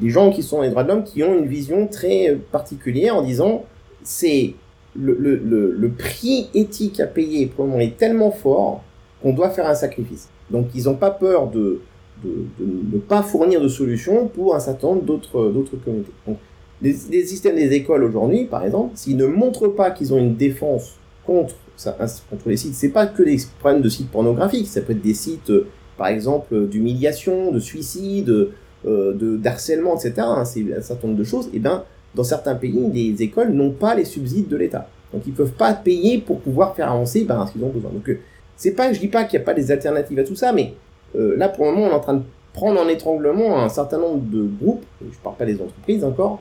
des 0.00 0.10
gens 0.10 0.30
qui 0.30 0.42
sont 0.42 0.62
les 0.62 0.70
droits 0.70 0.84
de 0.84 0.88
l'homme 0.88 1.04
qui 1.04 1.22
ont 1.22 1.38
une 1.38 1.46
vision 1.46 1.86
très 1.86 2.38
particulière 2.50 3.16
en 3.16 3.22
disant 3.22 3.64
c'est 4.02 4.54
le, 4.96 5.14
le, 5.14 5.36
le, 5.36 5.88
prix 5.90 6.48
éthique 6.54 6.98
à 7.00 7.06
payer 7.06 7.46
pour 7.46 7.64
le 7.64 7.70
moment 7.70 7.82
est 7.82 7.96
tellement 7.96 8.30
fort 8.30 8.82
qu'on 9.22 9.32
doit 9.32 9.50
faire 9.50 9.66
un 9.66 9.74
sacrifice. 9.74 10.28
Donc 10.50 10.68
ils 10.74 10.84
n'ont 10.84 10.96
pas 10.96 11.10
peur 11.10 11.48
de, 11.48 11.80
de, 12.24 12.46
ne 12.60 12.98
pas 12.98 13.22
fournir 13.22 13.60
de 13.60 13.68
solutions 13.68 14.28
pour 14.28 14.54
un 14.54 14.60
certain 14.60 14.88
nombre 14.88 15.02
d'autres 15.02 15.50
d'autres 15.50 15.76
communautés. 15.76 16.12
Donc, 16.26 16.38
les, 16.80 16.94
systèmes 17.24 17.56
des 17.56 17.72
écoles 17.72 18.04
aujourd'hui, 18.04 18.44
par 18.44 18.64
exemple, 18.64 18.92
s'ils 18.94 19.16
ne 19.16 19.26
montrent 19.26 19.68
pas 19.68 19.90
qu'ils 19.90 20.14
ont 20.14 20.18
une 20.18 20.36
défense 20.36 20.96
contre, 21.26 21.54
ça, 21.76 21.96
contre 22.30 22.48
les 22.48 22.56
sites, 22.56 22.74
c'est 22.74 22.90
pas 22.90 23.06
que 23.06 23.22
des 23.22 23.36
problèmes 23.58 23.82
de 23.82 23.88
sites 23.88 24.10
pornographiques, 24.10 24.68
ça 24.68 24.80
peut 24.80 24.92
être 24.92 25.02
des 25.02 25.14
sites, 25.14 25.52
par 25.96 26.06
exemple, 26.06 26.68
d'humiliation, 26.68 27.50
de 27.50 27.58
suicide, 27.58 28.48
euh, 28.88 29.12
de 29.12 29.36
d'harcèlement, 29.36 29.96
etc. 29.96 30.14
Hein, 30.18 30.44
c'est 30.46 30.64
un 30.74 30.80
certain 30.80 31.08
nombre 31.08 31.18
de 31.18 31.24
choses. 31.24 31.48
Et 31.48 31.56
eh 31.56 31.58
ben, 31.58 31.84
dans 32.14 32.24
certains 32.24 32.54
pays, 32.54 32.90
les 32.92 33.22
écoles 33.22 33.50
n'ont 33.50 33.72
pas 33.72 33.94
les 33.94 34.06
subsides 34.06 34.48
de 34.48 34.56
l'État. 34.56 34.88
Donc 35.12 35.22
ils 35.26 35.32
peuvent 35.34 35.52
pas 35.52 35.74
payer 35.74 36.18
pour 36.18 36.40
pouvoir 36.40 36.74
faire 36.74 36.90
avancer 36.90 37.24
ben, 37.24 37.46
ce 37.46 37.52
qu'ils 37.52 37.64
ont 37.64 37.68
besoin. 37.68 37.90
Donc 37.90 38.08
euh, 38.08 38.18
c'est 38.56 38.72
pas, 38.72 38.90
je 38.92 38.98
dis 38.98 39.08
pas 39.08 39.24
qu'il 39.24 39.38
n'y 39.38 39.42
a 39.42 39.46
pas 39.46 39.52
des 39.52 39.70
alternatives 39.70 40.18
à 40.18 40.24
tout 40.24 40.36
ça, 40.36 40.52
mais 40.52 40.72
euh, 41.16 41.36
là 41.36 41.50
pour 41.50 41.66
le 41.66 41.72
moment 41.72 41.86
on 41.86 41.90
est 41.90 41.94
en 41.94 42.00
train 42.00 42.14
de 42.14 42.22
prendre 42.54 42.80
en 42.80 42.88
étranglement 42.88 43.58
un 43.58 43.68
certain 43.68 43.98
nombre 43.98 44.22
de 44.30 44.42
groupes, 44.42 44.84
je 45.02 45.18
parle 45.22 45.36
pas 45.36 45.44
des 45.44 45.60
entreprises 45.60 46.02
encore, 46.02 46.40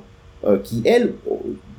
qui 0.64 0.82
elles, 0.86 1.14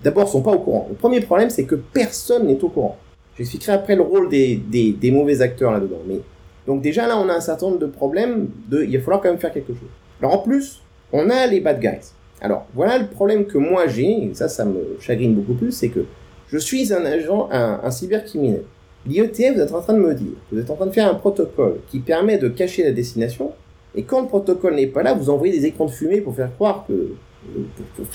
d'abord 0.04 0.28
sont 0.28 0.42
pas 0.42 0.52
au 0.52 0.58
courant. 0.58 0.86
Le 0.90 0.96
premier 0.96 1.20
problème 1.20 1.48
c'est 1.48 1.64
que 1.64 1.76
personne 1.76 2.46
n'est 2.46 2.62
au 2.62 2.68
courant. 2.68 2.98
J'expliquerai 3.36 3.72
après 3.72 3.96
le 3.96 4.02
rôle 4.02 4.28
des, 4.28 4.56
des, 4.56 4.92
des 4.92 5.10
mauvais 5.10 5.40
acteurs 5.40 5.72
là-dedans. 5.72 6.02
Mais 6.06 6.20
donc 6.66 6.82
déjà 6.82 7.06
là 7.06 7.18
on 7.18 7.28
a 7.28 7.34
un 7.34 7.40
certain 7.40 7.66
nombre 7.66 7.78
de 7.78 7.86
problèmes. 7.86 8.48
De, 8.68 8.84
il 8.84 8.96
va 8.96 9.02
falloir 9.02 9.22
quand 9.22 9.30
même 9.30 9.38
faire 9.38 9.52
quelque 9.52 9.72
chose. 9.72 9.88
Alors 10.20 10.34
en 10.34 10.38
plus, 10.38 10.80
on 11.12 11.30
a 11.30 11.46
les 11.46 11.60
bad 11.60 11.80
guys. 11.80 12.12
Alors 12.40 12.66
voilà 12.74 12.98
le 12.98 13.06
problème 13.06 13.46
que 13.46 13.58
moi 13.58 13.86
j'ai, 13.88 14.24
et 14.24 14.34
ça, 14.34 14.48
ça 14.48 14.64
me 14.64 14.96
chagrine 15.00 15.34
beaucoup 15.34 15.54
plus, 15.54 15.72
c'est 15.72 15.88
que 15.88 16.04
je 16.50 16.58
suis 16.58 16.92
un 16.92 17.04
agent, 17.04 17.48
un, 17.50 17.90
cybercriminel. 17.90 18.62
L'IETF, 19.06 19.54
vous 19.54 19.60
êtes 19.60 19.72
en 19.72 19.80
train 19.80 19.94
de 19.94 19.98
me 19.98 20.14
dire, 20.14 20.32
vous 20.50 20.58
êtes 20.58 20.70
en 20.70 20.76
train 20.76 20.86
de 20.86 20.92
faire 20.92 21.08
un 21.08 21.14
protocole 21.14 21.80
qui 21.88 21.98
permet 22.00 22.38
de 22.38 22.48
cacher 22.48 22.84
la 22.84 22.92
destination, 22.92 23.52
et 23.94 24.02
quand 24.02 24.22
le 24.22 24.28
protocole 24.28 24.74
n'est 24.74 24.86
pas 24.86 25.02
là, 25.02 25.14
vous 25.14 25.30
envoyez 25.30 25.52
des 25.58 25.66
écrans 25.66 25.86
de 25.86 25.90
fumée 25.90 26.20
pour 26.20 26.34
faire 26.34 26.54
croire 26.54 26.84
que, 26.86 27.14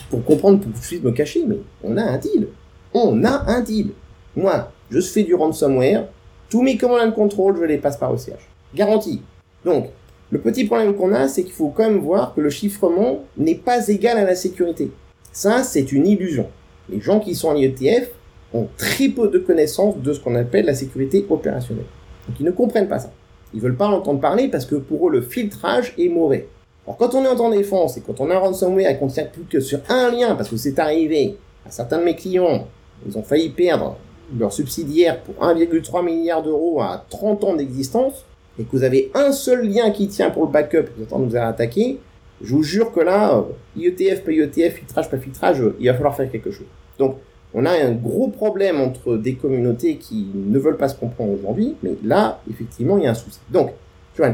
pour, 0.10 0.24
comprendre, 0.24 0.60
pour 0.60 0.72
que 0.72 0.86
je 0.86 0.98
me 0.98 1.12
cacher, 1.12 1.44
mais 1.48 1.58
on 1.84 1.98
a 1.98 2.04
un 2.04 2.18
deal. 2.18 2.48
On 2.94 3.24
a 3.24 3.50
un 3.52 3.62
deal. 3.62 3.90
Moi, 4.36 4.72
je 4.90 5.00
fais 5.02 5.24
du 5.24 5.36
ransomware, 5.36 6.08
tous 6.50 6.62
mes 6.62 6.78
commandes 6.78 7.10
de 7.10 7.16
contrôle, 7.16 7.58
je 7.60 7.66
les 7.66 7.78
passe 7.78 7.98
par 7.98 8.12
OCH. 8.12 8.32
Garantie. 8.76 9.22
Donc, 9.66 9.90
le 10.34 10.40
petit 10.40 10.66
problème 10.66 10.96
qu'on 10.96 11.14
a, 11.14 11.28
c'est 11.28 11.44
qu'il 11.44 11.54
faut 11.54 11.70
quand 11.70 11.84
même 11.84 12.00
voir 12.00 12.34
que 12.34 12.42
le 12.42 12.50
chiffrement 12.50 13.20
n'est 13.38 13.54
pas 13.54 13.88
égal 13.88 14.18
à 14.18 14.26
la 14.26 14.34
sécurité. 14.34 14.90
Ça, 15.32 15.62
c'est 15.62 15.92
une 15.92 16.08
illusion. 16.08 16.48
Les 16.90 17.00
gens 17.00 17.20
qui 17.20 17.36
sont 17.36 17.50
en 17.50 17.56
IETF 17.56 18.10
ont 18.52 18.68
très 18.76 19.10
peu 19.10 19.28
de 19.28 19.38
connaissances 19.38 19.96
de 19.98 20.12
ce 20.12 20.20
qu'on 20.20 20.34
appelle 20.34 20.66
la 20.66 20.74
sécurité 20.74 21.24
opérationnelle. 21.30 21.86
Donc 22.28 22.40
ils 22.40 22.46
ne 22.48 22.50
comprennent 22.50 22.88
pas 22.88 22.98
ça. 22.98 23.12
Ils 23.54 23.62
veulent 23.62 23.78
pas 23.78 23.92
l'entendre 23.92 24.20
parler 24.22 24.48
parce 24.48 24.66
que 24.66 24.74
pour 24.74 25.08
eux, 25.08 25.12
le 25.12 25.22
filtrage 25.22 25.94
est 26.00 26.10
mauvais. 26.10 26.48
Alors 26.88 26.98
quand 26.98 27.14
on 27.14 27.24
est 27.24 27.28
en 27.28 27.36
temps 27.36 27.52
défense 27.52 27.98
et 27.98 28.02
quand 28.02 28.20
on 28.20 28.32
a 28.32 28.36
un 28.36 28.40
ransomware 28.40 28.90
et 28.90 28.98
qu'on 28.98 29.10
tient 29.10 29.26
plus 29.26 29.44
que 29.44 29.60
sur 29.60 29.82
un 29.88 30.10
lien, 30.10 30.34
parce 30.34 30.50
que 30.50 30.58
c'est 30.58 30.80
arrivé 30.80 31.38
à 31.64 31.70
certains 31.70 32.00
de 32.00 32.06
mes 32.06 32.16
clients, 32.16 32.68
ils 33.08 33.16
ont 33.20 33.24
failli 33.24 33.50
perdre 33.50 33.98
leur 34.36 34.52
subsidiaire 34.52 35.22
pour 35.22 35.36
1,3 35.46 36.04
milliard 36.04 36.42
d'euros 36.42 36.82
à 36.82 37.06
30 37.08 37.44
ans 37.44 37.56
d'existence, 37.56 38.26
et 38.60 38.64
que 38.64 38.72
vous 38.72 38.84
avez 38.84 39.12
un 39.14 39.32
seul 39.32 39.68
lien 39.68 39.92
qui 39.92 40.08
tient 40.08 40.30
pour 40.30 40.46
le 40.46 40.52
backup, 40.52 40.86
vous 40.96 41.04
êtes 41.04 41.14
en 41.14 41.18
train 41.18 41.26
de 41.26 41.32
nous 41.32 41.36
attaquer, 41.36 42.00
je 42.42 42.54
vous 42.54 42.64
jure 42.64 42.92
que 42.92 43.00
là, 43.00 43.38
euh, 43.38 43.42
IETF, 43.78 44.24
pas 44.24 44.32
IETF, 44.32 44.76
filtrage, 44.76 45.10
pas 45.10 45.18
filtrage, 45.18 45.62
euh, 45.62 45.76
il 45.80 45.88
va 45.88 45.94
falloir 45.94 46.16
faire 46.16 46.30
quelque 46.30 46.52
chose. 46.52 46.68
Donc, 47.00 47.18
on 47.54 47.66
a 47.66 47.72
un 47.72 47.92
gros 47.92 48.30
problème 48.30 48.82
entre 48.82 49.16
des 49.16 49.36
communautés 49.36 49.98
qui 49.98 50.28
ne 50.34 50.58
veulent 50.58 50.78
pas 50.78 50.90
se 50.90 50.96
comprendre 50.96 51.34
aujourd'hui, 51.34 51.76
mais 51.84 51.92
là, 52.04 52.42
effectivement, 52.50 52.98
il 52.98 53.04
y 53.04 53.08
a 53.08 53.12
un 53.12 53.16
souci. 53.16 53.40
Donc, 53.52 53.72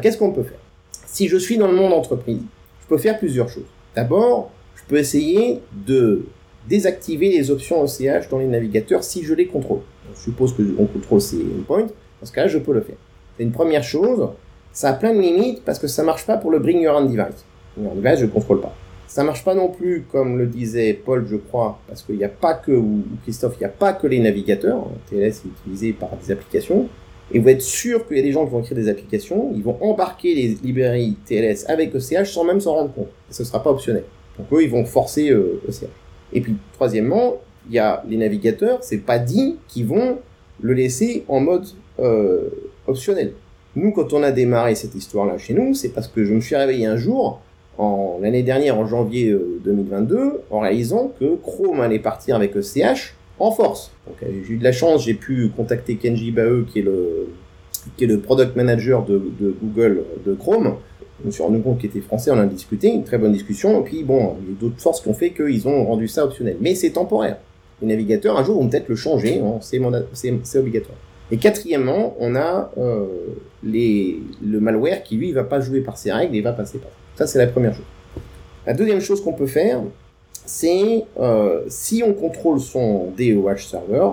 qu'est-ce 0.01 0.17
qu'on 0.17 0.31
peut 0.31 0.43
faire? 0.43 0.59
Si 1.05 1.27
je 1.27 1.37
suis 1.37 1.57
dans 1.57 1.67
le 1.67 1.75
monde 1.75 1.93
entreprise, 1.93 2.41
je 2.81 2.87
peux 2.87 2.97
faire 2.97 3.19
plusieurs 3.19 3.49
choses. 3.49 3.67
D'abord, 3.95 4.51
je 4.75 4.83
peux 4.87 4.97
essayer 4.97 5.59
de 5.85 6.25
désactiver 6.67 7.29
les 7.29 7.51
options 7.51 7.81
OCH 7.81 8.29
dans 8.29 8.39
les 8.39 8.47
navigateurs 8.47 9.03
si 9.03 9.23
je 9.23 9.33
les 9.33 9.47
contrôle. 9.47 9.81
Je 10.15 10.21
suppose 10.21 10.53
que 10.55 10.63
on 10.77 10.85
contrôle 10.85 11.21
ces 11.21 11.41
endpoints, 11.41 11.87
dans 12.21 12.25
ce 12.25 12.31
cas-là, 12.31 12.47
je 12.47 12.57
peux 12.57 12.73
le 12.73 12.81
faire. 12.81 12.95
C'est 13.39 13.45
une 13.45 13.53
première 13.53 13.83
chose. 13.83 14.27
Ça 14.73 14.89
a 14.89 14.93
plein 14.93 15.13
de 15.15 15.21
limites 15.21 15.63
parce 15.63 15.79
que 15.79 15.87
ça 15.87 16.03
marche 16.03 16.25
pas 16.25 16.35
pour 16.35 16.51
le 16.51 16.59
bring 16.59 16.81
your 16.81 16.93
own 16.97 17.07
device. 17.07 17.45
Bring 17.73 17.87
your 17.87 17.95
own 17.95 18.01
device, 18.01 18.19
je 18.19 18.25
contrôle 18.25 18.59
pas. 18.59 18.75
Ça 19.07 19.23
marche 19.23 19.45
pas 19.45 19.55
non 19.55 19.69
plus, 19.69 20.03
comme 20.11 20.37
le 20.37 20.45
disait 20.45 20.93
Paul, 20.93 21.25
je 21.25 21.37
crois, 21.37 21.79
parce 21.87 22.03
qu'il 22.03 22.17
n'y 22.17 22.25
a 22.25 22.29
pas 22.29 22.53
que, 22.53 22.73
ou 22.73 23.01
Christophe, 23.23 23.53
il 23.55 23.59
n'y 23.59 23.65
a 23.65 23.69
pas 23.69 23.93
que 23.93 24.07
les 24.07 24.19
navigateurs. 24.19 24.87
TLS 25.09 25.23
est 25.23 25.45
utilisé 25.45 25.93
par 25.93 26.09
des 26.21 26.33
applications. 26.33 26.89
Et 27.31 27.39
vous 27.39 27.47
êtes 27.47 27.61
sûr 27.61 28.05
qu'il 28.05 28.17
y 28.17 28.19
a 28.19 28.23
des 28.23 28.33
gens 28.33 28.45
qui 28.45 28.51
vont 28.51 28.59
écrire 28.59 28.75
des 28.75 28.89
applications, 28.89 29.53
ils 29.55 29.63
vont 29.63 29.77
embarquer 29.81 30.35
les 30.35 30.57
librairies 30.61 31.15
TLS 31.25 31.63
avec 31.69 31.95
ECH 31.95 32.25
sans 32.25 32.43
même 32.43 32.59
s'en 32.59 32.73
rendre 32.73 32.93
compte. 32.93 33.09
Et 33.29 33.33
ce 33.33 33.45
sera 33.45 33.63
pas 33.63 33.69
optionnel. 33.69 34.03
Donc 34.37 34.47
eux, 34.51 34.63
ils 34.63 34.69
vont 34.69 34.83
forcer 34.83 35.29
ECH. 35.29 35.83
Euh, 35.83 35.87
Et 36.33 36.41
puis, 36.41 36.57
troisièmement, 36.73 37.37
il 37.69 37.75
y 37.75 37.79
a 37.79 38.03
les 38.09 38.17
navigateurs, 38.17 38.79
c'est 38.81 38.97
pas 38.97 39.17
dit 39.17 39.55
qu'ils 39.69 39.85
vont 39.85 40.17
le 40.61 40.73
laisser 40.73 41.23
en 41.29 41.39
mode 41.39 41.65
euh, 41.99 42.49
optionnel. 42.89 43.33
Nous, 43.75 43.91
quand 43.91 44.13
on 44.13 44.23
a 44.23 44.31
démarré 44.31 44.75
cette 44.75 44.95
histoire-là 44.95 45.37
chez 45.37 45.53
nous, 45.53 45.73
c'est 45.73 45.89
parce 45.89 46.07
que 46.07 46.25
je 46.25 46.33
me 46.33 46.41
suis 46.41 46.55
réveillé 46.55 46.85
un 46.85 46.97
jour, 46.97 47.39
en 47.77 48.19
l'année 48.21 48.43
dernière, 48.43 48.77
en 48.77 48.85
janvier 48.85 49.35
2022, 49.63 50.15
euh, 50.15 50.31
en 50.49 50.59
réalisant 50.59 51.11
que 51.19 51.35
Chrome 51.35 51.79
allait 51.79 51.99
partir 51.99 52.35
avec 52.35 52.55
ECH 52.55 53.13
en 53.39 53.51
force. 53.51 53.91
Donc 54.07 54.17
euh, 54.23 54.41
j'ai 54.45 54.53
eu 54.53 54.57
de 54.57 54.63
la 54.63 54.71
chance, 54.71 55.05
j'ai 55.05 55.13
pu 55.13 55.49
contacter 55.55 55.95
Kenji 55.95 56.31
Bae, 56.31 56.65
qui 56.71 56.79
est 56.79 56.83
le, 56.83 57.29
qui 57.95 58.03
est 58.03 58.07
le 58.07 58.19
product 58.19 58.55
manager 58.55 59.05
de, 59.05 59.21
Google 59.61 60.03
de 60.25 60.33
Chrome. 60.33 60.75
Je 61.21 61.27
me 61.27 61.31
suis 61.31 61.43
rendu 61.43 61.61
compte 61.61 61.79
qu'il 61.79 61.89
était 61.89 62.01
français, 62.01 62.31
on 62.31 62.39
a 62.39 62.45
discuté, 62.45 62.89
une 62.89 63.03
très 63.03 63.17
bonne 63.17 63.33
discussion, 63.33 63.81
et 63.81 63.83
puis 63.83 64.03
bon, 64.03 64.35
il 64.41 64.53
y 64.53 64.57
a 64.57 64.59
d'autres 64.59 64.79
forces 64.79 65.01
qui 65.01 65.09
ont 65.09 65.13
fait 65.13 65.31
qu'ils 65.31 65.67
ont 65.67 65.85
rendu 65.85 66.07
ça 66.07 66.23
optionnel. 66.23 66.57
Mais 66.61 66.75
c'est 66.75 66.91
temporaire. 66.91 67.37
Les 67.81 67.87
navigateurs, 67.87 68.37
un 68.37 68.43
jour, 68.43 68.61
vont 68.61 68.69
peut-être 68.69 68.89
le 68.89 68.95
changer, 68.95 69.39
hein, 69.39 69.59
c'est 69.61 70.57
obligatoire. 70.57 70.97
Et 71.31 71.37
quatrièmement, 71.37 72.15
on 72.19 72.35
a 72.35 72.71
euh, 72.77 73.05
les, 73.63 74.19
le 74.43 74.59
malware 74.59 75.03
qui, 75.03 75.15
lui, 75.15 75.31
va 75.31 75.43
pas 75.43 75.59
jouer 75.59 75.81
par 75.81 75.97
ses 75.97 76.11
règles 76.11 76.35
et 76.35 76.41
va 76.41 76.53
passer 76.53 76.79
par 76.79 76.89
ça. 77.15 77.27
c'est 77.27 77.39
la 77.39 77.47
première 77.47 77.73
chose. 77.73 77.85
La 78.65 78.73
deuxième 78.73 78.99
chose 78.99 79.23
qu'on 79.23 79.33
peut 79.33 79.47
faire, 79.47 79.81
c'est 80.45 81.05
euh, 81.19 81.61
si 81.67 82.03
on 82.05 82.13
contrôle 82.13 82.59
son 82.59 83.11
DOH 83.17 83.57
server, 83.57 84.09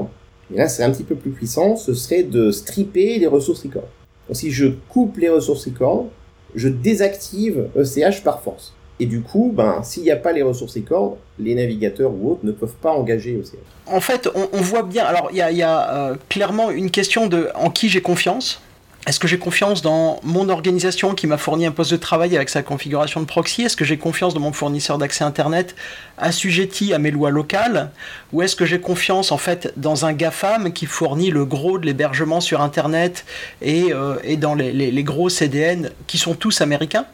et 0.52 0.58
là 0.58 0.68
c'est 0.68 0.82
un 0.82 0.90
petit 0.90 1.04
peu 1.04 1.14
plus 1.14 1.30
puissant, 1.30 1.76
ce 1.76 1.94
serait 1.94 2.22
de 2.22 2.50
stripper 2.50 3.18
les 3.18 3.26
ressources 3.26 3.62
record. 3.62 3.88
Donc 4.28 4.36
si 4.36 4.50
je 4.50 4.66
coupe 4.88 5.16
les 5.16 5.28
ressources 5.28 5.64
record, 5.64 6.08
je 6.54 6.68
désactive 6.68 7.68
ECH 7.76 8.22
par 8.22 8.42
force. 8.42 8.75
Et 8.98 9.06
du 9.06 9.20
coup, 9.20 9.52
ben, 9.54 9.82
s'il 9.82 10.04
n'y 10.04 10.10
a 10.10 10.16
pas 10.16 10.32
les 10.32 10.42
ressources 10.42 10.74
record, 10.74 11.18
les 11.38 11.54
navigateurs 11.54 12.12
ou 12.12 12.32
autres 12.32 12.44
ne 12.44 12.52
peuvent 12.52 12.76
pas 12.80 12.92
engager 12.92 13.32
ECH. 13.32 13.58
En 13.86 14.00
fait, 14.00 14.28
on, 14.34 14.60
voit 14.60 14.82
bien, 14.82 15.04
alors 15.04 15.28
il 15.32 15.36
y 15.36 15.62
a, 15.62 15.94
euh, 15.94 16.16
clairement 16.28 16.70
une 16.70 16.90
question 16.90 17.26
de 17.26 17.50
en 17.54 17.70
qui 17.70 17.88
j'ai 17.88 18.00
confiance. 18.00 18.62
Est-ce 19.06 19.20
que 19.20 19.28
j'ai 19.28 19.38
confiance 19.38 19.82
dans 19.82 20.18
mon 20.24 20.48
organisation 20.48 21.14
qui 21.14 21.28
m'a 21.28 21.36
fourni 21.36 21.64
un 21.64 21.70
poste 21.70 21.92
de 21.92 21.96
travail 21.96 22.34
avec 22.34 22.48
sa 22.48 22.62
configuration 22.62 23.20
de 23.20 23.26
proxy? 23.26 23.62
Est-ce 23.62 23.76
que 23.76 23.84
j'ai 23.84 23.98
confiance 23.98 24.34
dans 24.34 24.40
mon 24.40 24.52
fournisseur 24.52 24.98
d'accès 24.98 25.22
Internet 25.22 25.76
assujetti 26.18 26.92
à 26.92 26.98
mes 26.98 27.12
lois 27.12 27.30
locales? 27.30 27.92
Ou 28.32 28.42
est-ce 28.42 28.56
que 28.56 28.64
j'ai 28.64 28.80
confiance 28.80 29.30
en 29.30 29.38
fait 29.38 29.72
dans 29.76 30.06
un 30.06 30.12
GAFAM 30.12 30.72
qui 30.72 30.86
fournit 30.86 31.30
le 31.30 31.44
gros 31.44 31.78
de 31.78 31.86
l'hébergement 31.86 32.40
sur 32.40 32.62
Internet 32.62 33.24
et, 33.62 33.92
euh, 33.92 34.16
dans 34.38 34.56
les 34.56 35.04
gros 35.04 35.28
CDN 35.28 35.92
qui 36.08 36.18
sont 36.18 36.34
tous 36.34 36.60
américains? 36.60 37.06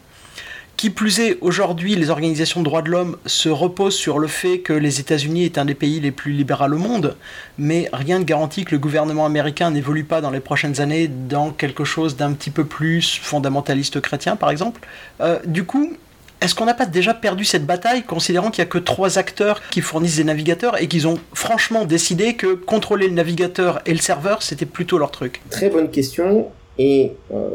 Qui 0.77 0.91
plus 0.91 1.20
est, 1.20 1.39
aujourd'hui, 1.41 1.95
les 1.95 2.11
organisations 2.11 2.61
de 2.61 2.64
droits 2.64 2.83
de 2.83 2.91
l'homme 2.91 3.16
se 3.27 3.49
reposent 3.49 3.95
sur 3.95 4.18
le 4.18 4.27
fait 4.27 4.59
que 4.61 4.73
les 4.73 5.01
États-Unis 5.01 5.45
est 5.45 5.59
un 5.59 5.64
des 5.64 5.75
pays 5.75 6.01
les 6.01 6.11
plus 6.11 6.33
libéraux 6.33 6.64
au 6.64 6.79
monde, 6.79 7.16
mais 7.59 7.89
rien 7.93 8.18
ne 8.18 8.25
garantit 8.25 8.64
que 8.64 8.73
le 8.73 8.79
gouvernement 8.79 9.25
américain 9.25 9.70
n'évolue 9.70 10.05
pas 10.05 10.20
dans 10.20 10.31
les 10.31 10.41
prochaines 10.41 10.81
années 10.81 11.09
dans 11.09 11.51
quelque 11.51 11.85
chose 11.85 12.16
d'un 12.16 12.33
petit 12.33 12.51
peu 12.51 12.64
plus 12.64 13.20
fondamentaliste 13.23 14.01
chrétien, 14.01 14.37
par 14.37 14.51
exemple. 14.51 14.81
Euh, 15.20 15.39
du 15.47 15.64
coup, 15.64 15.97
est-ce 16.43 16.57
qu'on 16.57 16.64
n'a 16.64 16.75
pas 16.75 16.87
déjà 16.87 17.14
perdu 17.14 17.45
cette 17.45 17.64
bataille, 17.64 18.03
considérant 18.03 18.51
qu'il 18.51 18.64
n'y 18.64 18.68
a 18.68 18.70
que 18.70 18.79
trois 18.79 19.16
acteurs 19.16 19.62
qui 19.70 19.81
fournissent 19.81 20.16
des 20.16 20.25
navigateurs 20.25 20.83
et 20.83 20.89
qu'ils 20.89 21.07
ont 21.07 21.18
franchement 21.33 21.85
décidé 21.85 22.35
que 22.35 22.55
contrôler 22.55 23.07
le 23.07 23.14
navigateur 23.14 23.81
et 23.87 23.93
le 23.93 24.01
serveur, 24.01 24.43
c'était 24.43 24.66
plutôt 24.66 24.99
leur 24.99 25.12
truc? 25.12 25.41
Très 25.51 25.70
bonne 25.70 25.91
question. 25.91 26.49
Et 26.79 27.12
euh, 27.33 27.49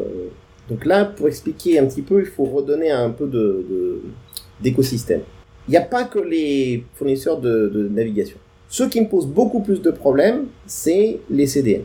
donc 0.68 0.84
là, 0.84 1.04
pour 1.04 1.28
expliquer 1.28 1.78
un 1.78 1.86
petit 1.86 2.02
peu, 2.02 2.20
il 2.20 2.26
faut 2.26 2.44
redonner 2.44 2.90
un 2.90 3.10
peu 3.10 3.26
de, 3.26 4.02
d'écosystème. 4.60 5.22
Il 5.66 5.72
n'y 5.72 5.76
a 5.76 5.82
pas 5.82 6.04
que 6.04 6.18
les 6.18 6.84
fournisseurs 6.94 7.40
de, 7.40 7.88
navigation. 7.90 8.36
Ceux 8.68 8.88
qui 8.88 9.00
me 9.00 9.08
posent 9.08 9.26
beaucoup 9.26 9.60
plus 9.60 9.80
de 9.80 9.90
problèmes, 9.90 10.46
c'est 10.66 11.20
les 11.30 11.46
CDN. 11.46 11.82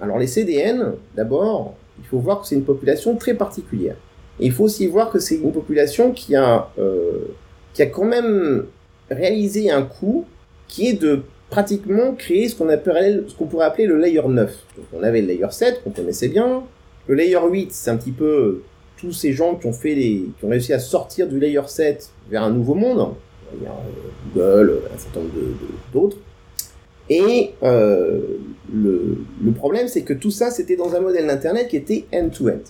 Alors 0.00 0.18
les 0.18 0.28
CDN, 0.28 0.94
d'abord, 1.16 1.74
il 1.98 2.06
faut 2.06 2.18
voir 2.18 2.40
que 2.40 2.46
c'est 2.46 2.54
une 2.54 2.64
population 2.64 3.16
très 3.16 3.34
particulière. 3.34 3.96
Il 4.38 4.52
faut 4.52 4.64
aussi 4.64 4.86
voir 4.86 5.10
que 5.10 5.18
c'est 5.18 5.36
une 5.36 5.52
population 5.52 6.12
qui 6.12 6.34
a, 6.36 6.70
euh, 6.78 7.26
qui 7.74 7.82
a 7.82 7.86
quand 7.86 8.04
même 8.04 8.66
réalisé 9.10 9.70
un 9.70 9.82
coup 9.82 10.24
qui 10.68 10.88
est 10.88 11.00
de 11.00 11.22
pratiquement 11.50 12.14
créer 12.14 12.48
ce 12.48 12.56
qu'on 12.56 12.68
ce 12.68 13.34
qu'on 13.36 13.46
pourrait 13.46 13.66
appeler 13.66 13.86
le 13.86 13.98
layer 13.98 14.26
9. 14.26 14.50
Donc 14.76 14.86
on 14.92 15.02
avait 15.02 15.20
le 15.20 15.28
layer 15.28 15.50
7 15.50 15.82
qu'on 15.84 15.90
connaissait 15.90 16.28
bien, 16.28 16.62
le 17.06 17.14
layer 17.14 17.38
8, 17.50 17.72
c'est 17.72 17.90
un 17.90 17.96
petit 17.96 18.12
peu 18.12 18.24
euh, 18.24 18.62
tous 18.96 19.12
ces 19.12 19.32
gens 19.32 19.56
qui 19.56 19.66
ont 19.66 19.72
fait 19.72 19.94
les, 19.94 20.24
qui 20.38 20.44
ont 20.44 20.48
réussi 20.48 20.72
à 20.72 20.78
sortir 20.78 21.28
du 21.28 21.38
layer 21.40 21.66
7 21.66 22.10
vers 22.30 22.42
un 22.42 22.50
nouveau 22.50 22.74
monde. 22.74 23.14
Il 23.56 23.64
y 23.64 23.66
a 23.66 23.70
euh, 23.70 24.62
Google, 24.64 24.82
un 24.94 24.98
certain 24.98 25.20
nombre 25.20 25.32
d'autres. 25.92 26.16
Et 27.10 27.50
euh, 27.62 28.20
le, 28.72 29.18
le, 29.42 29.52
problème, 29.52 29.88
c'est 29.88 30.02
que 30.02 30.14
tout 30.14 30.30
ça, 30.30 30.50
c'était 30.50 30.76
dans 30.76 30.94
un 30.94 31.00
modèle 31.00 31.26
d'Internet 31.26 31.68
qui 31.68 31.76
était 31.76 32.06
end-to-end. 32.14 32.62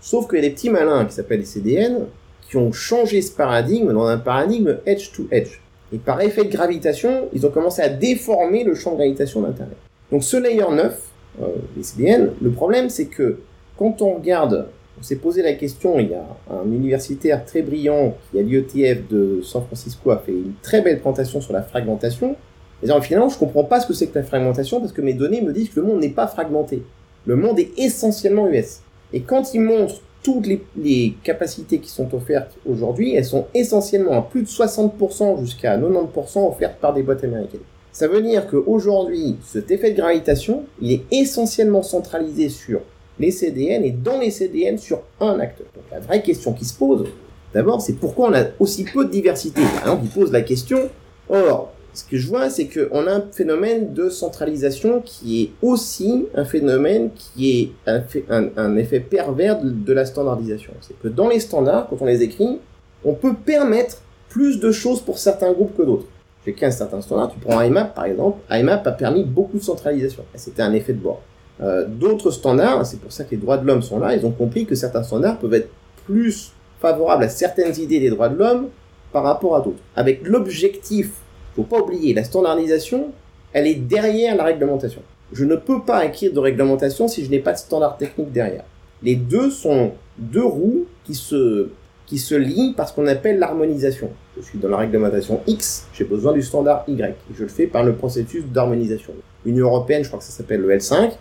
Sauf 0.00 0.28
qu'il 0.28 0.36
y 0.36 0.40
a 0.40 0.48
des 0.48 0.54
petits 0.54 0.70
malins 0.70 1.04
qui 1.06 1.14
s'appellent 1.14 1.40
les 1.40 1.46
CDN 1.46 2.06
qui 2.48 2.56
ont 2.56 2.72
changé 2.72 3.20
ce 3.22 3.30
paradigme 3.30 3.92
dans 3.92 4.06
un 4.06 4.18
paradigme 4.18 4.78
edge-to-edge. 4.86 5.60
Et 5.92 5.98
par 5.98 6.20
effet 6.20 6.44
de 6.44 6.50
gravitation, 6.50 7.28
ils 7.32 7.46
ont 7.46 7.50
commencé 7.50 7.82
à 7.82 7.88
déformer 7.88 8.64
le 8.64 8.74
champ 8.74 8.92
de 8.92 8.96
gravitation 8.96 9.42
d'Internet. 9.42 9.76
Donc 10.10 10.22
ce 10.24 10.36
layer 10.36 10.64
9, 10.70 11.00
euh, 11.40 11.46
les 11.76 11.82
CDN, 11.82 12.32
le 12.40 12.50
problème 12.50 12.88
c'est 12.88 13.06
que 13.06 13.38
quand 13.78 14.02
on 14.02 14.14
regarde, 14.14 14.66
on 14.98 15.02
s'est 15.02 15.16
posé 15.16 15.42
la 15.42 15.52
question, 15.52 15.98
il 15.98 16.10
y 16.10 16.14
a 16.14 16.26
un 16.50 16.66
universitaire 16.66 17.44
très 17.44 17.62
brillant 17.62 18.14
qui 18.30 18.38
à 18.38 18.42
l'IETF 18.42 19.08
de 19.08 19.40
San 19.42 19.62
Francisco 19.62 20.10
a 20.10 20.18
fait 20.18 20.32
une 20.32 20.54
très 20.62 20.82
belle 20.82 20.98
présentation 20.98 21.40
sur 21.40 21.52
la 21.52 21.62
fragmentation. 21.62 22.34
Et 22.82 22.88
finalement, 23.00 23.28
je 23.28 23.38
comprends 23.38 23.64
pas 23.64 23.80
ce 23.80 23.86
que 23.86 23.92
c'est 23.92 24.08
que 24.08 24.18
la 24.18 24.24
fragmentation 24.24 24.80
parce 24.80 24.92
que 24.92 25.00
mes 25.00 25.14
données 25.14 25.40
me 25.40 25.52
disent 25.52 25.70
que 25.70 25.80
le 25.80 25.86
monde 25.86 26.00
n'est 26.00 26.08
pas 26.08 26.26
fragmenté. 26.26 26.82
Le 27.26 27.36
monde 27.36 27.58
est 27.58 27.70
essentiellement 27.76 28.48
US. 28.48 28.80
Et 29.12 29.20
quand 29.20 29.54
il 29.54 29.60
montre 29.60 30.00
toutes 30.22 30.46
les, 30.76 31.14
capacités 31.22 31.78
qui 31.78 31.88
sont 31.88 32.12
offertes 32.14 32.56
aujourd'hui, 32.68 33.14
elles 33.14 33.24
sont 33.24 33.46
essentiellement 33.54 34.18
à 34.18 34.22
plus 34.22 34.42
de 34.42 34.48
60% 34.48 35.40
jusqu'à 35.40 35.78
90% 35.78 36.48
offertes 36.48 36.80
par 36.80 36.92
des 36.92 37.02
boîtes 37.02 37.24
américaines. 37.24 37.60
Ça 37.92 38.08
veut 38.08 38.20
dire 38.20 38.46
qu'aujourd'hui, 38.48 39.36
cet 39.44 39.70
effet 39.70 39.92
de 39.92 39.96
gravitation, 39.96 40.64
il 40.80 40.92
est 40.92 41.02
essentiellement 41.10 41.82
centralisé 41.82 42.48
sur 42.48 42.80
les 43.18 43.30
CDN 43.30 43.84
et 43.84 43.90
dans 43.90 44.18
les 44.18 44.30
CDN 44.30 44.78
sur 44.78 45.00
un 45.20 45.38
acteur. 45.40 45.66
Donc 45.74 45.84
la 45.90 46.00
vraie 46.00 46.22
question 46.22 46.52
qui 46.52 46.64
se 46.64 46.74
pose, 46.74 47.06
d'abord, 47.52 47.80
c'est 47.80 47.94
pourquoi 47.94 48.30
on 48.30 48.34
a 48.34 48.44
aussi 48.58 48.84
peu 48.84 49.04
de 49.04 49.10
diversité? 49.10 49.62
Par 49.62 49.80
exemple, 49.80 50.02
il 50.04 50.10
pose 50.10 50.32
la 50.32 50.42
question, 50.42 50.88
or, 51.28 51.72
ce 51.98 52.04
que 52.04 52.16
je 52.16 52.28
vois, 52.28 52.48
c'est 52.48 52.68
qu'on 52.68 53.06
a 53.06 53.12
un 53.12 53.24
phénomène 53.32 53.92
de 53.92 54.08
centralisation 54.08 55.00
qui 55.00 55.42
est 55.42 55.50
aussi 55.62 56.26
un 56.34 56.44
phénomène 56.44 57.10
qui 57.16 57.72
est 57.86 57.90
un, 57.90 58.76
effet 58.76 59.00
pervers 59.00 59.60
de, 59.60 59.92
la 59.92 60.04
standardisation. 60.04 60.72
C'est 60.80 60.98
que 61.00 61.08
dans 61.08 61.28
les 61.28 61.40
standards, 61.40 61.88
quand 61.88 61.96
on 62.00 62.04
les 62.06 62.22
écrit, 62.22 62.60
on 63.04 63.14
peut 63.14 63.34
permettre 63.34 64.02
plus 64.28 64.60
de 64.60 64.70
choses 64.70 65.00
pour 65.00 65.18
certains 65.18 65.52
groupes 65.52 65.76
que 65.76 65.82
d'autres. 65.82 66.06
J'ai 66.46 66.52
qu'un 66.52 66.70
certain 66.70 67.00
standard, 67.00 67.32
tu 67.32 67.38
prends 67.40 67.60
IMAP 67.60 67.94
par 67.94 68.04
exemple, 68.04 68.38
IMAP 68.50 68.86
a 68.86 68.92
permis 68.92 69.24
beaucoup 69.24 69.58
de 69.58 69.62
centralisation. 69.62 70.24
C'était 70.36 70.62
un 70.62 70.72
effet 70.72 70.92
de 70.92 71.00
bord. 71.00 71.20
Euh, 71.60 71.86
d'autres 71.86 72.30
standards, 72.30 72.86
c'est 72.86 73.00
pour 73.00 73.12
ça 73.12 73.24
que 73.24 73.32
les 73.32 73.36
droits 73.36 73.58
de 73.58 73.66
l'homme 73.66 73.82
sont 73.82 73.98
là, 73.98 74.14
ils 74.14 74.24
ont 74.24 74.30
compris 74.30 74.64
que 74.64 74.74
certains 74.74 75.02
standards 75.02 75.38
peuvent 75.38 75.54
être 75.54 75.70
plus 76.06 76.52
favorables 76.80 77.24
à 77.24 77.28
certaines 77.28 77.76
idées 77.80 78.00
des 78.00 78.10
droits 78.10 78.28
de 78.28 78.36
l'homme 78.36 78.68
par 79.12 79.24
rapport 79.24 79.56
à 79.56 79.60
d'autres. 79.60 79.82
Avec 79.96 80.26
l'objectif, 80.26 81.10
faut 81.56 81.64
pas 81.64 81.80
oublier, 81.80 82.14
la 82.14 82.24
standardisation, 82.24 83.08
elle 83.52 83.66
est 83.66 83.74
derrière 83.74 84.36
la 84.36 84.44
réglementation. 84.44 85.02
Je 85.32 85.44
ne 85.44 85.56
peux 85.56 85.82
pas 85.82 86.04
écrire 86.04 86.32
de 86.32 86.38
réglementation 86.38 87.08
si 87.08 87.24
je 87.24 87.30
n'ai 87.30 87.40
pas 87.40 87.52
de 87.52 87.58
standard 87.58 87.96
technique 87.96 88.32
derrière. 88.32 88.64
Les 89.02 89.16
deux 89.16 89.50
sont 89.50 89.92
deux 90.16 90.44
roues 90.44 90.86
qui 91.04 91.14
se, 91.14 91.68
qui 92.06 92.18
se 92.18 92.34
lient 92.34 92.72
par 92.76 92.88
ce 92.88 92.94
qu'on 92.94 93.06
appelle 93.06 93.38
l'harmonisation. 93.38 94.10
Je 94.36 94.42
suis 94.42 94.58
dans 94.58 94.68
la 94.68 94.78
réglementation 94.78 95.40
X, 95.46 95.86
j'ai 95.92 96.04
besoin 96.04 96.32
du 96.32 96.42
standard 96.42 96.84
Y. 96.88 97.14
Je 97.34 97.42
le 97.42 97.48
fais 97.48 97.66
par 97.66 97.82
le 97.82 97.94
processus 97.94 98.44
d'harmonisation. 98.44 99.12
L'Union 99.44 99.66
Européenne, 99.66 100.02
je 100.04 100.08
crois 100.08 100.20
que 100.20 100.24
ça 100.24 100.32
s'appelle 100.32 100.60
le 100.60 100.74
L5, 100.76 101.12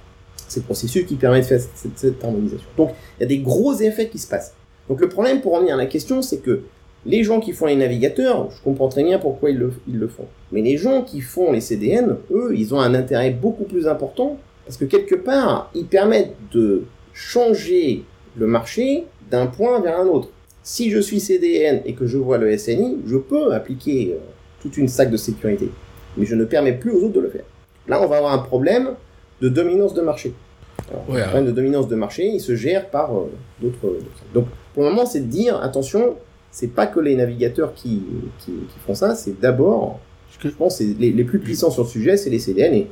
c'est 0.47 0.61
le 0.61 0.65
processus 0.65 1.05
qui 1.05 1.15
permet 1.15 1.41
de 1.41 1.45
faire 1.45 1.61
cette, 1.61 2.23
harmonisation. 2.23 2.67
Donc, 2.77 2.91
il 3.17 3.23
y 3.23 3.25
a 3.25 3.27
des 3.27 3.39
gros 3.39 3.73
effets 3.73 4.07
qui 4.07 4.17
se 4.17 4.27
passent. 4.27 4.53
Donc, 4.89 5.01
le 5.01 5.09
problème, 5.09 5.41
pour 5.41 5.53
revenir 5.53 5.75
à 5.75 5.77
la 5.77 5.85
question, 5.85 6.21
c'est 6.21 6.37
que 6.37 6.61
les 7.05 7.23
gens 7.23 7.39
qui 7.39 7.53
font 7.53 7.65
les 7.65 7.75
navigateurs, 7.75 8.49
je 8.51 8.61
comprends 8.61 8.89
très 8.89 9.03
bien 9.03 9.19
pourquoi 9.19 9.49
ils 9.49 9.57
le, 9.57 9.73
ils 9.87 9.97
le 9.97 10.07
font. 10.07 10.25
Mais 10.51 10.61
les 10.61 10.77
gens 10.77 11.03
qui 11.03 11.21
font 11.21 11.51
les 11.51 11.61
CDN, 11.61 12.17
eux, 12.31 12.53
ils 12.55 12.73
ont 12.73 12.79
un 12.79 12.93
intérêt 12.93 13.31
beaucoup 13.31 13.63
plus 13.63 13.87
important 13.87 14.37
parce 14.65 14.77
que 14.77 14.85
quelque 14.85 15.15
part, 15.15 15.71
ils 15.73 15.85
permettent 15.85 16.35
de 16.51 16.83
changer 17.13 18.03
le 18.37 18.47
marché 18.47 19.05
d'un 19.31 19.47
point 19.47 19.79
vers 19.79 19.97
un 19.99 20.07
autre. 20.07 20.29
Si 20.61 20.91
je 20.91 20.99
suis 20.99 21.21
CDN 21.21 21.81
et 21.85 21.93
que 21.93 22.05
je 22.05 22.17
vois 22.17 22.37
le 22.37 22.55
SNI, 22.57 22.97
je 23.07 23.15
peux 23.15 23.53
appliquer 23.53 24.11
euh, 24.13 24.17
toute 24.61 24.75
une 24.75 24.89
sac 24.89 25.09
de 25.09 25.15
sécurité. 25.15 25.69
Mais 26.17 26.25
je 26.25 26.35
ne 26.35 26.43
permets 26.43 26.73
plus 26.73 26.91
aux 26.91 27.03
autres 27.03 27.13
de 27.13 27.21
le 27.21 27.29
faire. 27.29 27.45
Là, 27.87 28.01
on 28.01 28.07
va 28.07 28.17
avoir 28.17 28.33
un 28.33 28.39
problème 28.39 28.89
de 29.41 29.49
dominance 29.49 29.93
de 29.93 30.01
marché. 30.01 30.33
le 30.91 31.23
problème 31.23 31.45
de 31.45 31.51
dominance 31.51 31.87
de 31.87 31.95
marché, 31.95 32.27
il 32.27 32.39
se 32.39 32.55
gère 32.55 32.89
par 32.89 33.15
euh, 33.15 33.31
d'autres. 33.61 33.97
Donc, 34.33 34.47
pour 34.73 34.83
le 34.83 34.89
moment, 34.89 35.05
c'est 35.05 35.21
de 35.21 35.25
dire 35.25 35.61
attention, 35.61 36.15
c'est 36.51 36.73
pas 36.73 36.87
que 36.87 36.99
les 36.99 37.15
navigateurs 37.15 37.73
qui, 37.73 38.03
qui, 38.39 38.53
font 38.85 38.95
ça, 38.95 39.15
c'est 39.15 39.39
d'abord, 39.39 39.99
je 40.39 40.49
pense, 40.49 40.79
les, 40.79 41.11
les, 41.11 41.23
plus 41.23 41.39
puissants 41.39 41.71
sur 41.71 41.83
le 41.83 41.89
sujet, 41.89 42.17
c'est 42.17 42.29
les 42.29 42.39
CDN. 42.39 42.73
Et 42.73 42.87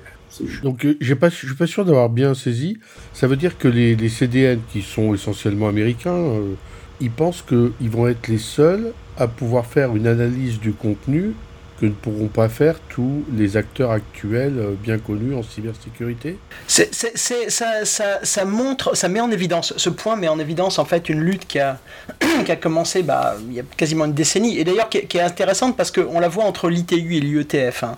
Donc, 0.63 0.85
euh, 0.85 0.97
j'ai 0.99 1.15
pas, 1.15 1.29
je 1.29 1.35
suis 1.47 1.55
pas 1.55 1.67
sûr 1.67 1.85
d'avoir 1.85 2.09
bien 2.09 2.33
saisi. 2.33 2.77
Ça 3.13 3.27
veut 3.27 3.37
dire 3.37 3.57
que 3.57 3.67
les, 3.67 3.95
les 3.95 4.09
CDN, 4.09 4.59
qui 4.71 4.81
sont 4.81 5.13
essentiellement 5.13 5.67
américains, 5.67 6.15
euh, 6.15 6.53
ils 7.01 7.11
pensent 7.11 7.41
qu'ils 7.41 7.89
vont 7.89 8.07
être 8.07 8.27
les 8.27 8.37
seuls 8.37 8.93
à 9.17 9.27
pouvoir 9.27 9.65
faire 9.65 9.95
une 9.95 10.07
analyse 10.07 10.59
du 10.59 10.73
contenu 10.73 11.33
que 11.79 11.85
ne 11.85 11.91
pourront 11.91 12.27
pas 12.27 12.49
faire 12.49 12.75
tous 12.89 13.25
les 13.33 13.57
acteurs 13.57 13.91
actuels 13.91 14.57
euh, 14.57 14.73
bien 14.81 14.97
connus 14.97 15.35
en 15.35 15.43
cybersécurité. 15.43 16.37
Ça, 16.67 18.45
montre, 18.45 18.95
ça 18.95 19.09
met 19.09 19.19
en 19.19 19.31
évidence, 19.31 19.73
ce 19.75 19.89
point 19.89 20.15
met 20.15 20.27
en 20.27 20.39
évidence 20.39 20.79
en 20.79 20.85
fait 20.85 21.09
une 21.09 21.19
lutte 21.19 21.47
qui 21.47 21.59
a, 21.59 21.77
commencé 22.61 23.03
bah, 23.03 23.35
il 23.47 23.53
y 23.53 23.59
a 23.59 23.63
quasiment 23.75 24.05
une 24.05 24.13
décennie, 24.13 24.57
et 24.57 24.63
d'ailleurs 24.63 24.89
qui, 24.89 24.99
est 24.99 25.21
intéressante 25.21 25.75
parce 25.75 25.91
qu'on 25.91 26.19
la 26.19 26.27
voit 26.27 26.45
entre 26.45 26.69
l'ITU 26.69 27.15
et 27.15 27.19
l'IETF, 27.19 27.83
hein, 27.83 27.97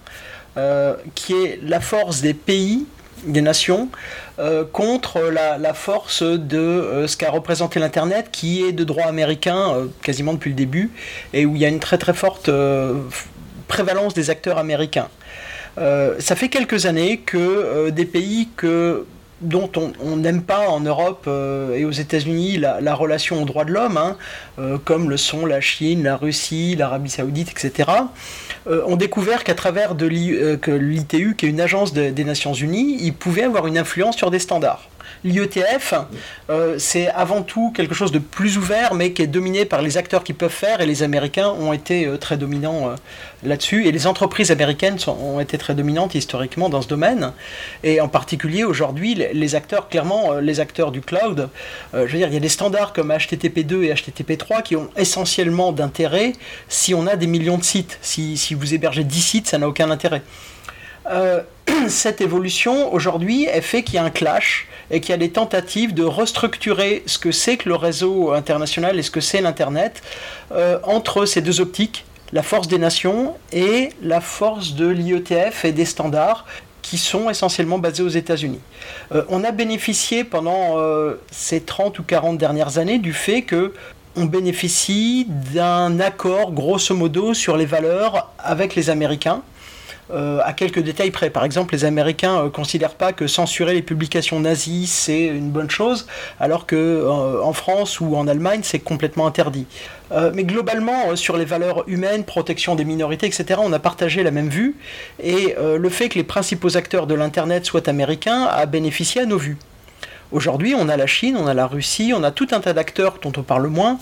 euh, 0.57 0.95
qui 1.13 1.33
est 1.33 1.59
la 1.61 1.79
force 1.79 2.21
des 2.21 2.33
pays 2.33 2.85
des 3.25 3.41
nations 3.41 3.89
contre 4.73 5.19
la, 5.31 5.73
force 5.73 6.21
de 6.21 7.05
ce 7.07 7.17
qu'a 7.17 7.31
représenté 7.31 7.79
l'Internet, 7.79 8.27
qui 8.31 8.63
est 8.63 8.73
de 8.73 8.83
droit 8.83 9.05
américain 9.05 9.87
quasiment 10.03 10.33
depuis 10.33 10.51
le 10.51 10.55
début, 10.55 10.91
et 11.33 11.47
où 11.47 11.55
il 11.55 11.61
y 11.61 11.65
a 11.65 11.67
une 11.67 11.79
très 11.79 11.97
très 11.97 12.13
forte 12.13 12.51
prévalence 13.67 14.13
des 14.13 14.29
acteurs 14.29 14.57
américains. 14.57 15.09
ça 15.77 16.35
fait 16.35 16.49
quelques 16.49 16.85
années 16.85 17.17
que 17.17 17.89
des 17.89 18.05
pays 18.05 18.47
dont 19.41 19.69
on 19.75 20.15
n'aime 20.17 20.41
pas 20.41 20.67
en 20.69 20.79
Europe 20.79 21.25
euh, 21.27 21.75
et 21.75 21.85
aux 21.85 21.91
États-Unis 21.91 22.57
la, 22.57 22.95
relation 22.95 23.41
aux 23.41 23.45
droits 23.45 23.65
de 23.65 23.71
l'homme, 23.71 23.97
hein, 23.97 24.17
euh, 24.59 24.77
comme 24.83 25.09
le 25.09 25.17
sont 25.17 25.45
la 25.45 25.61
Chine, 25.61 26.03
la 26.03 26.17
Russie, 26.17 26.75
l'Arabie 26.75 27.09
Saoudite, 27.09 27.51
etc., 27.51 27.89
euh, 28.67 28.83
ont 28.85 28.95
découvert 28.95 29.43
qu'à 29.43 29.53
travers 29.53 29.95
de 29.95 30.07
l'ITU, 30.07 31.35
qui 31.35 31.45
est 31.45 31.49
une 31.49 31.61
agence 31.61 31.93
des 31.93 32.23
Nations 32.23 32.53
Unies, 32.53 32.97
ils 33.01 33.13
pouvaient 33.13 33.43
avoir 33.43 33.67
une 33.67 33.77
influence 33.77 34.17
sur 34.17 34.31
des 34.31 34.39
standards. 34.39 34.89
L'IETF, 35.23 35.93
euh, 36.49 36.75
c'est 36.77 37.07
avant 37.09 37.41
tout 37.41 37.71
quelque 37.75 37.95
chose 37.95 38.11
de 38.11 38.19
plus 38.19 38.57
ouvert, 38.57 38.93
mais 38.93 39.13
qui 39.13 39.21
est 39.21 39.27
dominé 39.27 39.65
par 39.65 39.81
les 39.81 39.97
acteurs 39.97 40.23
qui 40.23 40.33
peuvent 40.33 40.49
faire, 40.51 40.81
et 40.81 40.85
les 40.85 41.03
Américains 41.03 41.49
ont 41.49 41.73
été 41.73 42.05
euh, 42.05 42.17
très 42.17 42.37
dominants 42.37 42.89
euh, 42.89 42.95
là-dessus, 43.43 43.87
et 43.87 43.91
les 43.91 44.07
entreprises 44.07 44.51
américaines 44.51 44.97
ont 45.07 45.39
été 45.39 45.57
très 45.57 45.75
dominantes 45.75 46.15
historiquement 46.15 46.69
dans 46.69 46.81
ce 46.81 46.87
domaine, 46.87 47.33
et 47.83 48.01
en 48.01 48.07
particulier 48.07 48.63
aujourd'hui, 48.63 49.15
les, 49.15 49.55
acteurs, 49.55 49.89
clairement, 49.89 50.33
les 50.35 50.59
acteurs 50.59 50.91
du 50.91 51.01
cloud, 51.01 51.49
je 51.93 51.99
veux 51.99 52.17
dire, 52.17 52.27
il 52.27 52.33
y 52.33 52.37
a 52.37 52.41
des 52.41 52.49
standards 52.49 52.93
comme 52.93 53.11
HTTP2 53.11 53.83
et 53.83 53.93
HTTP3 53.93 54.63
qui 54.63 54.75
ont 54.75 54.89
essentiellement 54.97 55.71
d'intérêt 55.71 56.33
si 56.67 56.93
on 56.93 57.07
a 57.07 57.15
des 57.15 57.27
millions 57.27 57.57
de 57.57 57.63
sites. 57.63 57.99
Si, 58.01 58.37
si 58.37 58.53
vous 58.53 58.73
hébergez 58.73 59.03
10 59.03 59.21
sites, 59.21 59.47
ça 59.47 59.57
n'a 59.57 59.67
aucun 59.67 59.89
intérêt. 59.89 60.21
cette 61.87 62.21
évolution 62.21 62.93
aujourd'hui, 62.93 63.47
fait 63.61 63.83
qu'il 63.83 63.95
y 63.95 63.97
a 63.97 64.03
un 64.03 64.09
clash 64.09 64.67
et 64.91 65.01
qu'il 65.01 65.11
y 65.11 65.13
a 65.13 65.17
des 65.17 65.29
tentatives 65.31 65.93
de 65.93 66.03
restructurer 66.03 67.03
ce 67.05 67.17
que 67.17 67.31
c'est 67.31 67.57
que 67.57 67.69
le 67.69 67.75
réseau 67.75 68.31
international 68.31 68.97
et 68.97 69.01
ce 69.01 69.11
que 69.11 69.21
c'est 69.21 69.41
l'Internet 69.41 70.01
euh, 70.51 70.79
entre 70.83 71.25
ces 71.25 71.41
deux 71.41 71.61
optiques, 71.61 72.05
la 72.31 72.43
force 72.43 72.67
des 72.67 72.77
nations 72.77 73.35
et 73.51 73.89
la 74.01 74.21
force 74.21 74.75
de 74.75 74.87
l'IETF 74.87 75.65
et 75.65 75.71
des 75.71 75.85
standards 75.85 76.45
qui 76.81 76.97
sont 76.97 77.29
essentiellement 77.29 77.79
basés 77.79 78.03
aux 78.03 78.07
États-Unis. 78.07 78.61
Euh, 79.13 79.23
on 79.29 79.43
a 79.43 79.51
bénéficié 79.51 80.23
pendant 80.23 80.77
euh, 80.77 81.15
ces 81.31 81.61
30 81.61 81.99
ou 81.99 82.03
40 82.03 82.37
dernières 82.37 82.77
années 82.77 82.97
du 82.97 83.13
fait 83.13 83.41
que 83.41 83.73
on 84.15 84.25
bénéficie 84.25 85.27
d'un 85.53 85.99
accord 85.99 86.51
grosso 86.51 86.95
modo 86.95 87.35
sur 87.35 87.55
les 87.55 87.67
valeurs 87.67 88.31
avec 88.39 88.73
les 88.73 88.89
Américains. 88.89 89.43
Euh, 90.09 90.39
à 90.45 90.53
quelques 90.53 90.79
détails 90.79 91.11
près. 91.11 91.29
Par 91.29 91.43
exemple, 91.43 91.73
les 91.73 91.83
Américains 91.83 92.37
ne 92.37 92.47
euh, 92.47 92.49
considèrent 92.49 92.95
pas 92.95 93.11
que 93.11 93.27
censurer 93.27 93.73
les 93.73 93.81
publications 93.81 94.39
nazies 94.39 94.87
c'est 94.87 95.25
une 95.25 95.49
bonne 95.49 95.69
chose, 95.69 96.07
alors 96.39 96.65
que 96.65 96.77
euh, 96.77 97.43
en 97.43 97.51
France 97.51 97.99
ou 97.99 98.15
en 98.15 98.25
Allemagne 98.25 98.61
c'est 98.63 98.79
complètement 98.79 99.27
interdit. 99.27 99.65
mais 100.33 100.45
globalement, 100.45 101.17
sur 101.17 101.35
les 101.35 101.43
valeurs 101.43 101.83
humaines, 101.89 102.23
protection 102.23 102.75
des 102.75 102.85
minorités, 102.85 103.27
etc., 103.27 103.59
on 103.61 103.73
a 103.73 103.79
partagé 103.79 104.23
la 104.23 104.31
même 104.31 104.47
vue, 104.47 104.77
et 105.21 105.55
le 105.59 105.89
fait 105.89 106.07
que 106.07 106.15
les 106.15 106.23
principaux 106.23 106.77
acteurs 106.77 107.07
de 107.07 107.13
l'Internet 107.13 107.65
soient 107.65 107.89
américains 107.89 108.45
a 108.45 108.65
bénéficié 108.65 109.21
à 109.21 109.25
nos 109.25 109.37
vues. 109.37 109.57
Aujourd'hui, 110.31 110.75
on 110.75 110.87
a 110.87 110.95
la 110.95 111.07
Chine, 111.07 111.35
on 111.37 111.47
a 111.47 111.53
la 111.53 111.67
Russie, 111.67 112.13
on 112.15 112.23
a 112.23 112.31
tout 112.31 112.47
un 112.51 112.61
tas 112.61 112.71
d'acteurs 112.71 113.17
dont 113.21 113.33
on 113.35 113.43
parle 113.43 113.67
moins, 113.67 113.99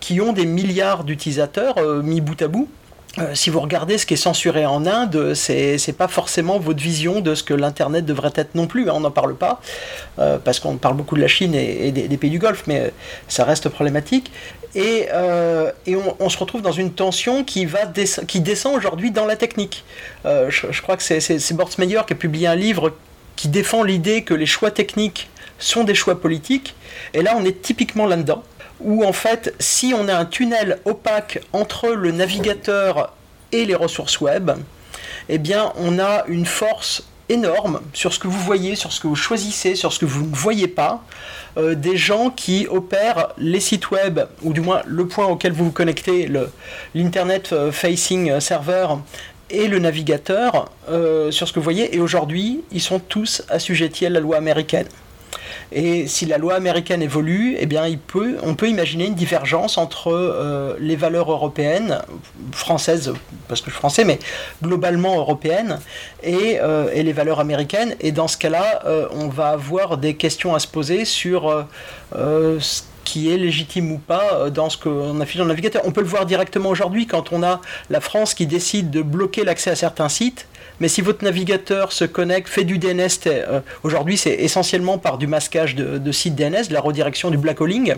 qui 0.00 0.20
ont 0.20 0.32
des 0.32 0.46
milliards 0.46 1.04
d'utilisateurs 1.04 1.76
mis 2.02 2.20
bout 2.20 2.42
à 2.42 2.48
bout, 2.48 2.68
euh, 3.18 3.34
si 3.34 3.50
vous 3.50 3.60
regardez 3.60 3.98
ce 3.98 4.06
qui 4.06 4.14
est 4.14 4.18
censuré 4.18 4.64
en 4.64 4.86
Inde, 4.86 5.34
c'est 5.34 5.96
pas 5.96 6.08
forcément 6.08 6.58
votre 6.58 6.82
vision 6.82 7.20
de 7.20 7.34
ce 7.34 7.42
que 7.42 7.52
l'Internet 7.52 8.06
devrait 8.06 8.32
être 8.36 8.54
non 8.54 8.66
plus. 8.66 8.88
Hein, 8.88 8.94
on 8.94 9.00
n'en 9.00 9.10
parle 9.10 9.34
pas, 9.34 9.60
euh, 10.18 10.38
parce 10.42 10.60
qu'on 10.60 10.76
parle 10.76 10.96
beaucoup 10.96 11.16
de 11.16 11.20
la 11.20 11.28
Chine 11.28 11.54
et, 11.54 11.92
des, 11.92 12.16
pays 12.16 12.30
du 12.30 12.38
Golfe, 12.38 12.64
mais 12.66 12.80
euh, 12.80 12.88
ça 13.28 13.44
reste 13.44 13.68
problématique. 13.68 14.32
Et, 14.74 15.08
et 15.86 15.96
on, 16.18 16.28
se 16.30 16.38
retrouve 16.38 16.62
dans 16.62 16.72
une 16.72 16.94
tension 16.94 17.44
qui, 17.44 17.66
va 17.66 17.80
qui 18.26 18.40
descend 18.40 18.74
aujourd'hui 18.74 19.10
dans 19.10 19.26
la 19.26 19.36
technique. 19.36 19.84
Je, 20.24 20.80
crois 20.80 20.96
que 20.96 21.02
c'est 21.02 21.52
Bortsmeyer 21.52 22.00
qui 22.06 22.14
a 22.14 22.16
publié 22.16 22.46
un 22.46 22.54
livre 22.54 22.94
qui 23.36 23.48
défend 23.48 23.82
l'idée 23.82 24.22
que 24.22 24.32
les 24.32 24.46
choix 24.46 24.70
techniques 24.70 25.28
sont 25.58 25.84
des 25.84 25.94
choix 25.94 26.18
politiques. 26.18 26.74
Et 27.12 27.20
là, 27.20 27.34
on 27.38 27.44
est 27.44 27.60
typiquement 27.60 28.06
là-dedans 28.06 28.44
où 28.84 29.04
en 29.04 29.12
fait, 29.12 29.54
si 29.58 29.94
on 29.96 30.08
a 30.08 30.14
un 30.14 30.24
tunnel 30.24 30.78
opaque 30.84 31.40
entre 31.52 31.88
le 31.88 32.10
navigateur 32.12 33.12
et 33.52 33.64
les 33.64 33.74
ressources 33.74 34.20
web, 34.20 34.50
eh 35.28 35.38
bien, 35.38 35.72
on 35.76 35.98
a 35.98 36.24
une 36.26 36.46
force 36.46 37.04
énorme 37.28 37.80
sur 37.92 38.12
ce 38.12 38.18
que 38.18 38.28
vous 38.28 38.38
voyez, 38.38 38.76
sur 38.76 38.92
ce 38.92 39.00
que 39.00 39.06
vous 39.06 39.16
choisissez, 39.16 39.74
sur 39.74 39.92
ce 39.92 39.98
que 39.98 40.04
vous 40.04 40.26
ne 40.26 40.34
voyez 40.34 40.68
pas, 40.68 41.02
euh, 41.56 41.74
des 41.74 41.96
gens 41.96 42.30
qui 42.30 42.66
opèrent 42.68 43.28
les 43.38 43.60
sites 43.60 43.90
web, 43.90 44.20
ou 44.42 44.52
du 44.52 44.60
moins 44.60 44.82
le 44.86 45.06
point 45.06 45.26
auquel 45.26 45.52
vous 45.52 45.66
vous 45.66 45.72
connectez, 45.72 46.30
l'Internet 46.94 47.52
euh, 47.52 47.72
Facing 47.72 48.40
Server 48.40 48.86
et 49.50 49.68
le 49.68 49.78
navigateur, 49.78 50.70
euh, 50.88 51.30
sur 51.30 51.46
ce 51.46 51.52
que 51.52 51.58
vous 51.58 51.64
voyez, 51.64 51.94
et 51.94 52.00
aujourd'hui, 52.00 52.62
ils 52.72 52.80
sont 52.80 52.98
tous 52.98 53.42
assujettis 53.48 54.06
à 54.06 54.10
la 54.10 54.20
loi 54.20 54.36
américaine. 54.36 54.86
Et 55.72 56.06
si 56.06 56.26
la 56.26 56.38
loi 56.38 56.54
américaine 56.54 57.02
évolue, 57.02 57.56
eh 57.58 57.66
bien, 57.66 57.84
on 58.42 58.54
peut 58.54 58.68
imaginer 58.68 59.06
une 59.06 59.14
divergence 59.14 59.78
entre 59.78 60.12
euh, 60.12 60.74
les 60.78 60.96
valeurs 60.96 61.30
européennes, 61.30 62.00
françaises, 62.52 63.12
parce 63.48 63.60
que 63.60 63.66
je 63.66 63.72
suis 63.72 63.78
français, 63.78 64.04
mais 64.04 64.18
globalement 64.62 65.16
européennes, 65.16 65.80
et, 66.22 66.58
euh, 66.60 66.92
les 66.92 67.12
valeurs 67.12 67.40
américaines. 67.40 67.94
Et 68.00 68.12
dans 68.12 68.28
ce 68.28 68.36
cas-là, 68.36 68.82
euh, 68.86 69.06
on 69.12 69.28
va 69.28 69.48
avoir 69.48 69.96
des 69.96 70.14
questions 70.14 70.54
à 70.54 70.58
se 70.58 70.66
poser 70.66 71.04
sur 71.04 71.66
ce 72.14 72.82
qui 73.04 73.32
est 73.32 73.36
légitime 73.36 73.90
ou 73.92 73.98
pas 73.98 74.48
dans 74.50 74.70
ce 74.70 74.76
qu'on 74.76 75.20
affiche 75.20 75.38
dans 75.38 75.44
le 75.44 75.48
navigateur. 75.48 75.82
On 75.84 75.90
peut 75.90 76.02
le 76.02 76.06
voir 76.06 76.26
directement 76.26 76.68
aujourd'hui 76.68 77.06
quand 77.06 77.32
on 77.32 77.42
a 77.42 77.60
la 77.90 78.00
France 78.00 78.34
qui 78.34 78.46
décide 78.46 78.90
de 78.90 79.02
bloquer 79.02 79.44
l'accès 79.44 79.70
à 79.70 79.76
certains 79.76 80.08
sites 80.08 80.46
mais 80.82 80.88
si 80.88 81.00
votre 81.00 81.22
navigateur 81.22 81.92
se 81.92 82.04
connecte, 82.04 82.48
fait 82.48 82.64
du 82.64 82.76
DNS, 82.76 83.08
euh, 83.28 83.60
aujourd'hui 83.84 84.16
c'est 84.16 84.34
essentiellement 84.34 84.98
par 84.98 85.16
du 85.16 85.28
masquage 85.28 85.76
de, 85.76 86.10
sites 86.10 86.34
DNS, 86.34 86.66
de 86.68 86.72
la 86.72 86.80
redirection 86.80 87.30
du 87.30 87.38
black 87.38 87.60
hauling. 87.60 87.94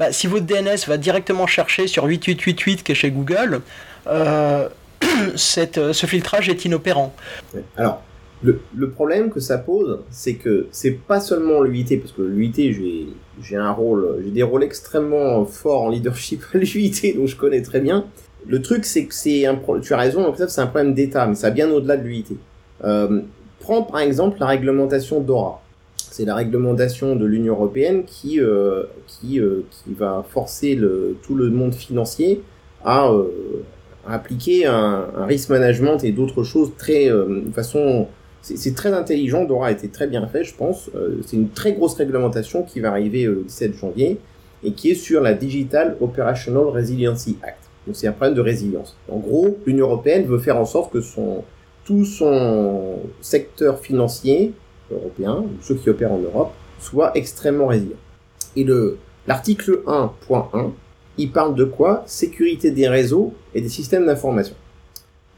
Bah, 0.00 0.10
si 0.10 0.26
votre 0.26 0.44
DNS 0.44 0.88
va 0.88 0.96
directement 0.96 1.46
chercher 1.46 1.86
sur 1.86 2.02
8888 2.04 2.82
qui 2.82 2.90
est 2.90 2.94
chez 2.96 3.12
Google, 3.12 3.60
euh, 4.08 4.68
euh, 5.06 5.92
ce 5.92 6.06
filtrage 6.06 6.48
est 6.48 6.64
inopérant. 6.64 7.14
Alors, 7.76 8.02
le, 8.42 8.90
problème 8.90 9.30
que 9.30 9.38
ça 9.38 9.58
pose, 9.58 10.00
c'est 10.10 10.34
que 10.34 10.66
c'est 10.72 10.98
pas 11.06 11.20
seulement 11.20 11.62
l'UIT, 11.62 11.98
parce 12.00 12.10
que 12.10 12.22
l'UIT, 12.22 12.74
j'ai 13.40 13.56
un 13.56 13.70
rôle, 13.70 14.20
j'ai 14.24 14.32
des 14.32 14.42
rôles 14.42 14.64
extrêmement 14.64 15.44
forts 15.44 15.82
en 15.82 15.90
leadership 15.90 16.42
à 16.52 16.58
l'UIT, 16.58 17.14
donc 17.14 17.28
je 17.28 17.36
connais 17.36 17.62
très 17.62 17.78
bien. 17.78 18.06
Le 18.46 18.60
truc, 18.60 18.84
c'est 18.84 19.06
que 19.06 19.14
c'est 19.14 19.46
un 19.46 19.58
tu 19.82 19.94
as 19.94 19.96
raison, 19.96 20.34
c'est 20.36 20.60
un 20.60 20.66
problème 20.66 20.94
d'État, 20.94 21.26
mais 21.26 21.34
ça 21.34 21.48
va 21.48 21.54
bien 21.54 21.70
au-delà 21.70 21.96
de 21.96 22.02
l'UIT. 22.02 22.26
Euh, 22.84 23.20
prends 23.60 23.82
par 23.82 24.00
exemple 24.00 24.38
la 24.40 24.46
réglementation 24.46 25.20
DORA. 25.20 25.62
C'est 25.96 26.24
la 26.24 26.34
réglementation 26.34 27.16
de 27.16 27.24
l'Union 27.24 27.54
européenne 27.54 28.04
qui 28.04 28.40
euh, 28.40 28.84
qui 29.06 29.40
euh, 29.40 29.64
qui 29.70 29.94
va 29.94 30.24
forcer 30.28 30.78
tout 31.22 31.34
le 31.34 31.50
monde 31.50 31.74
financier 31.74 32.42
à, 32.84 33.08
appliquer 34.06 34.66
un, 34.66 35.06
un, 35.16 35.26
risk 35.26 35.48
management 35.48 36.02
et 36.02 36.10
d'autres 36.10 36.42
choses 36.42 36.72
très 36.76 37.06
de 37.08 37.52
façon 37.54 38.08
c'est 38.42 38.74
très 38.74 38.92
intelligent. 38.92 39.44
Dora 39.44 39.68
a 39.68 39.70
été 39.70 39.88
très 39.88 40.08
bien 40.08 40.26
fait, 40.26 40.42
je 40.42 40.54
pense. 40.54 40.90
C'est 41.24 41.36
une 41.36 41.50
très 41.50 41.74
grosse 41.74 41.94
réglementation 41.94 42.64
qui 42.64 42.80
va 42.80 42.90
arriver 42.90 43.24
le 43.24 43.44
17 43.46 43.76
janvier 43.76 44.18
et 44.64 44.72
qui 44.72 44.90
est 44.90 44.94
sur 44.96 45.20
la 45.20 45.32
Digital 45.34 45.96
Operational 46.00 46.64
Resiliency 46.64 47.38
Act. 47.42 47.71
Donc 47.86 47.96
c'est 47.96 48.06
un 48.06 48.12
problème 48.12 48.34
de 48.34 48.40
résilience. 48.40 48.96
En 49.10 49.18
gros, 49.18 49.58
l'Union 49.66 49.86
européenne 49.86 50.24
veut 50.26 50.38
faire 50.38 50.56
en 50.56 50.64
sorte 50.64 50.92
que 50.92 51.00
son, 51.00 51.44
tout 51.84 52.04
son 52.04 52.98
secteur 53.20 53.80
financier 53.80 54.52
européen, 54.90 55.44
ceux 55.60 55.74
qui 55.74 55.90
opèrent 55.90 56.12
en 56.12 56.18
Europe, 56.18 56.52
soit 56.78 57.12
extrêmement 57.16 57.66
résilient. 57.66 57.96
Et 58.56 58.64
le, 58.64 58.98
l'article 59.26 59.82
1.1, 59.86 60.70
il 61.18 61.30
parle 61.30 61.54
de 61.54 61.64
quoi? 61.64 62.02
Sécurité 62.06 62.70
des 62.70 62.88
réseaux 62.88 63.32
et 63.54 63.60
des 63.60 63.68
systèmes 63.68 64.06
d'information. 64.06 64.54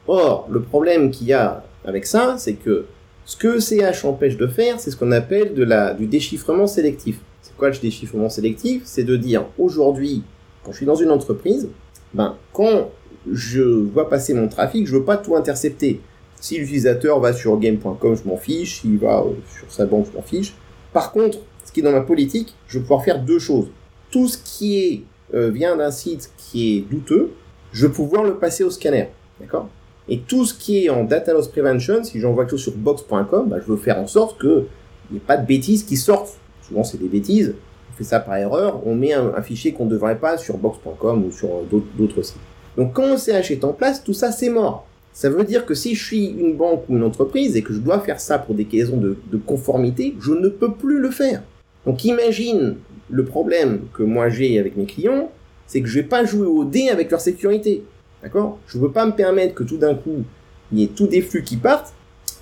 Or, 0.07 0.47
le 0.51 0.61
problème 0.61 1.11
qu'il 1.11 1.29
y 1.29 1.33
a 1.33 1.65
avec 1.85 2.07
ça, 2.07 2.37
c'est 2.39 2.55
que 2.55 2.87
ce 3.25 3.37
que 3.37 3.59
CH 3.59 4.05
empêche 4.05 4.37
de 4.37 4.47
faire, 4.47 4.79
c'est 4.79 4.91
ce 4.91 4.97
qu'on 4.97 5.13
appelle 5.13 5.55
de 5.55 5.65
la, 5.65 5.95
du 5.95 6.07
déchiffrement 6.07 6.67
sélectif. 6.67 7.21
C'est 7.41 7.57
quoi 7.57 7.71
le 7.71 7.79
déchiffrement 7.79 8.29
sélectif? 8.29 8.83
C'est 8.85 9.05
de 9.05 9.17
dire 9.17 9.47
aujourd'hui, 9.59 10.23
quand 10.63 10.73
je 10.73 10.79
suis 10.79 10.87
dans 10.87 10.95
une 10.95 11.11
entreprise, 11.11 11.69
ben, 12.15 12.37
quand 12.53 12.91
je 13.31 13.63
vois 13.63 14.09
passer 14.09 14.35
mon 14.35 14.49
trafic, 14.49 14.87
je 14.87 14.97
veux 14.97 15.05
pas 15.05 15.17
tout 15.17 15.37
intercepter. 15.37 16.01
Si 16.41 16.59
l'utilisateur 16.59 17.21
va 17.21 17.33
sur 17.33 17.59
game.com, 17.59 18.17
je 18.17 18.29
m'en 18.29 18.37
fiche. 18.37 18.81
S'il 18.81 18.99
va 18.99 19.21
euh, 19.21 19.33
sur 19.59 19.71
sa 19.73 19.87
banque, 19.87 20.07
je 20.11 20.17
m'en 20.17 20.23
fiche. 20.23 20.55
Par 20.93 21.13
contre, 21.13 21.39
ce 21.65 21.73
qui 21.73 21.81
est 21.81 21.83
dans 21.83 21.93
ma 21.93 22.03
politique, 22.03 22.55
je 22.67 22.79
vais 22.79 22.83
pouvoir 22.83 23.03
faire 23.03 23.23
deux 23.23 23.39
choses. 23.39 23.69
Tout 24.11 24.29
ce 24.29 24.39
qui 24.39 24.79
est, 24.79 25.03
euh, 25.35 25.51
vient 25.51 25.77
d'un 25.77 25.91
site 25.91 26.31
qui 26.37 26.77
est 26.77 26.81
douteux, 26.83 27.33
je 27.73 27.87
vais 27.87 27.93
pouvoir 27.93 28.25
le 28.25 28.35
passer 28.35 28.63
au 28.63 28.71
scanner. 28.71 29.09
D'accord? 29.41 29.69
Et 30.09 30.21
tout 30.21 30.45
ce 30.45 30.53
qui 30.53 30.85
est 30.85 30.91
en 30.91 31.05
data 31.05 31.33
loss 31.33 31.49
prevention, 31.49 32.05
si 32.05 32.21
j'envoie 32.21 32.45
quelque 32.45 32.59
chose 32.59 32.63
sur 32.63 32.77
box.com, 32.77 33.49
bah, 33.49 33.57
je 33.61 33.73
veux 33.73 33.79
faire 33.79 33.99
en 33.99 34.07
sorte 34.07 34.39
qu'il 34.39 34.67
n'y 35.11 35.17
ait 35.17 35.27
pas 35.27 35.39
de 35.39 35.47
bêtises 35.47 35.83
qui 35.83 35.97
sortent. 35.97 36.39
Souvent, 36.69 36.85
c'est 36.85 36.99
des 36.99 37.09
bêtises. 37.09 37.55
Fait 37.97 38.05
ça 38.05 38.21
par 38.21 38.37
erreur. 38.37 38.87
On 38.87 38.95
met 38.95 39.13
un, 39.13 39.41
fichier 39.43 39.73
qu'on 39.73 39.85
ne 39.85 39.91
devrait 39.91 40.19
pas 40.19 40.37
sur 40.37 40.59
box.com 40.59 41.25
ou 41.25 41.31
sur 41.31 41.49
euh, 41.49 41.81
d'autres 41.97 42.23
sites. 42.23 42.41
Donc, 42.77 42.93
quand 42.93 43.09
le 43.09 43.17
CH 43.17 43.51
est 43.51 43.65
en 43.65 43.73
place, 43.73 44.03
tout 44.03 44.15
ça, 44.15 44.33
c'est 44.33 44.51
mort. 44.51 44.87
Ça 45.13 45.31
veut 45.31 45.45
dire 45.45 45.65
que 45.65 45.75
si 45.75 45.95
je 45.95 46.05
suis 46.05 46.27
une 46.27 46.57
banque 46.57 46.89
ou 46.89 46.97
une 46.97 47.05
entreprise 47.05 47.57
et 47.57 47.63
que 47.63 47.73
je 47.73 47.79
dois 47.79 48.01
faire 48.01 48.19
ça 48.19 48.39
pour 48.39 48.57
des 48.57 48.67
raisons 48.71 48.97
de, 48.97 49.17
conformité, 49.47 50.17
je 50.21 50.33
ne 50.33 50.49
peux 50.49 50.73
plus 50.73 50.99
le 50.99 51.11
faire. 51.11 51.43
Donc, 51.87 52.05
imagine 52.05 52.77
le 53.11 53.25
problème 53.25 53.83
que 53.93 54.03
moi 54.03 54.29
j'ai 54.29 54.59
avec 54.59 54.77
mes 54.77 54.87
clients, 54.87 55.31
c'est 55.67 55.81
que 55.81 55.87
je 55.87 56.01
vais 56.01 56.07
pas 56.07 56.25
jouer 56.25 56.47
au 56.47 56.65
dé 56.65 56.89
avec 56.89 57.11
leur 57.13 57.21
sécurité. 57.21 57.85
D'accord? 58.23 58.59
Je 58.67 58.79
ne 58.79 58.83
veux 58.83 58.91
pas 58.91 59.07
me 59.07 59.13
permettre 59.13 59.55
que 59.55 59.63
tout 59.63 59.77
d'un 59.77 59.95
coup, 59.95 60.25
il 60.73 60.81
y 60.81 60.85
ait 60.85 60.89
tous 60.89 61.07
des 61.07 61.21
flux 61.21 61.45
qui 61.45 61.59
partent, 61.59 61.95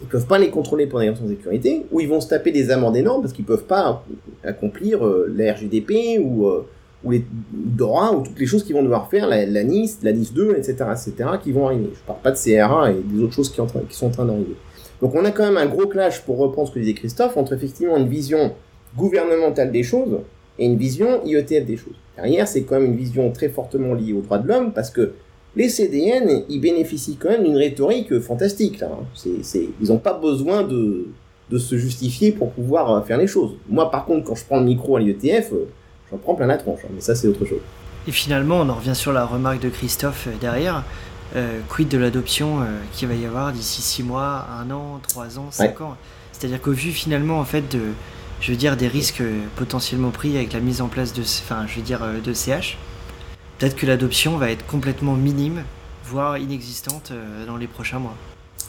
ils 0.02 0.08
peuvent 0.08 0.26
pas 0.26 0.38
les 0.38 0.50
contrôler 0.50 0.86
pour 0.86 1.00
des 1.00 1.08
raisons 1.08 1.24
de 1.24 1.30
sécurité, 1.30 1.86
ou 1.90 2.00
ils 2.00 2.08
vont 2.08 2.20
se 2.20 2.28
taper 2.28 2.50
des 2.50 2.70
amendes 2.70 2.96
énormes 2.96 3.22
parce 3.22 3.32
qu'ils 3.32 3.44
peuvent 3.44 3.64
pas 3.64 4.04
accomplir 4.44 5.06
euh, 5.06 5.32
la 5.34 5.52
RGDP 5.52 6.18
ou, 6.20 6.46
euh, 6.48 6.66
ou 7.04 7.12
les 7.12 7.24
DORA 7.52 8.12
ou 8.12 8.22
toutes 8.22 8.38
les 8.38 8.46
choses 8.46 8.64
qu'ils 8.64 8.74
vont 8.74 8.82
devoir 8.82 9.08
faire, 9.08 9.26
la, 9.28 9.46
la 9.46 9.64
NIS, 9.64 9.98
la 10.02 10.12
NIS 10.12 10.32
2, 10.34 10.56
etc., 10.56 10.74
etc., 10.90 11.14
qui 11.42 11.52
vont 11.52 11.66
arriver. 11.66 11.90
Je 11.94 12.00
parle 12.06 12.20
pas 12.20 12.32
de 12.32 12.36
CRA 12.36 12.90
et 12.90 13.00
des 13.00 13.22
autres 13.22 13.34
choses 13.34 13.50
qui, 13.50 13.60
qui 13.88 13.96
sont 13.96 14.06
en 14.06 14.10
train 14.10 14.24
d'arriver. 14.24 14.56
Donc 15.00 15.14
on 15.14 15.24
a 15.24 15.30
quand 15.30 15.44
même 15.44 15.56
un 15.56 15.66
gros 15.66 15.86
clash, 15.86 16.22
pour 16.22 16.38
reprendre 16.38 16.68
ce 16.68 16.74
que 16.74 16.78
disait 16.78 16.94
Christophe, 16.94 17.36
entre 17.36 17.54
effectivement 17.54 17.96
une 17.96 18.08
vision 18.08 18.52
gouvernementale 18.96 19.72
des 19.72 19.82
choses 19.82 20.18
et 20.58 20.66
une 20.66 20.76
vision 20.76 21.24
IETF 21.24 21.64
des 21.64 21.76
choses. 21.76 21.96
Derrière, 22.16 22.46
c'est 22.46 22.62
quand 22.62 22.78
même 22.78 22.86
une 22.86 22.96
vision 22.96 23.30
très 23.32 23.48
fortement 23.48 23.94
liée 23.94 24.12
aux 24.12 24.20
droits 24.20 24.38
de 24.38 24.46
l'homme 24.46 24.72
parce 24.72 24.90
que 24.90 25.14
les 25.54 25.68
CDN, 25.68 26.44
ils 26.48 26.60
bénéficient 26.60 27.16
quand 27.16 27.28
même 27.28 27.44
d'une 27.44 27.56
rhétorique 27.56 28.18
fantastique. 28.20 28.80
Là. 28.80 28.88
Hein. 28.92 29.30
Ils 29.80 29.88
n'ont 29.88 29.98
pas 29.98 30.14
besoin 30.14 30.62
de, 30.62 31.08
de 31.52 31.58
se 31.58 31.76
justifier 31.76 32.32
pour 32.32 32.50
pouvoir 32.52 32.90
euh, 32.90 33.02
faire 33.02 33.18
les 33.18 33.26
choses. 33.26 33.52
Moi, 33.68 33.90
par 33.90 34.06
contre, 34.06 34.26
quand 34.26 34.34
je 34.34 34.44
prends 34.44 34.58
le 34.58 34.64
micro 34.64 34.96
à 34.96 35.00
l'IETF, 35.00 35.52
euh, 35.52 35.68
j'en 36.10 36.16
prends 36.16 36.34
plein 36.34 36.46
la 36.46 36.56
tronche. 36.56 36.80
Hein, 36.84 36.88
mais 36.94 37.00
ça, 37.00 37.14
c'est 37.14 37.28
autre 37.28 37.44
chose. 37.44 37.60
Et 38.08 38.12
finalement, 38.12 38.60
on 38.60 38.68
en 38.68 38.74
revient 38.74 38.94
sur 38.94 39.12
la 39.12 39.26
remarque 39.26 39.60
de 39.60 39.68
Christophe 39.68 40.26
euh, 40.26 40.36
derrière. 40.40 40.82
quid 41.68 41.88
de 41.88 41.96
l'adoption 41.96 42.58
qu'il 42.92 43.08
va 43.08 43.14
y 43.14 43.24
avoir 43.24 43.52
d'ici 43.52 43.80
6 43.80 44.02
mois, 44.02 44.46
1 44.60 44.70
an, 44.70 45.00
3 45.08 45.38
ans, 45.38 45.48
5 45.50 45.80
ans? 45.80 45.96
C'est-à-dire 46.32 46.60
qu'au 46.60 46.72
vu 46.72 46.90
finalement 46.90 47.38
en 47.38 47.44
fait 47.44 47.66
de, 47.70 47.80
je 48.40 48.50
veux 48.50 48.58
dire, 48.58 48.76
des 48.76 48.88
risques 48.88 49.22
potentiellement 49.56 50.10
pris 50.10 50.36
avec 50.36 50.52
la 50.52 50.60
mise 50.60 50.82
en 50.82 50.88
place 50.88 51.14
de, 51.14 51.22
enfin, 51.22 51.64
je 51.66 51.76
veux 51.76 51.82
dire, 51.82 52.00
de 52.22 52.34
CH, 52.34 52.76
peut-être 53.62 53.76
que 53.76 53.86
l'adoption 53.86 54.38
va 54.38 54.50
être 54.50 54.66
complètement 54.66 55.14
minime, 55.14 55.62
voire 56.06 56.36
inexistante 56.36 57.12
euh, 57.12 57.46
dans 57.46 57.56
les 57.56 57.68
prochains 57.68 58.00
mois. 58.00 58.16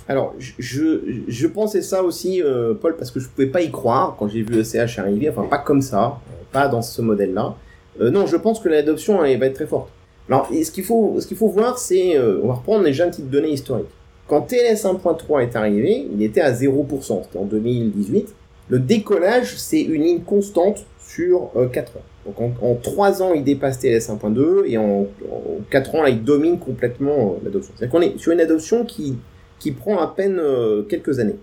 Alors, 0.08 0.36
je, 0.38 1.24
je 1.28 1.48
pensais 1.48 1.82
ça 1.82 2.04
aussi, 2.04 2.44
euh, 2.44 2.76
Paul, 2.76 2.96
parce 2.96 3.10
que 3.10 3.20
je 3.20 3.28
pouvais 3.28 3.48
pas 3.48 3.62
y 3.62 3.72
croire 3.72 4.16
quand 4.20 4.28
j'ai 4.28 4.44
vu 4.44 4.54
le 4.54 4.64
CH 4.64 5.00
arriver, 5.00 5.30
enfin 5.30 5.48
pas 5.50 5.58
comme 5.58 5.82
ça, 5.82 6.20
pas 6.52 6.68
dans 6.68 6.84
ce 6.84 7.02
modèle-là. 7.02 7.56
Euh, 8.02 8.12
non, 8.12 8.28
je 8.28 8.36
pense 8.36 8.60
que 8.60 8.70
l'adoption 8.70 9.26
elle, 9.26 9.39
va 9.39 9.48
être 9.48 9.56
très 9.56 9.66
forte. 9.66 9.89
Alors, 10.30 10.48
ce 10.52 10.70
qu'il 10.70 10.84
faut, 10.84 11.16
ce 11.20 11.26
qu'il 11.26 11.38
faut 11.38 11.50
voir, 11.50 11.80
c'est, 11.80 12.20
on 12.20 12.50
va 12.50 12.54
reprendre 12.54 12.84
déjà 12.84 13.06
une 13.06 13.12
petite 13.12 13.32
donnée 13.32 13.50
historique. 13.50 13.89
Quand 14.28 14.41
TLS 14.41 14.84
1.3 14.84 15.41
est 15.41 15.56
arrivé, 15.56 16.08
il 16.14 16.22
était 16.22 16.41
à 16.41 16.54
0%, 16.54 17.24
c'était 17.24 17.39
en 17.39 17.46
2018. 17.46 18.36
Le 18.70 18.78
décollage, 18.78 19.58
c'est 19.58 19.82
une 19.82 20.04
ligne 20.04 20.22
constante 20.22 20.86
sur 21.00 21.50
4 21.72 21.98
ans. 21.98 22.02
Donc 22.26 22.56
en, 22.62 22.76
3 22.76 23.22
ans, 23.22 23.34
il 23.34 23.44
dépasse 23.44 23.80
TLS 23.80 24.10
1.2 24.10 24.66
et 24.66 24.78
en, 24.78 25.08
4 25.70 25.96
ans, 25.96 26.06
il 26.06 26.24
domine 26.24 26.58
complètement 26.60 27.36
euh, 27.36 27.46
l'adoption. 27.46 27.74
C'est-à-dire 27.76 27.92
qu'on 27.92 28.02
est 28.02 28.18
sur 28.18 28.32
une 28.32 28.40
adoption 28.40 28.86
qui, 28.86 29.18
qui 29.60 29.72
prend 29.72 30.00
à 30.00 30.08
peine 30.08 30.40
euh, 30.40 30.84
quelques 30.84 31.20
années. 31.20 31.38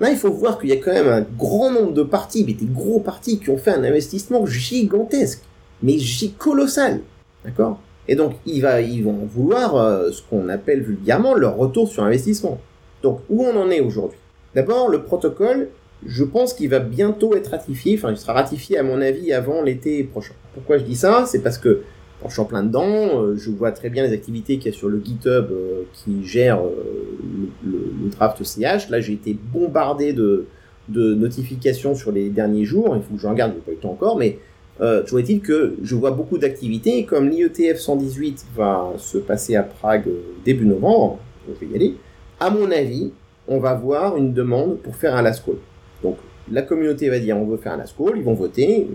Là, 0.00 0.10
il 0.10 0.16
faut 0.16 0.32
voir 0.32 0.58
qu'il 0.58 0.70
y 0.70 0.72
a 0.72 0.76
quand 0.76 0.92
même 0.92 1.08
un 1.08 1.20
grand 1.20 1.70
nombre 1.70 1.92
de 1.92 2.02
parties, 2.02 2.44
mais 2.46 2.54
des 2.54 2.66
gros 2.66 3.00
parties 3.00 3.38
qui 3.38 3.50
ont 3.50 3.58
fait 3.58 3.70
un 3.70 3.84
investissement 3.84 4.46
gigantesque, 4.46 5.42
mais 5.82 5.98
colossal. 6.38 7.00
D'accord? 7.44 7.78
Et 8.08 8.16
donc, 8.16 8.34
ils, 8.46 8.60
va, 8.60 8.80
ils 8.80 9.04
vont 9.04 9.18
vouloir 9.26 9.76
euh, 9.76 10.10
ce 10.10 10.22
qu'on 10.22 10.48
appelle 10.48 10.82
vulgairement 10.82 11.34
leur 11.34 11.56
retour 11.56 11.88
sur 11.88 12.02
investissement. 12.02 12.58
Donc, 13.02 13.20
où 13.28 13.44
on 13.44 13.56
en 13.56 13.70
est 13.70 13.80
aujourd'hui? 13.80 14.18
D'abord, 14.54 14.88
le 14.88 15.02
protocole, 15.02 15.68
je 16.06 16.24
pense 16.24 16.54
qu'il 16.54 16.68
va 16.68 16.78
bientôt 16.78 17.34
être 17.34 17.48
ratifié, 17.48 17.96
enfin 17.96 18.10
il 18.10 18.16
sera 18.16 18.32
ratifié 18.32 18.78
à 18.78 18.82
mon 18.82 19.00
avis 19.00 19.32
avant 19.32 19.62
l'été 19.62 20.02
prochain. 20.04 20.34
Pourquoi 20.54 20.78
je 20.78 20.84
dis 20.84 20.96
ça? 20.96 21.24
C'est 21.26 21.40
parce 21.40 21.58
que 21.58 21.82
je 22.26 22.32
suis 22.32 22.40
en 22.40 22.44
plein 22.44 22.62
dedans, 22.62 23.20
euh, 23.20 23.36
je 23.36 23.50
vois 23.50 23.72
très 23.72 23.90
bien 23.90 24.04
les 24.04 24.12
activités 24.12 24.58
qu'il 24.58 24.70
y 24.70 24.74
a 24.74 24.78
sur 24.78 24.88
le 24.88 25.02
GitHub 25.02 25.46
euh, 25.50 25.82
qui 25.92 26.24
gère 26.24 26.60
euh, 26.60 27.50
le, 27.64 28.10
draft 28.10 28.42
CH. 28.42 28.90
Là 28.90 29.00
j'ai 29.00 29.14
été 29.14 29.36
bombardé 29.52 30.12
de, 30.12 30.46
de 30.88 31.14
notifications 31.14 31.94
sur 31.94 32.12
les 32.12 32.30
derniers 32.30 32.64
jours, 32.64 32.94
il 32.96 33.02
faut 33.02 33.14
que 33.14 33.20
je 33.20 33.26
regarde, 33.26 33.52
je 33.52 33.56
n'ai 33.56 33.62
pas 33.62 33.72
eu 33.72 33.74
le 33.74 33.80
temps 33.80 33.92
encore, 33.92 34.16
mais 34.16 34.38
euh, 34.80 35.02
toujours 35.02 35.20
est-il 35.20 35.40
que 35.40 35.76
je 35.82 35.94
vois 35.94 36.10
beaucoup 36.10 36.38
d'activités, 36.38 37.04
comme 37.04 37.28
l'IETF 37.28 37.78
118 37.78 38.46
va 38.56 38.92
se 38.98 39.18
passer 39.18 39.54
à 39.56 39.62
Prague 39.62 40.08
début 40.44 40.64
novembre, 40.64 41.18
je 41.48 41.66
vais 41.66 41.72
y 41.72 41.76
aller, 41.76 41.96
à 42.40 42.50
mon 42.50 42.70
avis, 42.70 43.12
on 43.48 43.58
va 43.58 43.74
voir 43.74 44.16
une 44.16 44.32
demande 44.32 44.78
pour 44.78 44.96
faire 44.96 45.14
un 45.14 45.22
last 45.22 45.44
call. 45.44 45.56
Donc 46.02 46.16
la 46.50 46.62
communauté 46.62 47.08
va 47.08 47.18
dire 47.18 47.36
on 47.36 47.44
veut 47.44 47.56
faire 47.56 47.72
un 47.72 47.76
last 47.76 47.96
call, 47.96 48.16
ils 48.16 48.24
vont 48.24 48.34
voter, 48.34 48.88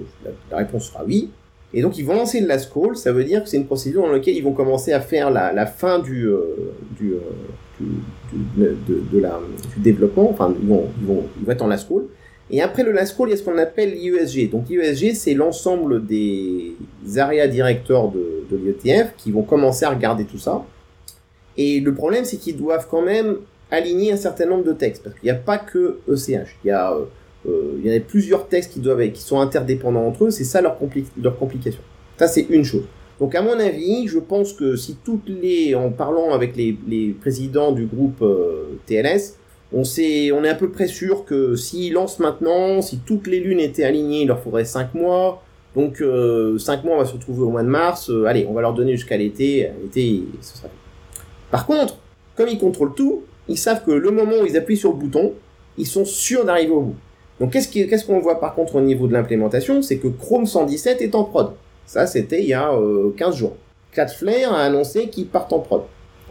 la, 0.51 0.57
réponse 0.57 0.89
sera 0.89 1.03
oui. 1.05 1.29
Et 1.73 1.81
donc 1.81 1.97
ils 1.97 2.05
vont 2.05 2.15
lancer 2.15 2.39
le 2.39 2.47
last 2.47 2.71
call, 2.73 2.95
ça 2.95 3.11
veut 3.11 3.23
dire 3.23 3.43
que 3.43 3.49
c'est 3.49 3.57
une 3.57 3.65
procédure 3.65 4.03
dans 4.03 4.11
laquelle 4.11 4.35
ils 4.35 4.43
vont 4.43 4.53
commencer 4.53 4.93
à 4.93 5.01
faire 5.01 5.31
la, 5.31 5.65
fin 5.65 5.99
du, 5.99 6.29
développement, 9.77 10.29
enfin 10.29 10.53
ils 10.61 10.67
vont, 10.67 10.85
ils, 10.99 11.05
vont, 11.05 11.23
ils 11.39 11.45
vont 11.45 11.51
être 11.51 11.61
en 11.61 11.67
last 11.67 11.87
call. 11.87 12.03
Et 12.49 12.61
après 12.61 12.83
le 12.83 12.93
last 12.93 13.17
call, 13.17 13.27
il 13.27 13.31
y 13.31 13.33
a 13.33 13.37
ce 13.37 13.43
qu'on 13.43 13.57
appelle 13.57 13.93
l'IESG. 13.93 14.49
Donc 14.49 14.69
l'IESG, 14.69 15.13
c'est 15.13 15.33
l'ensemble 15.33 16.05
des 16.05 16.75
area 17.17 17.47
directeurs 17.47 18.09
de, 18.09 18.45
de 18.49 18.57
l'IETF 18.57 19.13
qui 19.17 19.31
vont 19.31 19.43
commencer 19.43 19.83
à 19.83 19.89
regarder 19.89 20.23
tout 20.23 20.37
ça. 20.37 20.63
Et 21.57 21.81
le 21.81 21.93
problème, 21.93 22.23
c'est 22.23 22.37
qu'ils 22.37 22.55
doivent 22.55 22.87
quand 22.89 23.01
même 23.01 23.37
aligner 23.71 24.13
un 24.13 24.17
certain 24.17 24.45
nombre 24.45 24.63
de 24.63 24.73
textes, 24.73 25.03
parce 25.03 25.15
qu'il 25.15 25.25
n'y 25.25 25.31
a 25.31 25.39
pas 25.39 25.57
que 25.57 25.99
ECH, 26.07 26.57
il 26.63 26.67
y 26.67 26.71
a, 26.71 26.93
euh, 26.93 27.05
euh, 27.47 27.79
il 27.83 27.91
y 27.91 27.95
a 27.95 27.99
plusieurs 27.99 28.47
textes 28.47 28.73
qui, 28.73 28.79
doivent, 28.79 29.11
qui 29.11 29.21
sont 29.21 29.39
interdépendants 29.39 30.05
entre 30.05 30.25
eux, 30.25 30.29
c'est 30.29 30.43
ça 30.43 30.61
leur, 30.61 30.77
leur 31.21 31.37
complication. 31.37 31.81
Ça, 32.17 32.27
c'est 32.27 32.47
une 32.49 32.63
chose. 32.63 32.85
Donc, 33.19 33.33
à 33.33 33.41
mon 33.41 33.59
avis, 33.59 34.07
je 34.07 34.19
pense 34.19 34.53
que 34.53 34.75
si 34.75 34.97
toutes 35.03 35.27
les, 35.27 35.73
en 35.73 35.89
parlant 35.89 36.33
avec 36.33 36.55
les, 36.55 36.77
les 36.87 37.09
présidents 37.09 37.71
du 37.71 37.85
groupe 37.85 38.21
euh, 38.21 38.77
TLS, 38.85 39.37
on, 39.73 39.83
sait, 39.83 40.31
on 40.31 40.43
est 40.43 40.49
à 40.49 40.55
peu 40.55 40.69
près 40.69 40.87
sûr 40.87 41.25
que 41.25 41.55
s'ils 41.55 41.93
lancent 41.93 42.19
maintenant, 42.19 42.81
si 42.81 42.99
toutes 42.99 43.27
les 43.27 43.39
lunes 43.39 43.59
étaient 43.59 43.83
alignées, 43.83 44.21
il 44.21 44.27
leur 44.27 44.39
faudrait 44.39 44.65
5 44.65 44.93
mois. 44.93 45.43
Donc, 45.75 46.01
euh, 46.01 46.57
5 46.57 46.83
mois, 46.83 46.95
on 46.95 46.99
va 46.99 47.05
se 47.05 47.13
retrouver 47.13 47.41
au 47.41 47.49
mois 47.49 47.63
de 47.63 47.67
mars. 47.67 48.09
Euh, 48.09 48.25
allez, 48.25 48.45
on 48.47 48.53
va 48.53 48.61
leur 48.61 48.73
donner 48.73 48.91
jusqu'à 48.93 49.17
l'été. 49.17 49.69
L'été, 49.81 50.23
ce 50.41 50.57
sera 50.57 50.69
Par 51.49 51.65
contre, 51.65 51.97
comme 52.35 52.47
ils 52.47 52.59
contrôlent 52.59 52.93
tout, 52.95 53.23
ils 53.47 53.57
savent 53.57 53.83
que 53.83 53.91
le 53.91 54.11
moment 54.11 54.33
où 54.41 54.45
ils 54.45 54.57
appuient 54.57 54.77
sur 54.77 54.91
le 54.91 54.97
bouton, 54.97 55.33
ils 55.77 55.87
sont 55.87 56.05
sûrs 56.05 56.45
d'arriver 56.45 56.71
au 56.71 56.81
bout. 56.81 56.95
Donc 57.39 57.51
qu'est-ce 57.51 58.05
qu'on 58.05 58.19
voit 58.19 58.39
par 58.39 58.55
contre 58.55 58.75
au 58.75 58.81
niveau 58.81 59.07
de 59.07 59.13
l'implémentation? 59.13 59.81
C'est 59.81 59.97
que 59.97 60.07
Chrome 60.07 60.45
117 60.45 61.01
est 61.01 61.15
en 61.15 61.23
prod. 61.23 61.51
Ça, 61.85 62.07
c'était 62.07 62.41
il 62.41 62.47
y 62.47 62.53
a 62.53 62.71
15 63.17 63.35
euh, 63.35 63.37
jours. 63.37 63.55
Cloudflare 63.91 64.53
a 64.53 64.63
annoncé 64.63 65.07
qu'ils 65.07 65.27
partent 65.27 65.53
en 65.53 65.59
prod. 65.59 65.83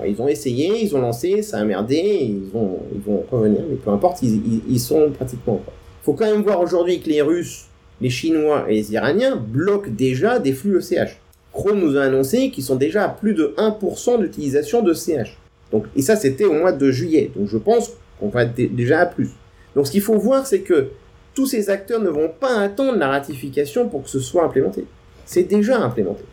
ils 0.07 0.21
ont 0.21 0.29
essayé, 0.29 0.83
ils 0.83 0.95
ont 0.95 1.01
lancé, 1.01 1.43
ça 1.43 1.59
a 1.59 1.64
merdé, 1.64 1.97
ils 1.97 2.51
vont, 2.53 2.79
ils 2.95 3.01
vont 3.01 3.25
revenir, 3.31 3.62
mais 3.69 3.77
peu 3.77 3.91
importe, 3.91 4.23
ils, 4.23 4.81
sont 4.81 5.11
pratiquement 5.12 5.55
en 5.55 5.59
prod. 5.59 5.75
Faut 6.03 6.12
quand 6.12 6.27
même 6.27 6.43
voir 6.43 6.61
aujourd'hui 6.61 7.01
que 7.01 7.09
les 7.09 7.23
Russes, 7.23 7.67
les 8.01 8.11
Chinois 8.11 8.67
et 8.69 8.75
les 8.75 8.93
Iraniens 8.93 9.37
bloquent 9.37 9.91
déjà 9.91 10.39
des 10.39 10.53
flux 10.53 10.79
ECH. 10.79 11.19
Chrome 11.53 11.81
nous 11.81 11.97
a 11.97 12.03
annoncé 12.03 12.51
qu'ils 12.51 12.64
sont 12.64 12.77
déjà 12.77 13.05
à 13.05 13.09
plus 13.09 13.33
de 13.33 13.55
1% 13.57 14.21
d'utilisation 14.21 14.83
de 14.83 14.93
CH. 14.93 15.39
Donc, 15.73 15.87
et 15.95 16.03
ça, 16.03 16.17
c'était 16.17 16.45
au 16.45 16.53
mois 16.53 16.73
de 16.73 16.91
juillet. 16.91 17.31
Donc, 17.37 17.49
je 17.49 17.59
pense 17.59 17.91
qu'on 18.19 18.29
va 18.29 18.45
être 18.45 18.75
déjà 18.75 19.01
à 19.01 19.07
plus. 19.07 19.31
Donc, 19.75 19.87
ce 19.87 19.93
qu'il 19.93 20.01
faut 20.01 20.19
voir, 20.19 20.47
c'est 20.47 20.61
que 20.61 20.89
tous 21.35 21.47
ces 21.47 21.71
acteurs 21.71 22.01
ne 22.01 22.09
vont 22.09 22.29
pas 22.29 22.61
attendre 22.61 22.99
la 22.99 23.09
ratification 23.09 23.89
pour 23.89 24.05
que 24.05 24.09
ce 24.09 24.21
soit 24.21 24.45
implémenté. 24.45 24.85
C'est 25.27 25.45
déjà 25.45 25.79
implémenté. 25.79 26.25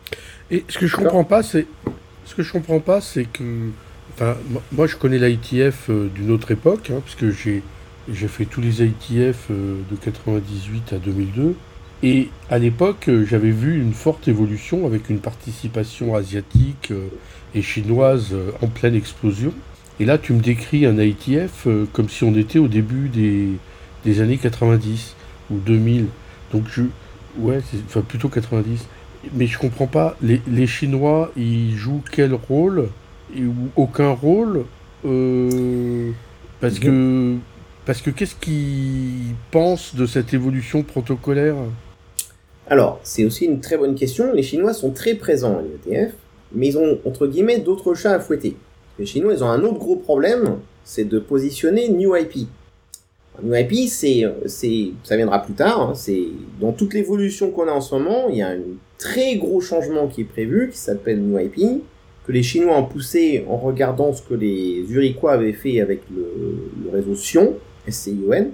Et 0.50 0.64
ce 0.68 0.78
que 0.78 0.86
je 0.86 0.96
comprends 0.96 1.24
pas, 1.24 1.42
c'est 1.42 1.66
ce 2.24 2.34
que 2.34 2.42
je 2.42 2.52
comprends 2.52 2.80
pas, 2.80 3.00
c'est 3.00 3.24
que, 3.24 3.70
enfin, 4.14 4.36
moi, 4.72 4.86
je 4.86 4.96
connais 4.96 5.18
l'ITF 5.18 5.90
euh, 5.90 6.08
d'une 6.14 6.30
autre 6.30 6.50
époque, 6.50 6.90
hein, 6.90 7.02
puisque 7.04 7.30
j'ai 7.36 7.62
j'ai 8.12 8.28
fait 8.28 8.44
tous 8.44 8.60
les 8.60 8.82
ITF 8.82 9.46
euh, 9.50 9.80
de 9.90 9.96
98 9.96 10.92
à 10.92 10.98
2002. 10.98 11.54
Et 12.02 12.28
à 12.50 12.58
l'époque, 12.58 13.08
euh, 13.08 13.24
j'avais 13.24 13.50
vu 13.50 13.80
une 13.80 13.94
forte 13.94 14.28
évolution 14.28 14.86
avec 14.86 15.08
une 15.08 15.20
participation 15.20 16.14
asiatique 16.14 16.92
et 17.54 17.62
chinoise 17.62 18.28
euh, 18.32 18.50
en 18.62 18.66
pleine 18.66 18.94
explosion. 18.94 19.52
Et 20.00 20.04
là, 20.04 20.18
tu 20.18 20.32
me 20.32 20.40
décris 20.40 20.86
un 20.86 20.98
ITF 20.98 21.66
euh, 21.66 21.86
comme 21.92 22.08
si 22.08 22.24
on 22.24 22.34
était 22.34 22.58
au 22.58 22.68
début 22.68 23.08
des, 23.08 23.48
des 24.04 24.20
années 24.20 24.38
90 24.38 25.14
ou 25.50 25.58
2000. 25.58 26.06
Donc, 26.52 26.64
je, 26.68 26.82
ouais, 27.38 27.60
enfin 27.86 28.00
plutôt 28.00 28.28
90. 28.28 28.86
Mais 29.32 29.46
je 29.46 29.58
comprends 29.58 29.86
pas, 29.86 30.16
les, 30.22 30.42
les 30.48 30.66
Chinois, 30.66 31.32
ils 31.36 31.76
jouent 31.76 32.02
quel 32.10 32.34
rôle 32.34 32.88
ou 33.36 33.68
aucun 33.76 34.10
rôle 34.10 34.64
euh, 35.04 36.10
parce 36.60 36.78
que 36.78 37.36
parce 37.84 38.00
que 38.00 38.10
qu'est-ce 38.10 38.34
qu'ils 38.34 39.34
pensent 39.50 39.94
de 39.94 40.06
cette 40.06 40.32
évolution 40.32 40.82
protocolaire? 40.82 41.56
Alors, 42.66 42.98
c'est 43.02 43.26
aussi 43.26 43.44
une 43.44 43.60
très 43.60 43.76
bonne 43.76 43.94
question. 43.94 44.32
Les 44.32 44.42
Chinois 44.42 44.72
sont 44.72 44.90
très 44.90 45.14
présents 45.14 45.58
à 45.58 45.62
l'IETF, 45.62 46.14
mais 46.54 46.68
ils 46.68 46.78
ont 46.78 46.98
entre 47.04 47.26
guillemets 47.26 47.58
d'autres 47.58 47.94
chats 47.94 48.14
à 48.14 48.20
fouetter. 48.20 48.56
Les 48.98 49.06
Chinois, 49.06 49.34
ils 49.34 49.42
ont 49.42 49.48
un 49.48 49.62
autre 49.64 49.78
gros 49.78 49.96
problème, 49.96 50.58
c'est 50.84 51.04
de 51.04 51.18
positionner 51.18 51.88
New 51.88 52.14
IP. 52.14 52.48
New 53.42 53.54
IP, 53.54 53.88
c'est, 53.88 54.24
c'est, 54.46 54.90
ça 55.02 55.16
viendra 55.16 55.42
plus 55.42 55.54
tard. 55.54 55.80
Hein, 55.80 55.92
c'est 55.94 56.26
dans 56.60 56.72
toute 56.72 56.94
l'évolution 56.94 57.50
qu'on 57.50 57.66
a 57.66 57.72
en 57.72 57.80
ce 57.80 57.94
moment, 57.94 58.28
il 58.28 58.36
y 58.36 58.42
a 58.42 58.48
un 58.48 58.60
très 58.98 59.36
gros 59.36 59.60
changement 59.60 60.06
qui 60.06 60.20
est 60.20 60.24
prévu, 60.24 60.70
qui 60.70 60.78
s'appelle 60.78 61.20
New 61.20 61.38
IP, 61.38 61.82
que 62.26 62.32
les 62.32 62.42
Chinois 62.42 62.76
ont 62.76 62.84
poussé 62.84 63.44
en 63.48 63.56
regardant 63.56 64.12
ce 64.12 64.22
que 64.22 64.34
les 64.34 64.84
Uriquois 64.88 65.32
avaient 65.32 65.52
fait 65.52 65.80
avec 65.80 66.02
le, 66.14 66.90
réseau 66.90 67.14
Sion, 67.14 67.54
S-C-I-O-N, 67.86 68.50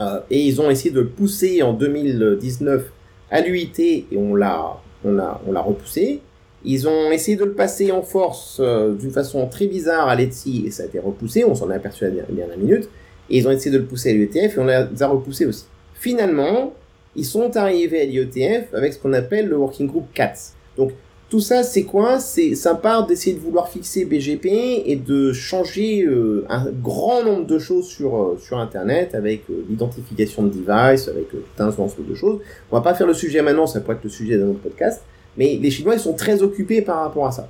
euh, 0.00 0.20
et 0.30 0.42
ils 0.42 0.60
ont 0.60 0.70
essayé 0.70 0.90
de 0.90 1.00
le 1.00 1.08
pousser 1.08 1.62
en 1.62 1.72
2019 1.72 2.90
à 3.30 3.40
l'UIT 3.40 3.78
et 3.78 4.06
on 4.16 4.34
l'a, 4.34 4.76
on 5.04 5.12
l'a, 5.12 5.40
on 5.46 5.52
l'a 5.52 5.60
repoussé. 5.60 6.20
Ils 6.66 6.88
ont 6.88 7.12
essayé 7.12 7.36
de 7.36 7.44
le 7.44 7.52
passer 7.52 7.92
en 7.92 8.02
force 8.02 8.58
euh, 8.60 8.92
d'une 8.92 9.12
façon 9.12 9.46
très 9.46 9.68
bizarre 9.68 10.08
à 10.08 10.16
l'ETSI 10.16 10.64
et 10.66 10.70
ça 10.70 10.82
a 10.82 10.86
été 10.86 10.98
repoussé, 10.98 11.44
on 11.44 11.54
s'en 11.54 11.70
est 11.70 11.74
aperçu 11.74 12.04
à 12.04 12.08
la 12.08 12.22
dernière 12.22 12.58
minute. 12.58 12.90
Et 13.30 13.38
ils 13.38 13.48
ont 13.48 13.52
essayé 13.52 13.70
de 13.70 13.78
le 13.78 13.86
pousser 13.86 14.10
à 14.10 14.12
l'IETF 14.12 14.56
et 14.56 14.60
on 14.60 14.66
les 14.66 15.02
a 15.02 15.06
repoussés 15.08 15.46
aussi. 15.46 15.64
Finalement, 15.94 16.74
ils 17.14 17.24
sont 17.24 17.56
arrivés 17.56 18.02
à 18.02 18.04
l'IETF 18.04 18.74
avec 18.74 18.92
ce 18.92 18.98
qu'on 18.98 19.12
appelle 19.12 19.48
le 19.48 19.56
Working 19.56 19.86
Group 19.86 20.06
CATS. 20.12 20.54
Donc, 20.76 20.92
tout 21.28 21.40
ça, 21.40 21.64
c'est 21.64 21.82
quoi? 21.82 22.20
C'est 22.20 22.54
part 22.80 23.06
d'essayer 23.06 23.34
de 23.34 23.40
vouloir 23.40 23.68
fixer 23.68 24.04
BGP 24.04 24.46
et 24.86 24.94
de 24.94 25.32
changer 25.32 26.04
euh, 26.04 26.44
un 26.48 26.70
grand 26.70 27.24
nombre 27.24 27.46
de 27.46 27.58
choses 27.58 27.88
sur 27.88 28.16
euh, 28.16 28.38
sur 28.40 28.58
Internet 28.58 29.14
avec 29.16 29.42
euh, 29.50 29.64
l'identification 29.68 30.44
de 30.44 30.50
device, 30.50 31.08
avec 31.08 31.30
tout 31.30 31.38
un 31.58 31.66
ensemble 31.66 32.08
de 32.08 32.14
choses. 32.14 32.40
On 32.70 32.76
va 32.76 32.82
pas 32.82 32.94
faire 32.94 33.08
le 33.08 33.14
sujet 33.14 33.42
maintenant, 33.42 33.66
ça 33.66 33.80
pourrait 33.80 33.96
être 33.96 34.04
le 34.04 34.10
sujet 34.10 34.38
d'un 34.38 34.48
autre 34.50 34.60
podcast. 34.60 35.02
Mais 35.36 35.58
les 35.60 35.70
Chinois, 35.70 35.94
ils 35.94 36.00
sont 36.00 36.14
très 36.14 36.42
occupés 36.42 36.82
par 36.82 37.00
rapport 37.00 37.26
à 37.26 37.32
ça. 37.32 37.48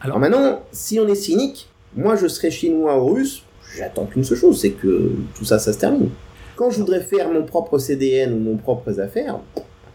Alors 0.00 0.18
maintenant, 0.18 0.60
si 0.72 1.00
on 1.00 1.08
est 1.08 1.14
cynique, 1.14 1.68
moi 1.96 2.16
je 2.16 2.26
serais 2.26 2.50
chinois 2.50 3.02
ou 3.02 3.14
russe, 3.14 3.42
j'attends 3.76 4.04
qu'une 4.04 4.24
seule 4.24 4.38
chose, 4.38 4.60
c'est 4.60 4.70
que 4.70 5.12
tout 5.34 5.44
ça, 5.44 5.58
ça 5.58 5.72
se 5.72 5.78
termine. 5.78 6.10
Quand 6.56 6.70
je 6.70 6.78
voudrais 6.78 7.00
faire 7.00 7.30
mon 7.30 7.44
propre 7.44 7.78
CDN 7.78 8.32
ou 8.34 8.38
mon 8.38 8.56
propre 8.56 9.00
affaires, 9.00 9.38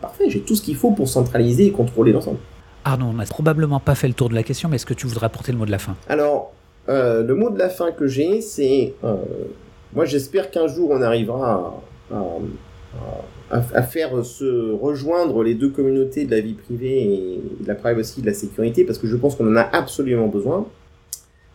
parfait, 0.01 0.29
j'ai 0.29 0.41
tout 0.41 0.55
ce 0.55 0.61
qu'il 0.61 0.75
faut 0.75 0.91
pour 0.91 1.07
centraliser 1.07 1.67
et 1.67 1.71
contrôler 1.71 2.11
l'ensemble. 2.11 2.39
Arnaud, 2.83 3.07
on 3.07 3.13
n'a 3.13 3.25
probablement 3.25 3.79
pas 3.79 3.95
fait 3.95 4.07
le 4.07 4.13
tour 4.13 4.29
de 4.29 4.35
la 4.35 4.43
question, 4.43 4.69
mais 4.69 4.77
est-ce 4.77 4.85
que 4.85 4.93
tu 4.93 5.07
voudrais 5.07 5.25
apporter 5.25 5.51
le 5.51 5.57
mot 5.57 5.65
de 5.65 5.71
la 5.71 5.79
fin? 5.79 5.95
Alors, 6.07 6.53
euh, 6.89 7.23
le 7.23 7.35
mot 7.35 7.49
de 7.49 7.59
la 7.59 7.69
fin 7.69 7.91
que 7.91 8.07
j'ai, 8.07 8.41
c'est... 8.41 8.93
Euh, 9.03 9.15
moi, 9.93 10.05
j'espère 10.05 10.51
qu'un 10.51 10.67
jour, 10.67 10.89
on 10.91 11.01
arrivera 11.01 11.81
à, 12.11 12.15
faire 13.89 14.25
se 14.25 14.71
rejoindre 14.73 15.43
les 15.43 15.53
deux 15.53 15.69
communautés 15.69 16.25
de 16.25 16.31
la 16.31 16.41
vie 16.41 16.53
privée 16.53 17.03
et 17.03 17.41
de 17.61 17.67
la 17.67 17.75
privacy, 17.75 18.21
de 18.21 18.25
la 18.25 18.33
sécurité, 18.33 18.83
parce 18.83 18.99
que 18.99 19.07
je 19.07 19.15
pense 19.15 19.35
qu'on 19.35 19.51
en 19.51 19.55
a 19.55 19.61
absolument 19.61 20.27
besoin. 20.27 20.67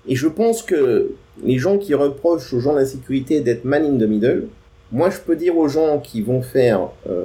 Et 0.08 0.16
je 0.16 0.26
pense 0.26 0.62
que 0.62 1.12
les 1.44 1.58
gens 1.58 1.78
qui 1.78 1.94
reprochent 1.94 2.52
aux 2.52 2.60
gens 2.60 2.72
de 2.72 2.78
la 2.78 2.86
sécurité 2.86 3.40
d'être 3.40 3.64
man 3.64 3.84
in 3.84 3.98
the 3.98 4.08
middle, 4.08 4.48
moi 4.90 5.10
je 5.10 5.18
peux 5.18 5.36
dire 5.36 5.56
aux 5.56 5.68
gens 5.68 6.00
qui 6.00 6.22
vont 6.22 6.42
faire 6.42 6.88
euh, 7.08 7.24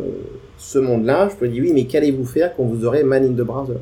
ce 0.57 0.79
monde-là, 0.79 1.29
je 1.31 1.35
peux 1.35 1.47
dire 1.47 1.63
oui, 1.63 1.71
mais 1.73 1.85
qu'allez-vous 1.85 2.25
faire 2.25 2.55
quand 2.55 2.63
vous 2.63 2.85
aurez 2.85 3.03
man 3.03 3.23
in 3.23 3.33
the 3.33 3.45
browser? 3.45 3.77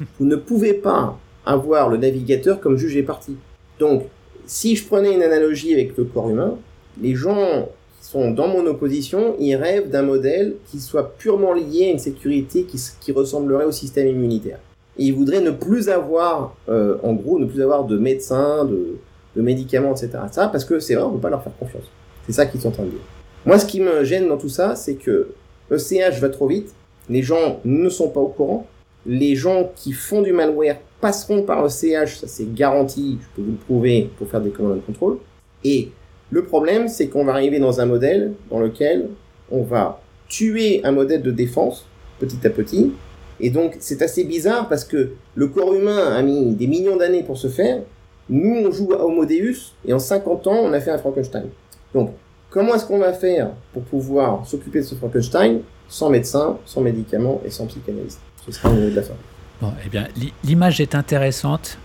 Vous 0.18 0.24
ne 0.24 0.36
pouvez 0.36 0.72
pas 0.72 1.18
avoir 1.44 1.88
le 1.90 1.98
navigateur 1.98 2.60
comme 2.60 2.78
juge 2.78 2.96
et 2.96 3.02
parti. 3.02 3.36
Donc, 3.78 4.04
si 4.46 4.76
je 4.76 4.86
prenais 4.86 5.12
une 5.12 5.22
analogie 5.22 5.74
avec 5.74 5.96
le 5.96 6.04
corps 6.04 6.30
humain, 6.30 6.56
les 7.00 7.14
gens 7.14 7.68
sont 8.00 8.30
dans 8.30 8.48
mon 8.48 8.66
opposition, 8.66 9.34
ils 9.38 9.56
rêvent 9.56 9.90
d'un 9.90 10.02
modèle 10.02 10.56
qui 10.70 10.80
soit 10.80 11.14
purement 11.18 11.52
lié 11.52 11.86
à 11.86 11.90
une 11.90 11.98
sécurité 11.98 12.64
qui, 12.64 13.12
ressemblerait 13.12 13.64
au 13.64 13.72
système 13.72 14.08
immunitaire 14.08 14.58
ils 15.00 15.14
voudraient 15.14 15.40
ne 15.40 15.50
plus 15.50 15.88
avoir, 15.88 16.54
euh, 16.68 16.96
en 17.02 17.14
gros, 17.14 17.38
ne 17.38 17.46
plus 17.46 17.62
avoir 17.62 17.84
de 17.84 17.96
médecins, 17.96 18.66
de, 18.66 18.98
de 19.34 19.42
médicaments, 19.42 19.92
etc. 19.92 20.10
Ça, 20.30 20.48
parce 20.48 20.64
que 20.64 20.78
c'est 20.78 20.94
vrai, 20.94 21.04
on 21.04 21.08
ne 21.08 21.14
peut 21.14 21.22
pas 21.22 21.30
leur 21.30 21.42
faire 21.42 21.56
confiance. 21.58 21.84
C'est 22.26 22.32
ça 22.32 22.44
qu'ils 22.44 22.60
sont 22.60 22.68
en 22.68 22.72
train 22.72 22.84
de 22.84 22.90
dire. 22.90 23.00
Moi, 23.46 23.58
ce 23.58 23.64
qui 23.64 23.80
me 23.80 24.04
gêne 24.04 24.28
dans 24.28 24.36
tout 24.36 24.50
ça, 24.50 24.76
c'est 24.76 24.96
que 24.96 25.30
le 25.70 26.20
va 26.20 26.28
trop 26.28 26.48
vite, 26.48 26.74
les 27.08 27.22
gens 27.22 27.60
ne 27.64 27.88
sont 27.88 28.10
pas 28.10 28.20
au 28.20 28.28
courant, 28.28 28.66
les 29.06 29.34
gens 29.36 29.70
qui 29.74 29.92
font 29.92 30.20
du 30.20 30.32
malware 30.32 30.76
passeront 31.00 31.42
par 31.42 31.62
le 31.62 31.70
ça 31.70 32.06
c'est 32.06 32.54
garanti, 32.54 33.18
je 33.22 33.26
peux 33.34 33.42
vous 33.42 33.52
le 33.52 33.56
prouver, 33.56 34.10
pour 34.18 34.28
faire 34.28 34.42
des 34.42 34.50
commandes 34.50 34.76
de 34.76 34.80
contrôle. 34.80 35.18
Et 35.64 35.90
le 36.30 36.44
problème, 36.44 36.88
c'est 36.88 37.08
qu'on 37.08 37.24
va 37.24 37.32
arriver 37.32 37.58
dans 37.58 37.80
un 37.80 37.86
modèle 37.86 38.32
dans 38.50 38.60
lequel 38.60 39.08
on 39.50 39.62
va 39.62 40.00
tuer 40.28 40.80
un 40.84 40.92
modèle 40.92 41.22
de 41.22 41.30
défense 41.30 41.86
petit 42.18 42.46
à 42.46 42.50
petit, 42.50 42.92
et 43.40 43.50
donc, 43.50 43.76
c'est 43.80 44.02
assez 44.02 44.24
bizarre 44.24 44.68
parce 44.68 44.84
que 44.84 45.12
le 45.34 45.48
corps 45.48 45.74
humain 45.74 46.14
a 46.14 46.22
mis 46.22 46.54
des 46.54 46.66
millions 46.66 46.96
d'années 46.96 47.22
pour 47.22 47.38
se 47.38 47.48
faire. 47.48 47.80
Nous, 48.28 48.66
on 48.66 48.70
joue 48.70 48.92
à 48.92 49.04
Homo 49.04 49.24
Deus 49.24 49.72
et 49.86 49.92
en 49.92 49.98
50 49.98 50.46
ans, 50.46 50.58
on 50.62 50.72
a 50.72 50.80
fait 50.80 50.90
un 50.90 50.98
Frankenstein. 50.98 51.46
Donc, 51.94 52.12
comment 52.50 52.74
est-ce 52.74 52.84
qu'on 52.84 52.98
va 52.98 53.12
faire 53.12 53.50
pour 53.72 53.82
pouvoir 53.82 54.46
s'occuper 54.46 54.80
de 54.80 54.84
ce 54.84 54.94
Frankenstein 54.94 55.60
sans 55.88 56.10
médecin, 56.10 56.58
sans 56.66 56.82
médicaments 56.82 57.40
et 57.44 57.50
sans 57.50 57.66
psychanalyste? 57.66 58.20
Ce 58.44 58.52
sera 58.52 58.70
au 58.70 58.74
niveau 58.74 58.90
de 58.90 58.96
la 58.96 59.02
fin. 59.02 59.14
Bon, 59.60 59.72
eh 59.84 59.88
bien, 59.88 60.06
l'image 60.44 60.80
est 60.80 60.94
intéressante. 60.94 61.78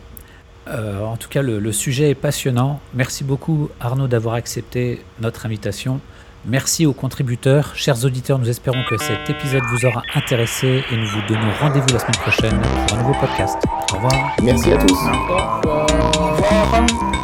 Euh, 0.68 1.03
en 1.03 1.18
tout 1.18 1.30
cas, 1.30 1.41
le 1.41 1.72
sujet 1.72 2.09
est 2.09 2.16
passionnant. 2.16 2.80
Merci 2.93 3.24
beaucoup, 3.24 3.70
Arnaud, 3.80 4.07
d'avoir 4.07 4.36
accepté 4.36 5.03
notre 5.20 5.45
invitation. 5.45 5.99
Merci 6.47 6.86
aux 6.86 6.93
contributeurs. 6.93 7.72
Chers 7.76 8.05
auditeurs, 8.05 8.38
nous 8.38 8.49
espérons 8.49 8.84
que 8.88 8.97
cet 8.97 9.30
épisode 9.30 9.63
vous 9.72 9.86
aura 9.86 10.03
intéressé 10.13 10.84
et 10.91 10.95
nous 10.95 11.07
vous 11.07 11.22
donnons 11.28 11.51
rendez-vous 11.59 11.88
la 11.91 11.99
semaine 11.99 12.22
prochaine 12.22 12.61
pour 12.88 12.97
un 12.97 13.01
nouveau 13.01 13.20
podcast. 13.20 13.57
Au 13.91 13.95
revoir. 13.95 14.36
Merci 14.43 14.72
à 14.74 14.78
tous. 14.78 14.91
Au 14.91 16.36
revoir. 16.36 17.14